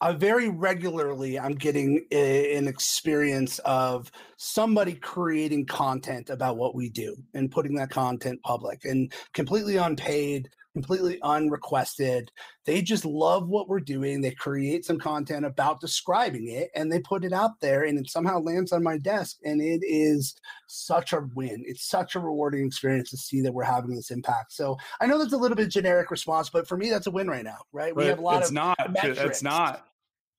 I 0.00 0.12
very 0.12 0.48
regularly 0.48 1.38
I'm 1.38 1.54
getting 1.54 2.06
a, 2.10 2.56
an 2.56 2.68
experience 2.68 3.58
of 3.60 4.10
somebody 4.36 4.94
creating 4.94 5.66
content 5.66 6.30
about 6.30 6.56
what 6.56 6.74
we 6.74 6.88
do 6.88 7.16
and 7.34 7.50
putting 7.50 7.74
that 7.76 7.90
content 7.90 8.42
public 8.42 8.84
and 8.84 9.12
completely 9.32 9.76
unpaid 9.76 10.48
completely 10.74 11.18
unrequested. 11.22 12.30
They 12.64 12.82
just 12.82 13.04
love 13.04 13.48
what 13.48 13.68
we're 13.68 13.80
doing. 13.80 14.20
They 14.20 14.30
create 14.30 14.84
some 14.84 14.98
content 14.98 15.44
about 15.44 15.80
describing 15.80 16.48
it 16.48 16.70
and 16.74 16.90
they 16.90 17.00
put 17.00 17.24
it 17.24 17.32
out 17.32 17.60
there 17.60 17.84
and 17.84 17.98
it 17.98 18.08
somehow 18.08 18.38
lands 18.40 18.72
on 18.72 18.82
my 18.82 18.98
desk. 18.98 19.38
And 19.44 19.60
it 19.60 19.80
is 19.82 20.34
such 20.66 21.12
a 21.12 21.28
win. 21.34 21.64
It's 21.66 21.88
such 21.88 22.14
a 22.14 22.20
rewarding 22.20 22.66
experience 22.66 23.10
to 23.10 23.16
see 23.16 23.40
that 23.42 23.52
we're 23.52 23.64
having 23.64 23.94
this 23.94 24.10
impact. 24.10 24.52
So 24.52 24.76
I 25.00 25.06
know 25.06 25.18
that's 25.18 25.32
a 25.32 25.38
little 25.38 25.56
bit 25.56 25.70
generic 25.70 26.10
response, 26.10 26.50
but 26.50 26.68
for 26.68 26.76
me, 26.76 26.90
that's 26.90 27.06
a 27.06 27.10
win 27.10 27.28
right 27.28 27.44
now, 27.44 27.58
right? 27.72 27.94
But 27.94 28.02
we 28.02 28.08
have 28.08 28.18
a 28.18 28.22
lot 28.22 28.40
it's 28.40 28.48
of 28.50 28.54
not, 28.54 28.78
metrics. 28.92 29.20
It's 29.20 29.42
not. 29.42 29.86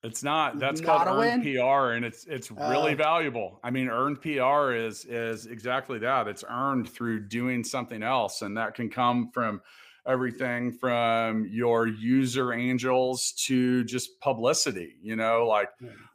It's 0.03 0.23
not. 0.23 0.57
That's 0.57 0.81
not 0.81 1.05
called 1.05 1.19
earned 1.19 1.43
win? 1.43 1.57
PR, 1.57 1.91
and 1.91 2.03
it's 2.03 2.25
it's 2.25 2.49
really 2.49 2.93
uh, 2.93 2.97
valuable. 2.97 3.59
I 3.63 3.69
mean, 3.69 3.87
earned 3.87 4.19
PR 4.19 4.71
is 4.71 5.05
is 5.05 5.45
exactly 5.45 5.99
that. 5.99 6.27
It's 6.27 6.43
earned 6.49 6.89
through 6.89 7.27
doing 7.27 7.63
something 7.63 8.01
else, 8.01 8.41
and 8.41 8.57
that 8.57 8.73
can 8.73 8.89
come 8.89 9.29
from 9.31 9.61
everything 10.07 10.71
from 10.71 11.47
your 11.51 11.87
user 11.87 12.53
angels 12.53 13.33
to 13.45 13.83
just 13.83 14.19
publicity. 14.19 14.95
You 15.01 15.15
know, 15.15 15.45
like 15.47 15.69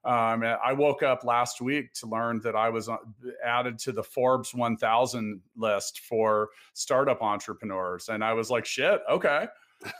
um, 0.04 0.42
I 0.42 0.72
woke 0.72 1.02
up 1.02 1.24
last 1.24 1.60
week 1.60 1.92
to 1.94 2.06
learn 2.06 2.40
that 2.42 2.56
I 2.56 2.68
was 2.68 2.88
uh, 2.88 2.96
added 3.44 3.78
to 3.80 3.92
the 3.92 4.02
Forbes 4.02 4.54
1000 4.54 5.40
list 5.56 6.00
for 6.00 6.48
startup 6.74 7.22
entrepreneurs. 7.22 8.08
And 8.08 8.24
I 8.24 8.32
was 8.32 8.50
like, 8.50 8.64
shit, 8.64 9.00
okay 9.10 9.46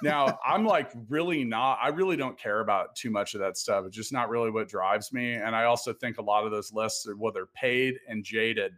now 0.03 0.39
i'm 0.47 0.65
like 0.65 0.91
really 1.09 1.45
not 1.45 1.79
i 1.83 1.89
really 1.89 2.17
don't 2.17 2.39
care 2.39 2.61
about 2.61 2.95
too 2.97 3.11
much 3.11 3.35
of 3.35 3.41
that 3.41 3.57
stuff 3.57 3.85
it's 3.87 3.97
just 3.97 4.13
not 4.13 4.29
really 4.29 4.51
what 4.51 4.69
drives 4.69 5.13
me 5.13 5.35
and 5.35 5.55
i 5.55 5.65
also 5.65 5.93
think 5.93 6.19
a 6.19 6.23
lot 6.23 6.45
of 6.45 6.51
those 6.51 6.73
lists 6.73 7.07
are 7.07 7.17
well 7.17 7.33
they're 7.33 7.47
paid 7.47 7.99
and 8.09 8.25
jaded 8.25 8.73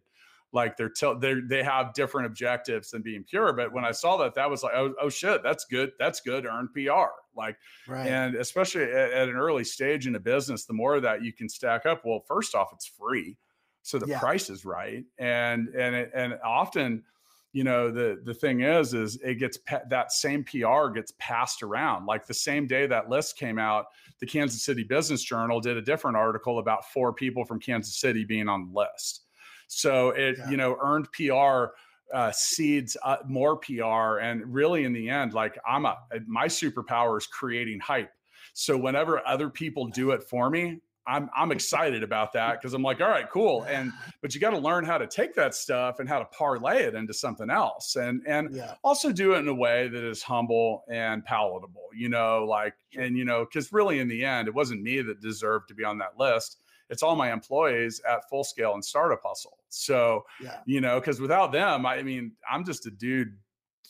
like 0.53 0.77
they're 0.77 0.93
they 1.21 1.35
they 1.47 1.63
have 1.63 1.93
different 1.95 2.27
objectives 2.27 2.91
than 2.91 3.03
being 3.03 3.25
pure. 3.25 3.53
But 3.53 3.73
when 3.73 3.85
i 3.85 3.91
saw 3.91 4.17
that 4.19 4.35
that 4.35 4.49
was 4.49 4.63
like 4.63 4.73
oh, 4.75 4.95
oh 5.01 5.09
shit 5.09 5.43
that's 5.43 5.65
good 5.65 5.93
that's 5.99 6.21
good 6.21 6.47
earned 6.47 6.73
pr 6.73 6.91
like 7.37 7.57
right. 7.87 8.07
and 8.07 8.35
especially 8.35 8.85
at, 8.85 9.13
at, 9.13 9.29
an 9.29 9.37
early 9.37 9.65
stage 9.65 10.07
in 10.07 10.17
a 10.17 10.21
business 10.21 10.65
the 10.65 10.73
more 10.73 11.01
that 11.01 11.23
you 11.23 11.33
can 11.33 11.49
stack 11.49 11.87
up 11.87 12.03
well 12.05 12.21
first 12.27 12.55
off 12.55 12.71
it's 12.73 12.87
free. 12.87 13.37
So 13.83 13.99
the 13.99 14.07
yeah. 14.07 14.19
price 14.19 14.51
is 14.51 14.65
right. 14.65 15.05
And 15.19 15.69
and 15.69 15.95
it, 15.95 16.11
and 16.15 16.35
often 16.45 17.05
you 17.53 17.65
know 17.65 17.91
the 17.91 18.21
the 18.25 18.35
thing 18.35 18.61
is 18.61 18.93
is 18.93 19.19
it 19.23 19.35
gets 19.37 19.59
that 19.89 20.13
same 20.13 20.45
pr 20.45 20.89
gets 20.89 21.13
passed 21.19 21.63
around. 21.63 22.07
Like 22.07 22.27
the 22.27 22.35
same 22.35 22.67
day 22.67 22.87
that 22.87 23.09
list 23.09 23.39
came 23.39 23.59
out 23.59 23.87
the 24.21 24.27
kansas 24.27 24.65
city 24.65 24.83
business 24.83 25.23
journal 25.23 25.61
did 25.61 25.77
a 25.77 25.83
different 25.83 26.17
article 26.17 26.59
about 26.59 26.85
four 26.93 27.13
people 27.13 27.45
from 27.45 27.61
kansas 27.61 28.01
city 28.01 28.25
being 28.25 28.49
on 28.49 28.69
the 28.69 28.79
list 28.79 29.23
so 29.69 30.11
it 30.11 30.37
yeah. 30.39 30.51
you 30.51 30.57
know 30.57 30.77
earned 30.81 31.07
pr 31.13 31.73
uh, 32.13 32.33
seeds 32.33 32.97
uh, 33.05 33.19
more 33.27 33.57
pr 33.57 34.19
and 34.19 34.43
really 34.53 34.85
in 34.85 34.93
the 34.93 35.09
end 35.09 35.35
like 35.35 35.59
i'm 35.69 35.85
a 35.85 35.97
my 36.27 36.47
superpower 36.47 37.19
is 37.19 37.27
creating 37.27 37.79
hype 37.79 38.11
so 38.55 38.77
whenever 38.77 39.25
other 39.27 39.49
people 39.51 39.87
do 39.89 40.11
it 40.11 40.23
for 40.23 40.51
me 40.51 40.81
I'm 41.09 41.31
I'm 41.35 41.51
excited 41.51 42.03
about 42.03 42.35
that 42.35 42.61
because 42.61 42.75
I'm 42.75 42.83
like, 42.83 43.01
all 43.01 43.09
right, 43.09 43.29
cool. 43.31 43.65
And 43.65 43.93
but 44.21 44.35
you 44.35 44.41
got 44.41 44.51
to 44.51 44.59
learn 44.59 44.85
how 44.85 44.99
to 44.99 45.07
take 45.07 45.35
that 45.37 45.55
stuff 45.55 46.01
and 46.01 46.09
how 46.09 46.19
to 46.19 46.27
parlay 46.27 46.83
it 46.83 46.95
into 46.95 47.15
something 47.15 47.49
else, 47.49 47.97
and 47.97 48.23
and 48.27 48.55
yeah. 48.55 48.75
also 48.85 49.11
do 49.11 49.33
it 49.33 49.39
in 49.39 49.49
a 49.49 49.55
way 49.55 49.89
that 49.89 50.05
is 50.05 50.23
humble 50.23 50.85
and 50.91 51.25
palatable. 51.25 51.89
You 51.95 52.11
know, 52.11 52.45
like 52.45 52.75
and 52.97 53.17
you 53.17 53.25
know, 53.25 53.47
because 53.47 53.73
really 53.73 54.01
in 54.01 54.09
the 54.09 54.23
end, 54.25 54.49
it 54.49 54.55
wasn't 54.55 54.83
me 54.83 55.01
that 55.01 55.23
deserved 55.23 55.69
to 55.69 55.75
be 55.75 55.83
on 55.83 55.99
that 55.99 56.19
list. 56.19 56.59
It's 56.91 57.03
all 57.03 57.17
my 57.17 57.33
employees 57.33 58.01
at 58.09 58.29
Full 58.29 58.45
Scale 58.45 58.75
and 58.75 58.85
Startup 58.85 59.21
Hustle. 59.23 59.59
So 59.69 60.25
yeah. 60.43 60.61
you 60.65 60.81
know, 60.81 61.01
because 61.01 61.21
without 61.21 61.53
them, 61.53 61.87
I 61.87 62.03
mean, 62.03 62.33
I'm 62.51 62.65
just 62.65 62.87
a 62.87 62.91
dude 62.91 63.37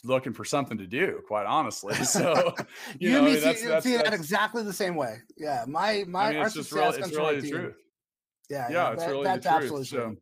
looking 0.05 0.33
for 0.33 0.45
something 0.45 0.79
to 0.79 0.87
do, 0.87 1.21
quite 1.27 1.47
honestly. 1.47 1.95
So 2.05 2.55
you, 2.99 3.11
you 3.11 3.23
know, 3.23 3.27
see, 3.27 3.41
that's, 3.41 3.63
that's, 3.63 3.85
see 3.85 3.93
that's, 3.93 4.11
that 4.11 4.15
exactly 4.15 4.63
the 4.63 4.73
same 4.73 4.97
way. 4.97 5.19
Yeah, 5.37 5.65
my 5.67 6.05
my 6.09 6.29
I 6.29 6.33
mean, 6.33 6.43
it's 6.43 6.55
just 6.55 6.73
really, 6.73 6.99
it's 6.99 7.15
really 7.15 7.41
the 7.41 7.51
truth. 7.51 7.75
Yeah, 8.49 8.67
yeah, 8.69 8.75
yeah 8.75 8.93
it's 8.93 9.03
that, 9.03 9.11
really 9.11 9.25
that's 9.25 9.45
the 9.45 9.51
truth. 9.51 9.63
Absolutely 9.63 9.85
so, 9.87 10.17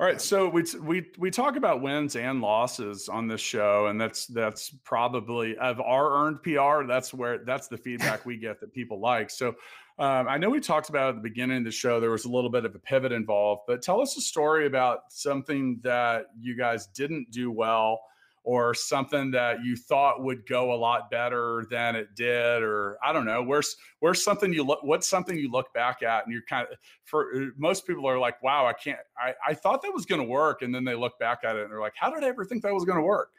all 0.00 0.06
right, 0.06 0.20
so 0.20 0.48
we 0.48 0.64
we 0.80 1.10
we 1.18 1.30
talk 1.30 1.56
about 1.56 1.82
wins 1.82 2.14
and 2.14 2.40
losses 2.40 3.08
on 3.08 3.26
this 3.26 3.40
show, 3.40 3.86
and 3.86 4.00
that's 4.00 4.26
that's 4.26 4.70
probably 4.84 5.56
of 5.58 5.80
our 5.80 6.24
earned 6.24 6.40
PR. 6.44 6.86
That's 6.86 7.12
where 7.12 7.38
that's 7.38 7.66
the 7.66 7.76
feedback 7.76 8.24
we 8.24 8.36
get 8.36 8.60
that 8.60 8.72
people 8.72 9.00
like. 9.00 9.28
So 9.28 9.56
um, 9.98 10.28
I 10.28 10.38
know 10.38 10.50
we 10.50 10.60
talked 10.60 10.88
about 10.88 11.10
at 11.10 11.14
the 11.16 11.28
beginning 11.28 11.58
of 11.58 11.64
the 11.64 11.70
show 11.70 11.98
there 11.98 12.10
was 12.10 12.24
a 12.24 12.30
little 12.30 12.50
bit 12.50 12.64
of 12.64 12.74
a 12.74 12.78
pivot 12.78 13.12
involved, 13.12 13.62
but 13.66 13.82
tell 13.82 14.00
us 14.00 14.16
a 14.16 14.20
story 14.20 14.66
about 14.66 15.00
something 15.10 15.80
that 15.82 16.26
you 16.38 16.56
guys 16.56 16.86
didn't 16.86 17.30
do 17.30 17.50
well 17.50 18.00
or 18.44 18.72
something 18.72 19.30
that 19.32 19.62
you 19.62 19.76
thought 19.76 20.22
would 20.22 20.46
go 20.46 20.72
a 20.72 20.74
lot 20.76 21.10
better 21.10 21.66
than 21.70 21.94
it 21.94 22.14
did 22.14 22.62
or 22.62 22.96
i 23.02 23.12
don't 23.12 23.26
know 23.26 23.42
where's 23.42 23.76
where's 23.98 24.24
something 24.24 24.54
you 24.54 24.64
look 24.64 24.82
what's 24.82 25.06
something 25.06 25.36
you 25.36 25.50
look 25.50 25.70
back 25.74 26.02
at 26.02 26.24
and 26.24 26.32
you're 26.32 26.42
kind 26.48 26.66
of 26.70 26.78
for 27.04 27.50
most 27.58 27.86
people 27.86 28.06
are 28.08 28.18
like 28.18 28.42
wow 28.42 28.64
i 28.66 28.72
can't 28.72 29.00
i, 29.18 29.34
I 29.46 29.52
thought 29.52 29.82
that 29.82 29.92
was 29.92 30.06
going 30.06 30.22
to 30.22 30.26
work 30.26 30.62
and 30.62 30.74
then 30.74 30.82
they 30.84 30.94
look 30.94 31.18
back 31.18 31.40
at 31.44 31.56
it 31.56 31.62
and 31.62 31.70
they're 31.70 31.80
like 31.80 31.92
how 31.94 32.10
did 32.10 32.24
i 32.24 32.28
ever 32.28 32.44
think 32.44 32.62
that 32.62 32.72
was 32.72 32.84
going 32.84 32.98
to 32.98 33.04
work? 33.04 33.32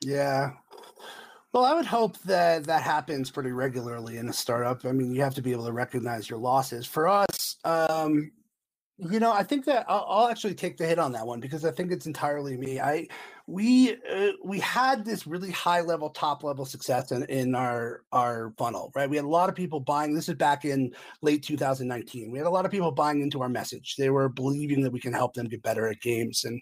Yeah 0.00 0.52
well, 1.52 1.64
I 1.64 1.74
would 1.74 1.86
hope 1.86 2.18
that 2.22 2.64
that 2.64 2.82
happens 2.82 3.30
pretty 3.30 3.50
regularly 3.50 4.18
in 4.18 4.28
a 4.28 4.32
startup. 4.32 4.84
I 4.84 4.92
mean, 4.92 5.12
you 5.12 5.22
have 5.22 5.34
to 5.34 5.42
be 5.42 5.52
able 5.52 5.66
to 5.66 5.72
recognize 5.72 6.30
your 6.30 6.38
losses. 6.38 6.86
For 6.86 7.08
us, 7.08 7.56
um, 7.64 8.30
you 8.98 9.18
know, 9.18 9.32
I 9.32 9.42
think 9.42 9.64
that 9.64 9.86
I'll, 9.88 10.06
I'll, 10.08 10.28
actually 10.28 10.54
take 10.54 10.76
the 10.76 10.86
hit 10.86 10.98
on 10.98 11.12
that 11.12 11.26
one 11.26 11.40
because 11.40 11.64
I 11.64 11.70
think 11.70 11.90
it's 11.90 12.06
entirely 12.06 12.56
me. 12.56 12.80
I 12.80 13.08
we 13.46 13.94
uh, 13.94 14.32
we 14.44 14.60
had 14.60 15.04
this 15.04 15.26
really 15.26 15.50
high 15.50 15.80
level, 15.80 16.10
top 16.10 16.44
level 16.44 16.64
success 16.64 17.10
in, 17.10 17.24
in 17.24 17.54
our 17.54 18.02
our 18.12 18.52
funnel, 18.58 18.92
right? 18.94 19.08
We 19.08 19.16
had 19.16 19.24
a 19.24 19.28
lot 19.28 19.48
of 19.48 19.54
people 19.54 19.80
buying. 19.80 20.14
This 20.14 20.28
is 20.28 20.34
back 20.34 20.64
in 20.64 20.92
late 21.22 21.42
2019. 21.42 22.30
We 22.30 22.38
had 22.38 22.46
a 22.46 22.50
lot 22.50 22.66
of 22.66 22.70
people 22.70 22.92
buying 22.92 23.22
into 23.22 23.40
our 23.42 23.48
message. 23.48 23.96
They 23.96 24.10
were 24.10 24.28
believing 24.28 24.82
that 24.82 24.92
we 24.92 25.00
can 25.00 25.14
help 25.14 25.34
them 25.34 25.48
get 25.48 25.62
better 25.62 25.88
at 25.88 26.00
games, 26.00 26.44
and 26.44 26.60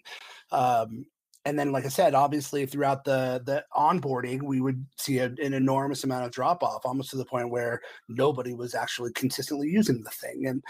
um, 0.51 1.05
and 1.45 1.57
then, 1.57 1.71
like 1.71 1.85
I 1.85 1.89
said, 1.89 2.13
obviously 2.13 2.65
throughout 2.65 3.03
the 3.05 3.41
the 3.45 3.63
onboarding, 3.75 4.41
we 4.41 4.61
would 4.61 4.85
see 4.97 5.19
a, 5.19 5.25
an 5.25 5.53
enormous 5.53 6.03
amount 6.03 6.25
of 6.25 6.31
drop 6.31 6.63
off, 6.63 6.85
almost 6.85 7.11
to 7.11 7.17
the 7.17 7.25
point 7.25 7.49
where 7.49 7.81
nobody 8.07 8.53
was 8.53 8.75
actually 8.75 9.11
consistently 9.13 9.67
using 9.67 10.01
the 10.01 10.09
thing, 10.11 10.47
and 10.47 10.63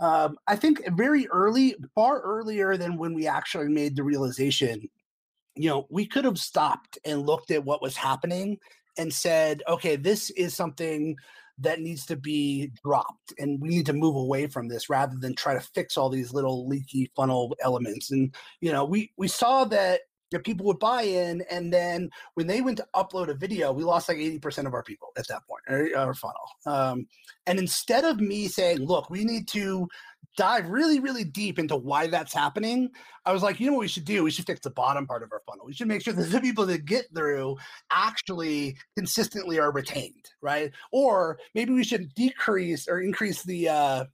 um, 0.00 0.36
I 0.48 0.56
think 0.56 0.82
very 0.96 1.28
early, 1.28 1.76
far 1.94 2.20
earlier 2.20 2.76
than 2.76 2.96
when 2.96 3.14
we 3.14 3.26
actually 3.26 3.68
made 3.68 3.96
the 3.96 4.02
realization, 4.02 4.88
you 5.54 5.68
know, 5.68 5.86
we 5.88 6.06
could 6.06 6.24
have 6.24 6.38
stopped 6.38 6.98
and 7.04 7.26
looked 7.26 7.50
at 7.50 7.64
what 7.64 7.82
was 7.82 7.96
happening 7.96 8.58
and 8.98 9.12
said, 9.12 9.62
okay, 9.68 9.96
this 9.96 10.30
is 10.30 10.54
something 10.54 11.16
that 11.58 11.80
needs 11.80 12.04
to 12.06 12.16
be 12.16 12.72
dropped 12.84 13.32
and 13.38 13.60
we 13.60 13.68
need 13.68 13.86
to 13.86 13.92
move 13.92 14.16
away 14.16 14.48
from 14.48 14.66
this 14.66 14.90
rather 14.90 15.16
than 15.20 15.34
try 15.34 15.54
to 15.54 15.60
fix 15.60 15.96
all 15.96 16.08
these 16.08 16.32
little 16.32 16.66
leaky 16.66 17.08
funnel 17.14 17.54
elements. 17.62 18.10
And 18.10 18.34
you 18.60 18.72
know 18.72 18.84
we 18.84 19.12
we 19.16 19.28
saw 19.28 19.64
that 19.66 20.00
people 20.42 20.66
would 20.66 20.78
buy 20.78 21.02
in. 21.02 21.42
And 21.50 21.72
then 21.72 22.10
when 22.34 22.46
they 22.46 22.60
went 22.60 22.78
to 22.78 22.86
upload 22.94 23.28
a 23.28 23.34
video, 23.34 23.72
we 23.72 23.84
lost 23.84 24.08
like 24.08 24.18
80% 24.18 24.66
of 24.66 24.74
our 24.74 24.82
people 24.82 25.08
at 25.16 25.28
that 25.28 25.42
point, 25.46 25.94
our, 25.94 26.14
funnel. 26.14 26.48
Um, 26.66 27.06
and 27.46 27.58
instead 27.58 28.04
of 28.04 28.20
me 28.20 28.48
saying, 28.48 28.78
look, 28.78 29.10
we 29.10 29.24
need 29.24 29.48
to 29.48 29.88
dive 30.36 30.68
really, 30.68 31.00
really 31.00 31.24
deep 31.24 31.58
into 31.58 31.76
why 31.76 32.06
that's 32.06 32.34
happening, 32.34 32.90
I 33.24 33.32
was 33.32 33.42
like, 33.42 33.60
you 33.60 33.66
know 33.66 33.74
what 33.74 33.82
we 33.82 33.88
should 33.88 34.04
do? 34.04 34.24
We 34.24 34.30
should 34.30 34.46
fix 34.46 34.60
the 34.60 34.70
bottom 34.70 35.06
part 35.06 35.22
of 35.22 35.32
our 35.32 35.42
funnel. 35.46 35.66
We 35.66 35.74
should 35.74 35.88
make 35.88 36.02
sure 36.02 36.12
that 36.14 36.30
the 36.30 36.40
people 36.40 36.66
that 36.66 36.84
get 36.84 37.06
through 37.14 37.56
actually 37.90 38.76
consistently 38.96 39.58
are 39.58 39.72
retained, 39.72 40.30
right? 40.42 40.72
Or 40.92 41.38
maybe 41.54 41.72
we 41.72 41.84
should 41.84 42.14
decrease 42.14 42.88
or 42.88 43.00
increase 43.00 43.42
the 43.42 43.68
uh, 43.68 44.04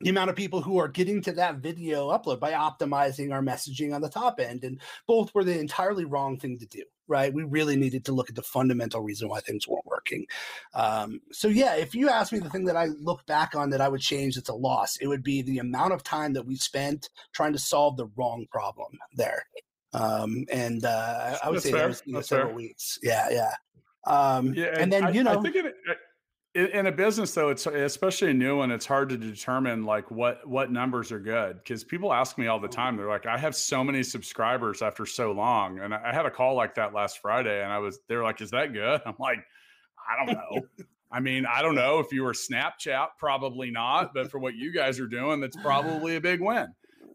the 0.00 0.10
amount 0.10 0.30
of 0.30 0.36
people 0.36 0.60
who 0.60 0.78
are 0.78 0.88
getting 0.88 1.22
to 1.22 1.32
that 1.32 1.56
video 1.56 2.10
upload 2.10 2.40
by 2.40 2.52
optimizing 2.52 3.32
our 3.32 3.42
messaging 3.42 3.94
on 3.94 4.00
the 4.00 4.08
top 4.08 4.40
end. 4.40 4.64
And 4.64 4.80
both 5.06 5.34
were 5.34 5.44
the 5.44 5.58
entirely 5.58 6.04
wrong 6.04 6.38
thing 6.38 6.58
to 6.58 6.66
do, 6.66 6.82
right? 7.08 7.32
We 7.32 7.44
really 7.44 7.76
needed 7.76 8.04
to 8.06 8.12
look 8.12 8.28
at 8.28 8.36
the 8.36 8.42
fundamental 8.42 9.00
reason 9.00 9.28
why 9.28 9.40
things 9.40 9.68
weren't 9.68 9.86
working. 9.86 10.26
Um, 10.74 11.20
so, 11.32 11.48
yeah, 11.48 11.76
if 11.76 11.94
you 11.94 12.08
ask 12.08 12.32
me 12.32 12.38
the 12.38 12.50
thing 12.50 12.64
that 12.66 12.76
I 12.76 12.86
look 12.86 13.24
back 13.26 13.54
on 13.54 13.70
that 13.70 13.80
I 13.80 13.88
would 13.88 14.00
change 14.00 14.34
that's 14.34 14.48
a 14.48 14.54
loss, 14.54 14.96
it 14.96 15.06
would 15.06 15.22
be 15.22 15.42
the 15.42 15.58
amount 15.58 15.92
of 15.92 16.02
time 16.02 16.32
that 16.34 16.46
we 16.46 16.56
spent 16.56 17.08
trying 17.32 17.52
to 17.52 17.58
solve 17.58 17.96
the 17.96 18.10
wrong 18.16 18.46
problem 18.50 18.98
there. 19.14 19.44
Um, 19.92 20.44
and 20.52 20.84
uh, 20.84 21.38
I 21.42 21.48
would 21.48 21.56
that's 21.56 21.64
say 21.64 21.70
fair. 21.70 21.80
that 21.80 21.88
was 21.88 22.02
you 22.04 22.12
know, 22.14 22.20
several 22.20 22.48
fair. 22.48 22.56
weeks. 22.56 22.98
Yeah, 23.02 23.28
yeah. 23.30 23.52
Um, 24.06 24.52
yeah, 24.54 24.66
and, 24.66 24.82
and 24.82 24.92
then, 24.92 25.14
you 25.14 25.22
know, 25.22 25.38
I 25.38 25.42
think 25.42 25.56
it, 25.56 25.74
in 26.54 26.86
a 26.86 26.92
business 26.92 27.34
though 27.34 27.48
it's 27.48 27.66
especially 27.66 28.30
a 28.30 28.34
new 28.34 28.58
one 28.58 28.70
it's 28.70 28.86
hard 28.86 29.08
to 29.08 29.16
determine 29.16 29.84
like 29.84 30.08
what 30.10 30.46
what 30.46 30.70
numbers 30.70 31.10
are 31.10 31.18
good 31.18 31.56
because 31.58 31.82
people 31.82 32.12
ask 32.12 32.38
me 32.38 32.46
all 32.46 32.60
the 32.60 32.68
mm-hmm. 32.68 32.80
time 32.80 32.96
they're 32.96 33.08
like 33.08 33.26
i 33.26 33.36
have 33.36 33.56
so 33.56 33.82
many 33.82 34.02
subscribers 34.02 34.80
after 34.80 35.04
so 35.04 35.32
long 35.32 35.80
and 35.80 35.92
i 35.92 36.12
had 36.12 36.26
a 36.26 36.30
call 36.30 36.54
like 36.54 36.74
that 36.74 36.94
last 36.94 37.18
friday 37.18 37.62
and 37.62 37.72
i 37.72 37.78
was 37.78 37.98
they're 38.08 38.22
like 38.22 38.40
is 38.40 38.50
that 38.50 38.72
good? 38.72 39.00
I'm 39.04 39.16
like 39.18 39.44
i 40.08 40.24
don't 40.24 40.34
know. 40.34 40.86
I 41.10 41.20
mean 41.20 41.44
i 41.46 41.60
don't 41.60 41.74
know 41.74 41.98
if 41.98 42.12
you 42.12 42.22
were 42.22 42.32
snapchat 42.32 43.08
probably 43.18 43.70
not 43.70 44.14
but 44.14 44.30
for 44.30 44.38
what 44.38 44.54
you 44.54 44.72
guys 44.72 45.00
are 45.00 45.08
doing 45.08 45.40
that's 45.40 45.56
probably 45.56 46.16
a 46.16 46.20
big 46.20 46.40
win. 46.40 46.68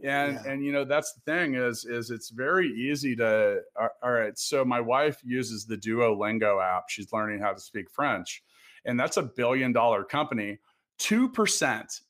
And 0.03 0.39
yeah. 0.43 0.51
and 0.51 0.65
you 0.65 0.71
know 0.71 0.83
that's 0.83 1.13
the 1.13 1.21
thing 1.21 1.55
is 1.55 1.85
is 1.85 2.09
it's 2.09 2.29
very 2.29 2.69
easy 2.69 3.15
to 3.17 3.59
all 4.03 4.11
right 4.11 4.37
so 4.37 4.63
my 4.65 4.79
wife 4.81 5.21
uses 5.25 5.65
the 5.65 5.75
duolingo 5.75 6.61
app 6.61 6.83
she's 6.89 7.11
learning 7.11 7.39
how 7.41 7.51
to 7.51 7.59
speak 7.59 7.89
french 7.91 8.41
and 8.85 8.99
that's 8.99 9.17
a 9.17 9.23
billion 9.23 9.71
dollar 9.71 10.03
company, 10.03 10.59
2%, 11.01 12.01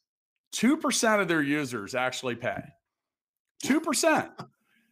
2% 0.56 1.22
of 1.22 1.28
their 1.28 1.42
users 1.42 1.96
actually 1.96 2.36
pay. 2.36 2.62
2%. 3.64 4.30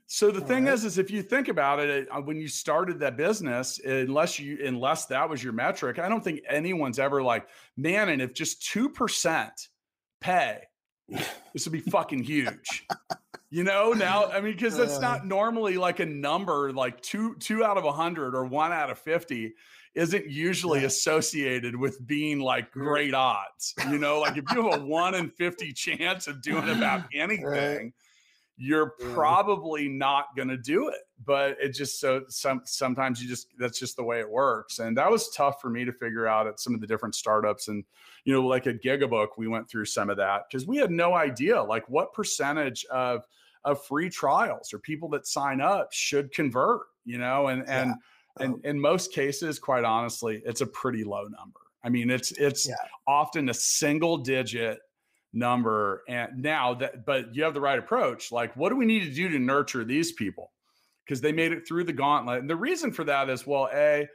So 0.09 0.31
the 0.31 0.41
All 0.41 0.47
thing 0.47 0.65
right. 0.65 0.73
is, 0.73 0.85
is 0.85 0.97
if 0.97 1.11
you 1.11 1.21
think 1.21 1.49
about 1.49 1.79
it, 1.79 2.07
uh, 2.09 2.21
when 2.21 2.39
you 2.39 2.47
started 2.47 2.99
that 2.99 3.17
business, 3.17 3.79
unless 3.79 4.39
you, 4.39 4.57
unless 4.65 5.05
that 5.07 5.29
was 5.29 5.43
your 5.43 5.53
metric, 5.53 5.99
I 5.99 6.07
don't 6.07 6.23
think 6.23 6.41
anyone's 6.49 6.97
ever 6.97 7.21
like, 7.21 7.47
man, 7.75 8.09
and 8.09 8.21
if 8.21 8.33
just 8.33 8.61
2% 8.73 9.49
pay, 10.21 10.61
this 11.09 11.65
would 11.65 11.73
be 11.73 11.81
fucking 11.81 12.23
huge. 12.23 12.85
You 13.49 13.63
know, 13.63 13.93
now 13.93 14.25
I 14.25 14.41
mean, 14.41 14.53
because 14.53 14.75
that's 14.75 14.99
not 14.99 15.25
normally 15.25 15.77
like 15.77 16.01
a 16.01 16.05
number, 16.05 16.73
like 16.73 16.99
two 16.99 17.35
two 17.35 17.63
out 17.63 17.77
of 17.77 17.85
a 17.85 17.93
hundred 17.93 18.35
or 18.35 18.43
one 18.43 18.73
out 18.73 18.89
of 18.89 18.99
fifty 18.99 19.53
isn't 19.97 20.29
usually 20.29 20.85
associated 20.85 21.75
with 21.75 22.05
being 22.05 22.39
like 22.39 22.71
great 22.71 23.15
odds. 23.15 23.73
You 23.89 23.97
know, 23.97 24.19
like 24.19 24.37
if 24.37 24.45
you 24.53 24.69
have 24.69 24.79
a 24.79 24.85
one 24.85 25.15
in 25.15 25.31
50 25.31 25.73
chance 25.73 26.27
of 26.27 26.41
doing 26.43 26.69
about 26.69 27.05
anything, 27.13 27.45
right. 27.45 27.93
you're 28.57 28.91
probably 29.13 29.89
not 29.89 30.35
going 30.35 30.49
to 30.49 30.57
do 30.57 30.89
it. 30.89 30.99
But 31.25 31.57
it 31.59 31.69
just 31.69 31.99
so 31.99 32.21
some 32.29 32.61
sometimes 32.65 33.23
you 33.23 33.27
just 33.27 33.47
that's 33.57 33.79
just 33.79 33.95
the 33.97 34.03
way 34.03 34.19
it 34.19 34.29
works. 34.29 34.77
And 34.77 34.95
that 34.97 35.09
was 35.09 35.31
tough 35.31 35.59
for 35.59 35.71
me 35.71 35.83
to 35.83 35.91
figure 35.91 36.27
out 36.27 36.45
at 36.45 36.59
some 36.59 36.75
of 36.75 36.79
the 36.79 36.87
different 36.87 37.15
startups. 37.15 37.67
And, 37.67 37.83
you 38.23 38.33
know, 38.33 38.45
like 38.45 38.67
at 38.67 38.83
Gigabook, 38.83 39.29
we 39.35 39.47
went 39.47 39.67
through 39.67 39.85
some 39.85 40.11
of 40.11 40.17
that 40.17 40.43
because 40.47 40.67
we 40.67 40.77
had 40.77 40.91
no 40.91 41.15
idea 41.15 41.61
like 41.61 41.89
what 41.89 42.13
percentage 42.13 42.85
of 42.91 43.25
of 43.65 43.83
free 43.83 44.11
trials 44.11 44.71
or 44.71 44.77
people 44.77 45.09
that 45.09 45.25
sign 45.25 45.59
up 45.59 45.91
should 45.91 46.31
convert, 46.31 46.81
you 47.03 47.17
know, 47.17 47.47
and 47.47 47.67
and 47.67 47.89
yeah 47.89 47.95
and 48.39 48.55
um, 48.55 48.61
in 48.63 48.79
most 48.79 49.11
cases, 49.13 49.59
quite 49.59 49.83
honestly, 49.83 50.41
it's 50.45 50.61
a 50.61 50.67
pretty 50.67 51.03
low 51.03 51.23
number. 51.23 51.59
I 51.83 51.89
mean, 51.89 52.09
it's 52.09 52.31
it's 52.31 52.67
yeah. 52.67 52.75
often 53.07 53.49
a 53.49 53.53
single 53.53 54.17
digit 54.17 54.79
number. 55.33 56.03
And 56.07 56.41
now 56.41 56.73
that, 56.75 57.05
but 57.05 57.33
you 57.35 57.43
have 57.43 57.53
the 57.53 57.61
right 57.61 57.79
approach. 57.79 58.31
Like, 58.31 58.55
what 58.55 58.69
do 58.69 58.75
we 58.75 58.85
need 58.85 59.03
to 59.05 59.13
do 59.13 59.29
to 59.29 59.39
nurture 59.39 59.83
these 59.83 60.11
people? 60.13 60.51
Because 61.05 61.21
they 61.21 61.31
made 61.31 61.51
it 61.51 61.67
through 61.67 61.85
the 61.85 61.93
gauntlet. 61.93 62.41
And 62.41 62.49
the 62.49 62.55
reason 62.55 62.91
for 62.91 63.03
that 63.05 63.29
is, 63.29 63.47
well, 63.47 63.69
a 63.73 64.07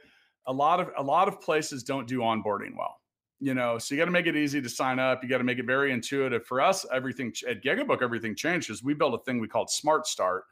a 0.45 0.53
lot 0.53 0.79
of 0.79 0.91
a 0.97 1.03
lot 1.03 1.27
of 1.27 1.41
places 1.41 1.83
don't 1.83 2.07
do 2.07 2.19
onboarding 2.19 2.75
well. 2.77 2.97
You 3.39 3.53
know, 3.53 3.77
so 3.77 3.93
you 3.93 3.99
got 3.99 4.05
to 4.05 4.11
make 4.11 4.27
it 4.27 4.37
easy 4.37 4.61
to 4.61 4.69
sign 4.69 4.99
up. 4.99 5.21
You 5.21 5.29
got 5.29 5.39
to 5.39 5.43
make 5.43 5.59
it 5.59 5.65
very 5.65 5.91
intuitive. 5.91 6.45
For 6.45 6.61
us, 6.61 6.85
everything 6.93 7.33
at 7.49 7.61
Gigabook, 7.61 8.01
everything 8.01 8.35
changes. 8.35 8.83
We 8.83 8.93
built 8.93 9.15
a 9.15 9.23
thing 9.25 9.39
we 9.39 9.49
called 9.49 9.69
Smart 9.69 10.07
Start, 10.07 10.45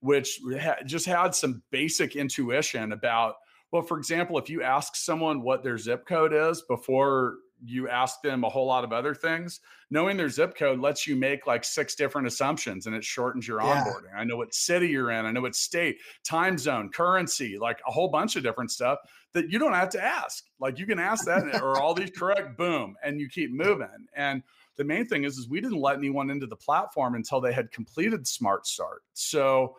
which 0.00 0.40
ha- 0.60 0.76
just 0.84 1.06
had 1.06 1.34
some 1.34 1.62
basic 1.70 2.16
intuition 2.16 2.92
about 2.92 3.34
well 3.72 3.82
for 3.82 3.98
example 3.98 4.38
if 4.38 4.48
you 4.48 4.62
ask 4.62 4.96
someone 4.96 5.42
what 5.42 5.62
their 5.62 5.78
zip 5.78 6.06
code 6.06 6.32
is 6.32 6.62
before 6.68 7.36
you 7.64 7.88
ask 7.88 8.20
them 8.20 8.44
a 8.44 8.48
whole 8.48 8.66
lot 8.66 8.84
of 8.84 8.92
other 8.92 9.14
things 9.14 9.60
knowing 9.90 10.16
their 10.16 10.28
zip 10.28 10.54
code 10.56 10.78
lets 10.78 11.06
you 11.06 11.16
make 11.16 11.46
like 11.46 11.64
six 11.64 11.94
different 11.94 12.26
assumptions 12.26 12.86
and 12.86 12.94
it 12.94 13.02
shortens 13.02 13.48
your 13.48 13.62
yeah. 13.62 13.82
onboarding. 13.82 14.14
I 14.14 14.24
know 14.24 14.36
what 14.36 14.52
city 14.52 14.88
you're 14.88 15.10
in 15.10 15.24
i 15.24 15.30
know 15.32 15.40
what 15.40 15.54
state 15.54 15.96
time 16.22 16.58
zone 16.58 16.90
currency 16.90 17.56
like 17.58 17.80
a 17.88 17.90
whole 17.90 18.08
bunch 18.08 18.36
of 18.36 18.42
different 18.42 18.70
stuff 18.70 18.98
that 19.36 19.52
you 19.52 19.58
don't 19.58 19.74
have 19.74 19.90
to 19.90 20.02
ask. 20.02 20.44
Like 20.58 20.78
you 20.78 20.86
can 20.86 20.98
ask 20.98 21.26
that 21.26 21.62
or 21.62 21.78
all 21.78 21.94
these 21.94 22.10
correct 22.10 22.56
boom 22.56 22.96
and 23.04 23.20
you 23.20 23.28
keep 23.28 23.52
moving. 23.52 24.08
And 24.14 24.42
the 24.76 24.84
main 24.84 25.06
thing 25.06 25.24
is 25.24 25.36
is 25.36 25.48
we 25.48 25.60
didn't 25.60 25.80
let 25.80 25.98
anyone 25.98 26.30
into 26.30 26.46
the 26.46 26.56
platform 26.56 27.14
until 27.14 27.40
they 27.40 27.52
had 27.52 27.70
completed 27.70 28.26
smart 28.26 28.66
start. 28.66 29.02
So 29.12 29.76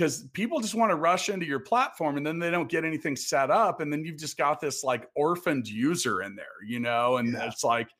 because 0.00 0.22
people 0.32 0.60
just 0.60 0.74
want 0.74 0.88
to 0.88 0.96
rush 0.96 1.28
into 1.28 1.44
your 1.44 1.60
platform 1.60 2.16
and 2.16 2.26
then 2.26 2.38
they 2.38 2.50
don't 2.50 2.70
get 2.70 2.86
anything 2.86 3.14
set 3.14 3.50
up 3.50 3.82
and 3.82 3.92
then 3.92 4.02
you've 4.02 4.16
just 4.16 4.38
got 4.38 4.58
this 4.58 4.82
like 4.82 5.06
orphaned 5.14 5.68
user 5.68 6.22
in 6.22 6.34
there 6.34 6.46
you 6.66 6.80
know? 6.80 7.18
And 7.18 7.34
yeah. 7.34 7.44
it's 7.44 7.62
like 7.62 7.90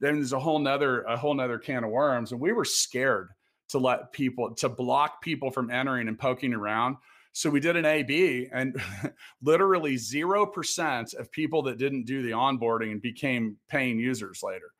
then 0.00 0.16
there's 0.16 0.32
a 0.32 0.40
whole 0.40 0.58
nother 0.58 1.02
a 1.02 1.16
whole 1.16 1.32
nother 1.32 1.60
can 1.60 1.84
of 1.84 1.90
worms 1.90 2.32
and 2.32 2.40
we 2.40 2.50
were 2.50 2.64
scared 2.64 3.28
to 3.68 3.78
let 3.78 4.10
people 4.10 4.52
to 4.56 4.68
block 4.68 5.22
people 5.22 5.52
from 5.52 5.70
entering 5.70 6.08
and 6.08 6.18
poking 6.18 6.52
around. 6.52 6.96
So 7.34 7.50
we 7.50 7.60
did 7.60 7.76
an 7.76 7.84
ab 7.84 8.10
and 8.52 8.76
literally 9.42 9.94
0% 9.94 11.14
of 11.14 11.30
people 11.30 11.62
that 11.62 11.78
didn't 11.78 12.04
do 12.04 12.22
the 12.22 12.30
onboarding 12.32 12.90
and 12.90 13.00
became 13.00 13.56
paying 13.68 14.00
users 14.00 14.40
later. 14.42 14.72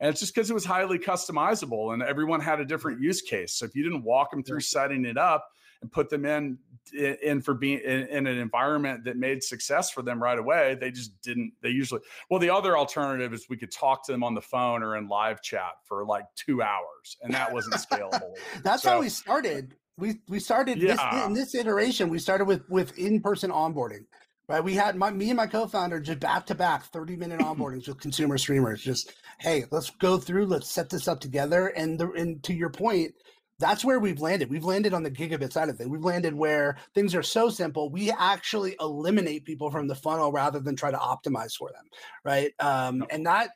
And 0.00 0.08
it's 0.08 0.20
just 0.20 0.34
because 0.34 0.50
it 0.50 0.54
was 0.54 0.64
highly 0.64 0.98
customizable 0.98 1.92
and 1.92 2.02
everyone 2.02 2.40
had 2.40 2.58
a 2.58 2.64
different 2.64 3.02
use 3.02 3.20
case. 3.20 3.54
So 3.54 3.66
if 3.66 3.76
you 3.76 3.82
didn't 3.82 4.02
walk 4.02 4.30
them 4.30 4.42
through 4.42 4.60
setting 4.60 5.04
it 5.04 5.18
up 5.18 5.46
and 5.82 5.92
put 5.92 6.08
them 6.08 6.24
in 6.24 6.58
in 6.92 7.40
for 7.40 7.54
being 7.54 7.78
in, 7.80 8.06
in, 8.08 8.26
an 8.26 8.38
environment 8.38 9.04
that 9.04 9.16
made 9.16 9.42
success 9.42 9.90
for 9.90 10.02
them 10.02 10.22
right 10.22 10.38
away 10.38 10.76
they 10.80 10.90
just 10.90 11.20
didn't 11.22 11.52
they 11.60 11.68
usually 11.68 12.00
well 12.30 12.40
the 12.40 12.50
other 12.50 12.76
alternative 12.76 13.32
is 13.32 13.46
we 13.48 13.56
could 13.56 13.70
talk 13.70 14.04
to 14.04 14.12
them 14.12 14.24
on 14.24 14.34
the 14.34 14.40
phone 14.40 14.82
or 14.82 14.96
in 14.96 15.08
live 15.08 15.42
chat 15.42 15.72
for 15.84 16.04
like 16.04 16.24
two 16.34 16.62
hours 16.62 17.16
and 17.22 17.32
that 17.34 17.52
wasn't 17.52 17.74
scalable 17.74 18.32
that's 18.64 18.82
so, 18.82 18.90
how 18.90 19.00
we 19.00 19.08
started. 19.08 19.74
We 19.98 20.20
we 20.26 20.40
started 20.40 20.78
yeah. 20.78 20.96
this, 21.12 21.26
in 21.26 21.32
this 21.34 21.54
iteration 21.54 22.08
we 22.08 22.18
started 22.18 22.46
with 22.46 22.62
with 22.70 22.96
in-person 22.98 23.50
onboarding 23.50 24.06
right? 24.48 24.64
We 24.64 24.74
had 24.74 24.96
my 24.96 25.10
me 25.10 25.30
and 25.30 25.36
my 25.36 25.46
co-founder 25.46 26.00
just 26.00 26.20
back 26.20 26.46
to 26.46 26.54
back 26.54 26.84
30 26.86 27.16
minute 27.16 27.40
onboardings 27.40 27.88
with 27.88 28.00
consumer 28.00 28.38
streamers 28.38 28.82
just 28.82 29.12
hey 29.38 29.64
let's 29.70 29.90
go 29.90 30.18
through 30.18 30.46
let's 30.46 30.70
set 30.70 30.90
this 30.90 31.08
up 31.08 31.20
together. 31.20 31.68
And 31.68 31.98
the, 31.98 32.10
and 32.12 32.42
to 32.44 32.54
your 32.54 32.70
point 32.70 33.14
that's 33.62 33.84
where 33.84 34.00
we've 34.00 34.20
landed. 34.20 34.50
We've 34.50 34.64
landed 34.64 34.92
on 34.92 35.04
the 35.04 35.10
gigabit 35.10 35.52
side 35.52 35.68
of 35.68 35.78
things. 35.78 35.88
We've 35.88 36.04
landed 36.04 36.34
where 36.34 36.76
things 36.94 37.14
are 37.14 37.22
so 37.22 37.48
simple. 37.48 37.90
We 37.90 38.10
actually 38.10 38.74
eliminate 38.80 39.44
people 39.44 39.70
from 39.70 39.86
the 39.86 39.94
funnel 39.94 40.32
rather 40.32 40.58
than 40.58 40.74
try 40.74 40.90
to 40.90 40.98
optimize 40.98 41.54
for 41.56 41.70
them, 41.70 41.84
right? 42.24 42.52
Um, 42.58 43.04
and 43.10 43.24
that 43.24 43.50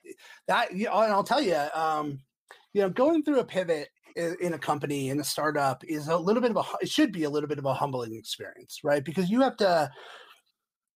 that 0.47 0.73
you 0.73 0.85
know, 0.85 1.01
and 1.01 1.13
I'll 1.13 1.25
tell 1.25 1.43
you, 1.43 1.61
um, 1.75 2.21
you 2.73 2.83
know, 2.83 2.89
going 2.89 3.25
through 3.25 3.41
a 3.41 3.45
pivot 3.45 3.89
in 4.15 4.55
a 4.55 4.59
company 4.59 5.11
in 5.11 5.21
a 5.21 5.25
startup 5.25 5.85
is 5.85 6.09
a 6.09 6.17
little 6.17 6.41
bit 6.41 6.53
of 6.53 6.57
a 6.57 6.63
it 6.81 6.89
should 6.89 7.13
be 7.13 7.25
a 7.25 7.31
little 7.31 7.49
bit 7.49 7.59
of 7.59 7.65
a 7.65 7.75
humbling 7.75 8.15
experience, 8.15 8.81
right? 8.85 9.05
Because 9.05 9.29
you 9.29 9.41
have 9.41 9.57
to 9.57 9.91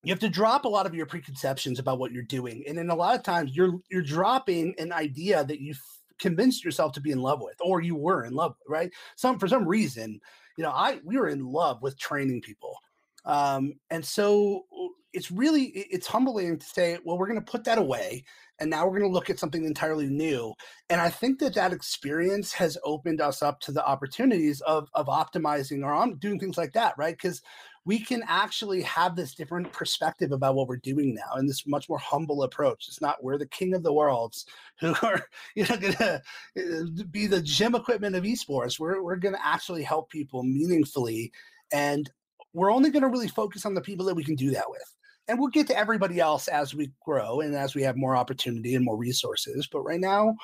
you 0.04 0.12
have 0.12 0.20
to 0.20 0.30
drop 0.30 0.64
a 0.64 0.68
lot 0.68 0.86
of 0.86 0.94
your 0.94 1.06
preconceptions 1.06 1.80
about 1.80 1.98
what 1.98 2.12
you're 2.12 2.22
doing 2.22 2.64
and 2.66 2.78
then 2.78 2.88
a 2.88 2.94
lot 2.94 3.14
of 3.14 3.22
times 3.22 3.54
you're 3.54 3.74
you're 3.90 4.00
dropping 4.00 4.74
an 4.78 4.92
idea 4.92 5.44
that 5.44 5.60
you 5.60 5.74
convinced 6.20 6.64
yourself 6.64 6.92
to 6.92 7.00
be 7.00 7.10
in 7.10 7.20
love 7.20 7.40
with, 7.40 7.56
or 7.60 7.80
you 7.80 7.96
were 7.96 8.24
in 8.24 8.34
love 8.34 8.54
with, 8.58 8.68
right? 8.68 8.90
Some 9.16 9.38
for 9.38 9.48
some 9.48 9.66
reason, 9.66 10.20
you 10.56 10.64
know, 10.64 10.70
I 10.70 11.00
we 11.04 11.16
were 11.16 11.28
in 11.28 11.44
love 11.44 11.82
with 11.82 11.98
training 11.98 12.42
people. 12.42 12.76
Um, 13.24 13.74
and 13.90 14.04
so 14.04 14.64
it's 15.12 15.30
really 15.30 15.64
it's 15.64 16.06
humbling 16.06 16.58
to 16.58 16.66
say, 16.66 16.98
well, 17.04 17.18
we're 17.18 17.26
going 17.26 17.42
to 17.42 17.50
put 17.50 17.64
that 17.64 17.78
away, 17.78 18.24
and 18.58 18.70
now 18.70 18.86
we're 18.86 18.98
going 18.98 19.10
to 19.10 19.14
look 19.14 19.30
at 19.30 19.38
something 19.38 19.64
entirely 19.64 20.08
new. 20.08 20.54
And 20.88 21.00
I 21.00 21.10
think 21.10 21.40
that 21.40 21.54
that 21.54 21.72
experience 21.72 22.52
has 22.54 22.78
opened 22.84 23.20
us 23.20 23.42
up 23.42 23.60
to 23.60 23.72
the 23.72 23.84
opportunities 23.84 24.60
of 24.62 24.88
of 24.94 25.06
optimizing 25.06 25.84
or 25.84 26.14
doing 26.16 26.38
things 26.38 26.56
like 26.56 26.72
that, 26.74 26.94
right? 26.96 27.16
Because 27.16 27.42
we 27.86 27.98
can 27.98 28.22
actually 28.28 28.82
have 28.82 29.16
this 29.16 29.34
different 29.34 29.72
perspective 29.72 30.32
about 30.32 30.54
what 30.54 30.68
we're 30.68 30.76
doing 30.76 31.14
now 31.14 31.36
and 31.36 31.48
this 31.48 31.66
much 31.66 31.88
more 31.88 31.98
humble 31.98 32.42
approach. 32.42 32.86
It's 32.88 33.00
not 33.00 33.22
we're 33.22 33.38
the 33.38 33.46
king 33.46 33.74
of 33.74 33.82
the 33.82 33.92
worlds 33.92 34.46
who 34.80 34.94
are 35.02 35.22
you 35.54 35.64
know 35.64 35.76
going 35.76 35.94
to 35.94 36.14
uh, 36.14 37.02
be 37.10 37.26
the 37.26 37.40
gym 37.40 37.74
equipment 37.74 38.16
of 38.16 38.24
esports. 38.24 38.78
We're 38.78 39.02
we're 39.02 39.16
going 39.16 39.34
to 39.34 39.46
actually 39.46 39.82
help 39.82 40.10
people 40.10 40.42
meaningfully, 40.42 41.32
and 41.72 42.10
we're 42.52 42.72
only 42.72 42.90
going 42.90 43.02
to 43.02 43.08
really 43.08 43.28
focus 43.28 43.64
on 43.64 43.74
the 43.74 43.80
people 43.80 44.06
that 44.06 44.14
we 44.14 44.24
can 44.24 44.34
do 44.34 44.50
that 44.50 44.68
with. 44.68 44.96
And 45.28 45.38
we'll 45.38 45.48
get 45.48 45.68
to 45.68 45.78
everybody 45.78 46.18
else 46.18 46.48
as 46.48 46.74
we 46.74 46.90
grow 47.04 47.40
and 47.40 47.54
as 47.54 47.74
we 47.74 47.82
have 47.82 47.96
more 47.96 48.16
opportunity 48.16 48.74
and 48.74 48.84
more 48.84 48.96
resources. 48.96 49.68
But 49.70 49.82
right 49.82 50.00
now, 50.00 50.34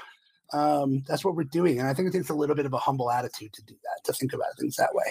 um, 0.53 1.03
that's 1.09 1.25
what 1.25 1.35
we're 1.35 1.43
doing. 1.45 1.81
And 1.81 1.89
I 1.89 1.95
think 1.95 2.09
it 2.09 2.13
takes 2.13 2.31
a 2.31 2.35
little 2.35 2.55
bit 2.55 2.67
of 2.67 2.73
a 2.73 2.79
humble 2.79 3.11
attitude 3.11 3.53
to 3.55 3.65
do 3.65 3.75
that, 3.83 4.05
to 4.05 4.13
think 4.13 4.33
about 4.33 4.57
things 4.61 4.77
that 4.77 4.95
way. 4.95 5.11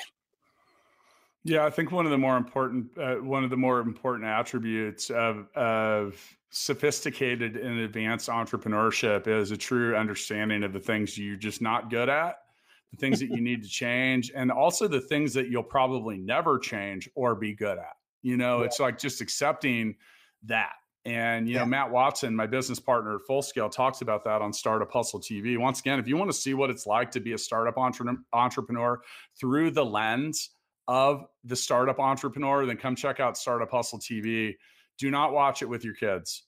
Yeah, 1.46 1.64
I 1.64 1.70
think 1.70 1.92
one 1.92 2.06
of 2.06 2.12
the 2.12 2.18
more 2.18 2.38
important 2.38 2.88
uh, 2.98 3.18
one 3.18 3.44
of 3.44 3.52
the 3.52 3.56
more 3.56 3.80
important 3.80 4.28
attributes 4.28 5.12
of 5.12 5.48
of 5.56 6.20
sophisticated 6.50 7.56
and 7.56 7.82
advanced 7.82 8.30
entrepreneurship 8.30 9.28
is 9.28 9.52
a 9.52 9.58
true 9.58 9.96
understanding 9.96 10.64
of 10.64 10.74
the 10.74 10.80
things 10.80 11.16
you're 11.16 11.36
just 11.36 11.62
not 11.62 11.92
good 11.92 12.10
at, 12.10 12.38
the 12.90 12.98
things 12.98 13.20
that 13.20 13.30
you 13.30 13.42
need 13.42 13.62
to 13.62 13.70
change, 13.70 14.32
and 14.34 14.52
also 14.52 14.88
the 14.88 15.00
things 15.00 15.36
that 15.36 15.50
you'll 15.50 15.62
probably 15.62 16.18
never 16.18 16.58
change 16.58 17.08
or 17.14 17.36
be 17.36 17.54
good 17.54 17.78
at. 17.78 17.96
You 18.24 18.38
know, 18.38 18.62
yeah. 18.62 18.66
it's 18.66 18.80
like 18.80 18.98
just 18.98 19.22
accepting 19.22 19.96
that. 20.46 20.74
And 21.06 21.48
you 21.48 21.54
yeah. 21.54 21.60
know, 21.60 21.68
Matt 21.68 21.92
Watson, 21.92 22.36
my 22.36 22.48
business 22.48 22.80
partner 22.80 23.18
at 23.18 23.22
Full 23.28 23.44
Scale, 23.44 23.70
talks 23.70 24.02
about 24.02 24.24
that 24.24 24.42
on 24.42 24.52
Startup 24.52 24.92
Hustle 24.92 25.20
TV. 25.20 25.60
Once 25.60 25.80
again, 25.80 26.00
if 26.00 26.08
you 26.08 26.18
want 26.18 26.32
to 26.32 26.36
see 26.36 26.56
what 26.56 26.72
it's 26.72 26.88
like 26.88 27.12
to 27.12 27.20
be 27.20 27.34
a 27.34 27.38
startup 27.38 27.78
entre- 27.78 28.18
entrepreneur 28.34 29.00
through 29.40 29.70
the 29.70 29.86
lens 29.86 30.50
of 30.88 31.26
the 31.44 31.56
startup 31.56 32.00
entrepreneur, 32.00 32.66
then 32.66 32.78
come 32.78 32.96
check 32.96 33.20
out 33.20 33.38
Startup 33.38 33.70
Hustle 33.70 34.00
TV. 34.00 34.56
Do 34.98 35.12
not 35.12 35.34
watch 35.34 35.62
it 35.62 35.66
with 35.66 35.84
your 35.84 35.96
kids. 35.96 36.44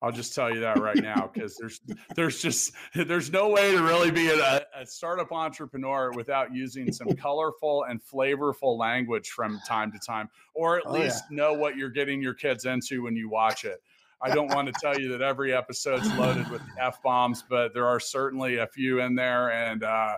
I'll 0.00 0.12
just 0.12 0.34
tell 0.34 0.52
you 0.54 0.60
that 0.60 0.78
right 0.78 0.96
now 0.96 1.28
because 1.34 1.56
there's 1.56 1.80
there's 2.14 2.40
just 2.40 2.72
there's 2.94 3.32
no 3.32 3.48
way 3.48 3.72
to 3.72 3.82
really 3.82 4.10
be 4.10 4.28
a, 4.28 4.64
a, 4.76 4.86
startup 4.86 5.32
entrepreneur 5.32 6.12
without 6.12 6.54
using 6.54 6.92
some 6.92 7.08
colorful 7.16 7.84
and 7.88 8.00
flavorful 8.00 8.78
language 8.78 9.30
from 9.30 9.58
time 9.66 9.90
to 9.92 9.98
time, 9.98 10.28
or 10.54 10.78
at 10.78 10.84
oh, 10.86 10.92
least 10.92 11.24
yeah. 11.30 11.36
know 11.36 11.52
what 11.52 11.76
you're 11.76 11.90
getting 11.90 12.22
your 12.22 12.34
kids 12.34 12.64
into 12.64 13.02
when 13.02 13.16
you 13.16 13.28
watch 13.28 13.64
it. 13.64 13.82
I 14.20 14.34
don't 14.34 14.52
want 14.52 14.66
to 14.66 14.74
tell 14.80 14.98
you 14.98 15.08
that 15.10 15.22
every 15.22 15.52
episode's 15.54 16.12
loaded 16.14 16.48
with 16.50 16.62
f 16.80 17.02
bombs, 17.02 17.44
but 17.48 17.74
there 17.74 17.86
are 17.86 18.00
certainly 18.00 18.58
a 18.58 18.66
few 18.66 19.00
in 19.00 19.14
there, 19.14 19.50
and 19.50 19.82
uh, 19.82 20.16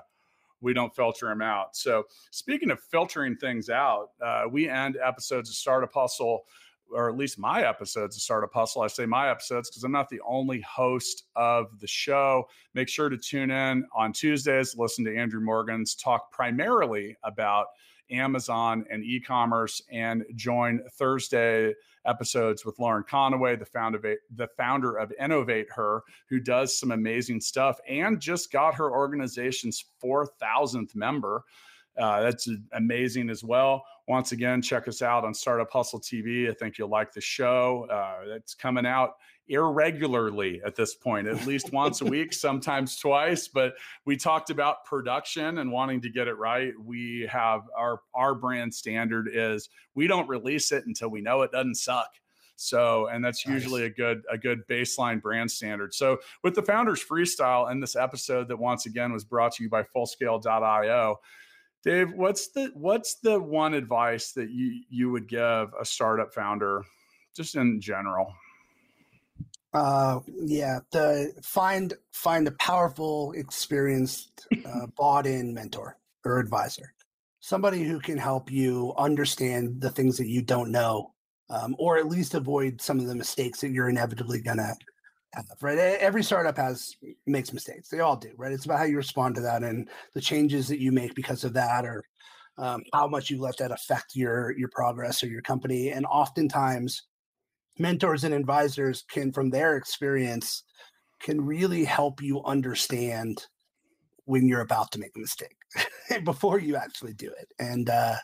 we 0.61 0.73
don't 0.75 0.95
filter 0.95 1.27
them 1.27 1.43
out. 1.43 1.77
So, 1.77 2.05
speaking 2.31 2.71
of 2.71 2.81
filtering 2.81 3.37
things 3.37 3.71
out, 3.71 4.11
uh, 4.25 4.45
we 4.51 4.69
end 4.69 4.99
episodes 5.03 5.49
of 5.49 5.57
Startup 5.57 5.93
Hustle 5.93 6.45
or 6.93 7.09
at 7.09 7.17
least 7.17 7.39
my 7.39 7.67
episodes 7.67 8.17
of 8.17 8.23
Startup 8.23 8.53
Hustle. 8.53 8.83
I 8.83 8.89
say 8.89 9.07
my 9.07 9.31
episodes 9.31 9.71
because 9.71 9.85
I'm 9.85 9.93
not 9.93 10.09
the 10.09 10.21
only 10.27 10.61
host 10.63 11.25
of 11.37 11.79
the 11.79 11.87
show. 11.87 12.49
Make 12.75 12.89
sure 12.89 13.09
to 13.09 13.17
tune 13.17 13.51
in 13.51 13.87
on 13.95 14.13
Tuesdays, 14.13 14.77
listen 14.77 15.05
to 15.05 15.17
Andrew 15.17 15.41
Morgans 15.41 15.95
talk 15.95 16.33
primarily 16.33 17.17
about 17.23 17.67
Amazon 18.11 18.85
and 18.91 19.05
e 19.05 19.21
commerce, 19.21 19.83
and 19.91 20.25
join 20.35 20.81
Thursday 20.93 21.75
episodes 22.07 22.65
with 22.65 22.79
Lauren 22.79 23.05
Conaway, 23.05 23.59
the 23.59 23.65
founder 23.65 23.99
of, 23.99 24.19
the 24.35 24.49
founder 24.57 24.97
of 24.97 25.13
InnovateHER, 25.21 26.01
who 26.29 26.41
does 26.41 26.79
some 26.79 26.91
amazing 26.91 27.41
stuff 27.41 27.79
and 27.89 28.21
just 28.21 28.51
got 28.51 28.75
her 28.75 28.91
organization's 28.91 29.85
4,000th 30.03 30.95
member. 30.95 31.45
Uh, 32.01 32.23
that's 32.23 32.49
amazing 32.73 33.29
as 33.29 33.45
well. 33.45 33.85
Once 34.09 34.33
again, 34.33 34.63
check 34.63 34.89
us 34.89 35.03
out 35.03 35.25
on 35.25 35.35
Startup 35.35 35.71
Hustle 35.71 36.01
TV. 36.01 36.51
I 36.51 36.55
think 36.55 36.79
you'll 36.79 36.89
like 36.89 37.13
the 37.13 37.21
show. 37.21 37.87
Uh, 37.91 38.35
it's 38.35 38.55
coming 38.55 38.87
out 38.87 39.17
irregularly 39.49 40.63
at 40.65 40.77
this 40.77 40.95
point, 40.95 41.27
at 41.27 41.45
least 41.47 41.73
once 41.73 42.01
a 42.01 42.05
week, 42.05 42.33
sometimes 42.33 42.97
twice. 42.97 43.49
But 43.49 43.75
we 44.07 44.17
talked 44.17 44.49
about 44.51 44.85
production 44.85 45.59
and 45.59 45.71
wanting 45.71 46.01
to 46.03 46.09
get 46.09 46.29
it 46.29 46.39
right. 46.39 46.73
We 46.83 47.29
have 47.31 47.63
our 47.77 48.01
our 48.15 48.35
brand 48.35 48.73
standard 48.73 49.29
is 49.33 49.69
we 49.95 50.07
don't 50.07 50.29
release 50.29 50.73
it 50.73 50.87
until 50.87 51.11
we 51.11 51.21
know 51.21 51.43
it 51.43 51.53
doesn't 51.53 51.75
suck. 51.75 52.11
So, 52.57 53.07
and 53.07 53.25
that's 53.25 53.47
nice. 53.47 53.55
usually 53.55 53.85
a 53.85 53.91
good 53.91 54.23
a 54.31 54.39
good 54.39 54.67
baseline 54.69 55.21
brand 55.21 55.51
standard. 55.51 55.95
So, 55.95 56.19
with 56.45 56.55
the 56.55 56.63
founders 56.63 57.03
freestyle 57.05 57.71
and 57.71 57.83
this 57.83 57.97
episode 57.97 58.49
that 58.49 58.59
once 58.59 58.87
again 58.87 59.13
was 59.13 59.25
brought 59.25 59.53
to 59.53 59.63
you 59.63 59.71
by 59.71 59.83
Fullscale.io, 59.83 61.17
Dave, 61.83 62.13
what's 62.13 62.49
the 62.49 62.71
what's 62.75 63.15
the 63.17 63.41
one 63.41 63.73
advice 63.75 64.33
that 64.33 64.51
you 64.51 64.83
you 64.91 65.11
would 65.11 65.29
give 65.29 65.73
a 65.81 65.85
startup 65.85 66.35
founder, 66.35 66.85
just 67.35 67.55
in 67.55 67.81
general? 67.81 68.35
Uh, 69.73 70.21
yeah, 70.43 70.81
the 70.91 71.33
find 71.43 71.95
find 72.13 72.47
a 72.49 72.53
powerful, 72.53 73.33
experienced, 73.33 74.47
uh, 74.67 74.87
bought 74.97 75.27
in 75.27 75.55
mentor 75.55 75.97
or 76.25 76.39
advisor, 76.39 76.93
somebody 77.41 77.83
who 77.85 77.99
can 77.99 78.19
help 78.19 78.51
you 78.51 78.93
understand 78.99 79.81
the 79.81 79.91
things 79.91 80.19
that 80.19 80.29
you 80.29 80.43
don't 80.43 80.71
know, 80.71 81.15
um, 81.49 81.75
or 81.79 81.97
at 81.97 82.09
least 82.09 82.35
avoid 82.35 82.81
some 82.81 82.99
of 82.99 83.07
the 83.07 83.15
mistakes 83.15 83.61
that 83.61 83.71
you're 83.71 83.89
inevitably 83.89 84.41
gonna 84.41 84.75
Right, 85.61 85.79
every 85.79 86.25
startup 86.25 86.57
has 86.57 86.97
makes 87.27 87.53
mistakes. 87.53 87.89
They 87.89 88.01
all 88.01 88.17
do. 88.17 88.31
Right, 88.37 88.53
it's 88.53 88.65
about 88.65 88.79
how 88.79 88.85
you 88.85 88.97
respond 88.97 89.37
to 89.37 89.41
that 89.43 89.63
and 89.63 89.89
the 90.15 90.21
changes 90.21 90.67
that 90.69 90.81
you 90.81 90.91
make 90.91 91.15
because 91.15 91.45
of 91.45 91.53
that, 91.53 91.85
or 91.85 92.05
um, 92.59 92.83
how 92.93 93.07
much 93.07 93.31
you 93.31 93.41
let 93.41 93.57
that 93.59 93.71
affect 93.71 94.17
your 94.17 94.57
your 94.59 94.69
progress 94.69 95.23
or 95.23 95.29
your 95.29 95.43
company. 95.43 95.91
And 95.91 96.05
oftentimes 96.07 97.03
mentors 97.81 98.25
and 98.25 98.35
advisors 98.35 99.05
can 99.11 99.33
from 99.33 99.51
their 99.51 99.77
experience 99.77 100.65
can 101.21 101.41
really 101.45 101.85
help 101.85 102.23
you 102.23 102.43
understand 102.45 103.47
when 104.25 104.47
you're 104.47 104.61
about 104.61 104.93
to 104.93 104.99
make 104.99 105.13
a 105.17 105.19
mistake 105.19 105.57
before 106.25 106.59
you 106.59 106.77
actually 106.77 107.15
do 107.15 107.29
it 107.29 107.49
and 107.59 107.91
uh, 107.91 108.17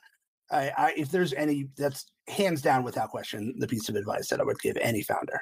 I, 0.51 0.73
I, 0.77 0.95
if 0.97 1.11
there's 1.11 1.33
any 1.33 1.69
that's 1.77 2.07
hands 2.29 2.63
down 2.63 2.85
without 2.85 3.11
question 3.11 3.55
the 3.59 3.67
piece 3.67 3.89
of 3.89 3.97
advice 3.97 4.29
that 4.29 4.41
i 4.41 4.45
would 4.45 4.61
give 4.61 4.77
any 4.77 5.03
founder 5.03 5.41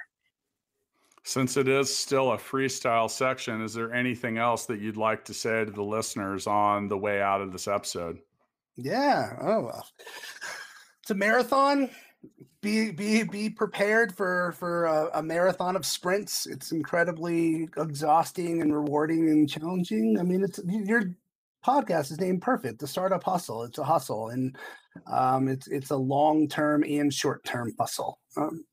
since 1.25 1.57
it 1.57 1.69
is 1.69 1.95
still 1.95 2.33
a 2.33 2.39
freestyle 2.39 3.11
section 3.11 3.63
is 3.63 3.75
there 3.75 3.93
anything 3.93 4.39
else 4.39 4.67
that 4.67 4.81
you'd 4.81 4.97
like 4.97 5.25
to 5.25 5.35
say 5.35 5.65
to 5.65 5.71
the 5.71 5.83
listeners 5.83 6.47
on 6.47 6.89
the 6.89 6.99
way 6.99 7.21
out 7.21 7.41
of 7.41 7.53
this 7.53 7.67
episode 7.67 8.19
yeah 8.77 9.37
oh 9.41 9.61
well 9.63 9.87
it's 11.03 11.11
a 11.11 11.15
marathon 11.15 11.91
be 12.61 12.91
be 12.91 13.23
be 13.25 13.51
prepared 13.51 14.17
for 14.17 14.53
for 14.53 14.87
a, 14.87 15.19
a, 15.19 15.23
marathon 15.23 15.77
of 15.77 15.85
sprints. 15.85 16.47
It's 16.47 16.73
incredibly 16.73 17.69
exhausting 17.77 18.63
and 18.63 18.75
rewarding 18.75 19.29
and 19.29 19.49
challenging. 19.49 20.19
I 20.19 20.23
mean, 20.23 20.43
it's 20.43 20.61
your 20.67 21.03
podcast 21.65 22.11
is 22.11 22.21
named 22.21 22.43
perfect. 22.43 22.79
The 22.79 22.87
startup 22.87 23.23
hustle. 23.23 23.65
It's 23.65 23.79
a 23.79 23.85
hustle, 23.85 24.31
and 24.31 24.57
um, 25.07 25.49
it's 25.49 25.69
it's 25.69 25.91
a 25.91 25.97
long 25.97 26.49
term 26.49 26.85
and 26.85 27.13
short 27.13 27.45
term 27.45 27.75
hustle. 27.79 28.19
Um, 28.37 28.65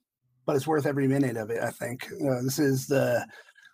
but 0.46 0.56
it's 0.56 0.68
worth 0.68 0.86
every 0.86 1.08
minute 1.08 1.38
of 1.38 1.50
it. 1.50 1.62
I 1.62 1.72
think 1.72 2.06
uh, 2.06 2.42
this 2.44 2.60
is 2.60 2.88
the 2.88 3.26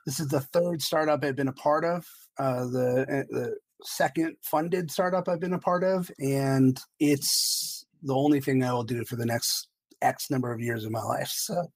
this 0.06 0.20
is 0.20 0.28
the 0.28 0.42
third 0.42 0.82
startup 0.82 1.24
I've 1.24 1.36
been 1.36 1.48
a 1.48 1.54
part 1.54 1.84
of. 1.84 2.06
Uh, 2.40 2.66
the 2.66 3.02
uh, 3.02 3.24
the 3.30 3.56
second 3.84 4.36
funded 4.44 4.92
startup 4.92 5.28
I've 5.28 5.40
been 5.40 5.54
a 5.54 5.60
part 5.60 5.84
of, 5.84 6.10
and 6.20 6.80
it's 7.00 7.86
the 8.04 8.16
only 8.16 8.40
thing 8.40 8.64
I 8.64 8.74
will 8.74 8.84
do 8.84 9.04
for 9.06 9.16
the 9.16 9.26
next 9.26 9.68
X 10.02 10.30
number 10.30 10.52
of 10.52 10.60
years 10.60 10.86
of 10.86 10.92
my 10.92 11.02
life. 11.02 11.30
So 11.30 11.68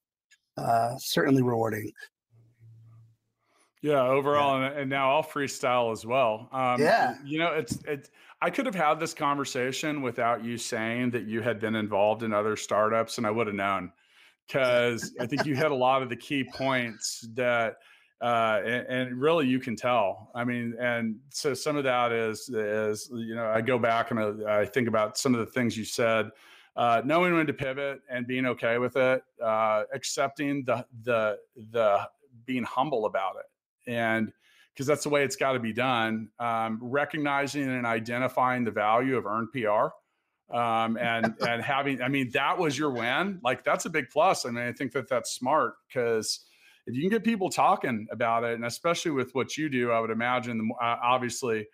uh, 0.58 0.98
certainly 0.98 1.42
rewarding. 1.42 1.92
Yeah, 3.82 4.04
overall, 4.04 4.60
yeah. 4.60 4.68
And, 4.68 4.78
and, 4.78 4.90
now 4.90 5.16
I'll 5.16 5.24
freestyle 5.24 5.92
as 5.92 6.06
well. 6.06 6.50
Um, 6.52 6.80
yeah, 6.80 7.16
you 7.26 7.40
know, 7.40 7.54
it's 7.54 7.80
it's. 7.88 8.12
I 8.44 8.50
could 8.50 8.66
have 8.66 8.76
had 8.76 9.00
this 9.00 9.14
conversation 9.14 10.02
without 10.02 10.44
you 10.44 10.58
saying 10.58 11.12
that 11.12 11.26
you 11.26 11.42
had 11.42 11.60
been 11.60 11.76
involved 11.76 12.24
in 12.24 12.34
other 12.34 12.56
startups, 12.56 13.18
and 13.18 13.26
I 13.26 13.32
would 13.32 13.48
have 13.48 13.56
known 13.56 13.92
because 14.48 15.14
I 15.20 15.26
think 15.26 15.46
you 15.46 15.56
hit 15.56 15.72
a 15.72 15.76
lot 15.76 16.02
of 16.02 16.10
the 16.10 16.16
key 16.16 16.44
points 16.44 17.28
that, 17.36 17.78
uh, 18.22 18.62
and, 18.64 18.88
and, 18.88 19.22
really 19.22 19.48
you 19.48 19.60
can 19.60 19.76
tell. 19.76 20.30
I 20.36 20.44
mean, 20.44 20.76
and 20.80 21.16
so 21.30 21.54
some 21.54 21.76
of 21.76 21.84
that 21.86 22.12
is 22.12 22.50
is 22.50 23.10
you 23.12 23.34
know 23.34 23.48
I 23.48 23.62
go 23.62 23.80
back 23.80 24.12
and 24.12 24.20
I, 24.20 24.60
I 24.62 24.66
think 24.66 24.88
about 24.88 25.18
some 25.18 25.34
of 25.34 25.40
the 25.40 25.52
things 25.52 25.76
you 25.76 25.86
said 25.86 26.30
uh, 26.76 27.02
knowing 27.04 27.34
when 27.34 27.48
to 27.48 27.54
pivot 27.54 28.02
and 28.10 28.26
being 28.26 28.46
okay 28.46 28.78
with 28.78 28.96
it, 28.96 29.24
uh, 29.44 29.84
accepting 29.94 30.64
the 30.64 30.86
the 31.04 31.38
the 31.72 32.08
being 32.46 32.64
humble 32.64 33.06
about 33.06 33.36
it, 33.36 33.92
and 33.92 34.32
because 34.74 34.88
that's 34.88 35.04
the 35.04 35.10
way 35.10 35.24
it's 35.24 35.36
got 35.36 35.54
to 35.54 35.60
be 35.60 35.74
done. 35.74 36.30
Um, 36.40 36.80
recognizing 36.82 37.64
and 37.64 37.86
identifying 37.86 38.64
the 38.64 38.72
value 38.72 39.18
of 39.18 39.26
earned 39.26 39.52
PR. 39.52 39.94
Um, 40.54 40.98
and 40.98 41.34
and 41.48 41.62
having, 41.62 42.02
I 42.02 42.08
mean, 42.08 42.30
that 42.34 42.58
was 42.58 42.78
your 42.78 42.92
win. 42.92 43.40
Like 43.44 43.64
that's 43.64 43.86
a 43.86 43.90
big 43.90 44.10
plus. 44.10 44.46
I 44.46 44.50
mean, 44.50 44.66
I 44.66 44.72
think 44.72 44.92
that 44.94 45.08
that's 45.08 45.32
smart 45.32 45.76
because 45.88 46.42
if 46.88 46.96
you 46.96 47.02
can 47.02 47.10
get 47.10 47.24
people 47.24 47.50
talking 47.50 48.08
about 48.12 48.44
it, 48.44 48.56
and 48.56 48.66
especially 48.66 49.12
with 49.12 49.34
what 49.34 49.58
you 49.58 49.70
do, 49.70 49.92
I 49.92 50.00
would 50.00 50.10
imagine 50.10 50.58
the 50.58 50.74
uh, 50.82 50.98
obviously 51.04 51.68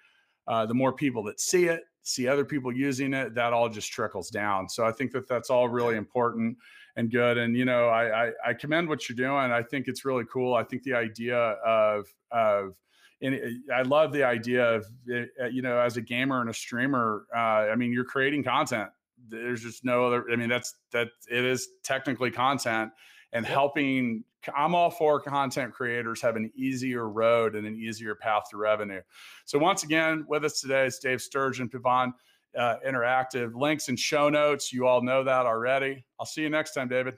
uh, 0.48 0.66
the 0.66 0.74
more 0.74 0.94
people 0.94 1.24
that 1.24 1.40
see 1.40 1.66
it, 1.66 1.82
see 2.04 2.28
other 2.28 2.46
people 2.46 2.72
using 2.72 3.14
it, 3.14 3.36
that 3.36 3.54
all 3.54 3.70
just 3.70 3.92
trickles 3.92 4.30
down. 4.30 4.70
So 4.70 4.86
I 4.86 4.92
think 4.92 5.12
that 5.12 5.28
that's 5.28 5.50
all 5.50 5.68
really 5.70 5.96
important 5.96 6.58
and 6.96 7.12
good. 7.12 7.38
And 7.38 7.56
you 7.56 7.66
know, 7.66 7.88
I 7.88 8.28
I, 8.28 8.32
I 8.48 8.54
commend 8.54 8.90
what 8.90 9.08
you're 9.08 9.16
doing. 9.16 9.52
I 9.52 9.64
think 9.64 9.88
it's 9.88 10.06
really 10.06 10.26
cool. 10.32 10.54
I 10.54 10.64
think 10.64 10.84
the 10.84 10.94
idea 10.94 11.38
of 11.38 12.08
of 12.32 12.76
and 13.22 13.64
I 13.74 13.82
love 13.82 14.14
the 14.14 14.24
idea 14.24 14.76
of 14.76 14.86
eh, 15.12 15.26
you 15.52 15.62
know 15.62 15.80
as 15.80 15.98
a 15.98 16.02
gamer 16.02 16.42
and 16.42 16.50
a 16.50 16.54
streamer. 16.54 17.26
Uh, 17.36 17.40
I 17.40 17.76
mean, 17.76 17.92
you're 17.92 18.06
creating 18.06 18.44
content. 18.44 18.90
There's 19.30 19.62
just 19.62 19.84
no 19.84 20.06
other. 20.06 20.26
I 20.32 20.36
mean, 20.36 20.50
that's 20.50 20.76
that 20.92 21.10
it 21.30 21.44
is 21.44 21.68
technically 21.84 22.32
content 22.32 22.92
and 23.34 23.46
yep. 23.46 23.54
helping 23.54 24.24
I'm 24.56 24.76
all 24.76 24.90
for 24.90 25.20
content 25.20 25.74
creators 25.74 26.22
have 26.22 26.36
an 26.36 26.52
easier 26.56 27.08
road 27.08 27.56
and 27.56 27.66
an 27.66 27.76
easier 27.76 28.16
path 28.16 28.44
to 28.52 28.58
revenue. 28.58 29.02
So 29.46 29.60
once 29.60 29.84
again, 29.84 30.26
with 30.28 30.46
us 30.46 30.62
today 30.62 30.86
is 30.86 31.00
Dave 31.00 31.22
Sturgeon, 31.22 31.70
Pivon 31.70 32.14
uh, 32.58 32.76
Interactive. 32.86 33.56
Links 33.56 33.90
and 33.90 34.00
show 34.00 34.30
notes. 34.30 34.72
You 34.72 34.88
all 34.88 35.02
know 35.02 35.24
that 35.24 35.46
already. 35.46 36.06
I'll 36.20 36.26
see 36.26 36.42
you 36.42 36.50
next 36.50 36.74
time, 36.74 36.88
David. 36.88 37.16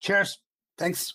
Cheers. 0.00 0.38
Thanks. 0.76 1.14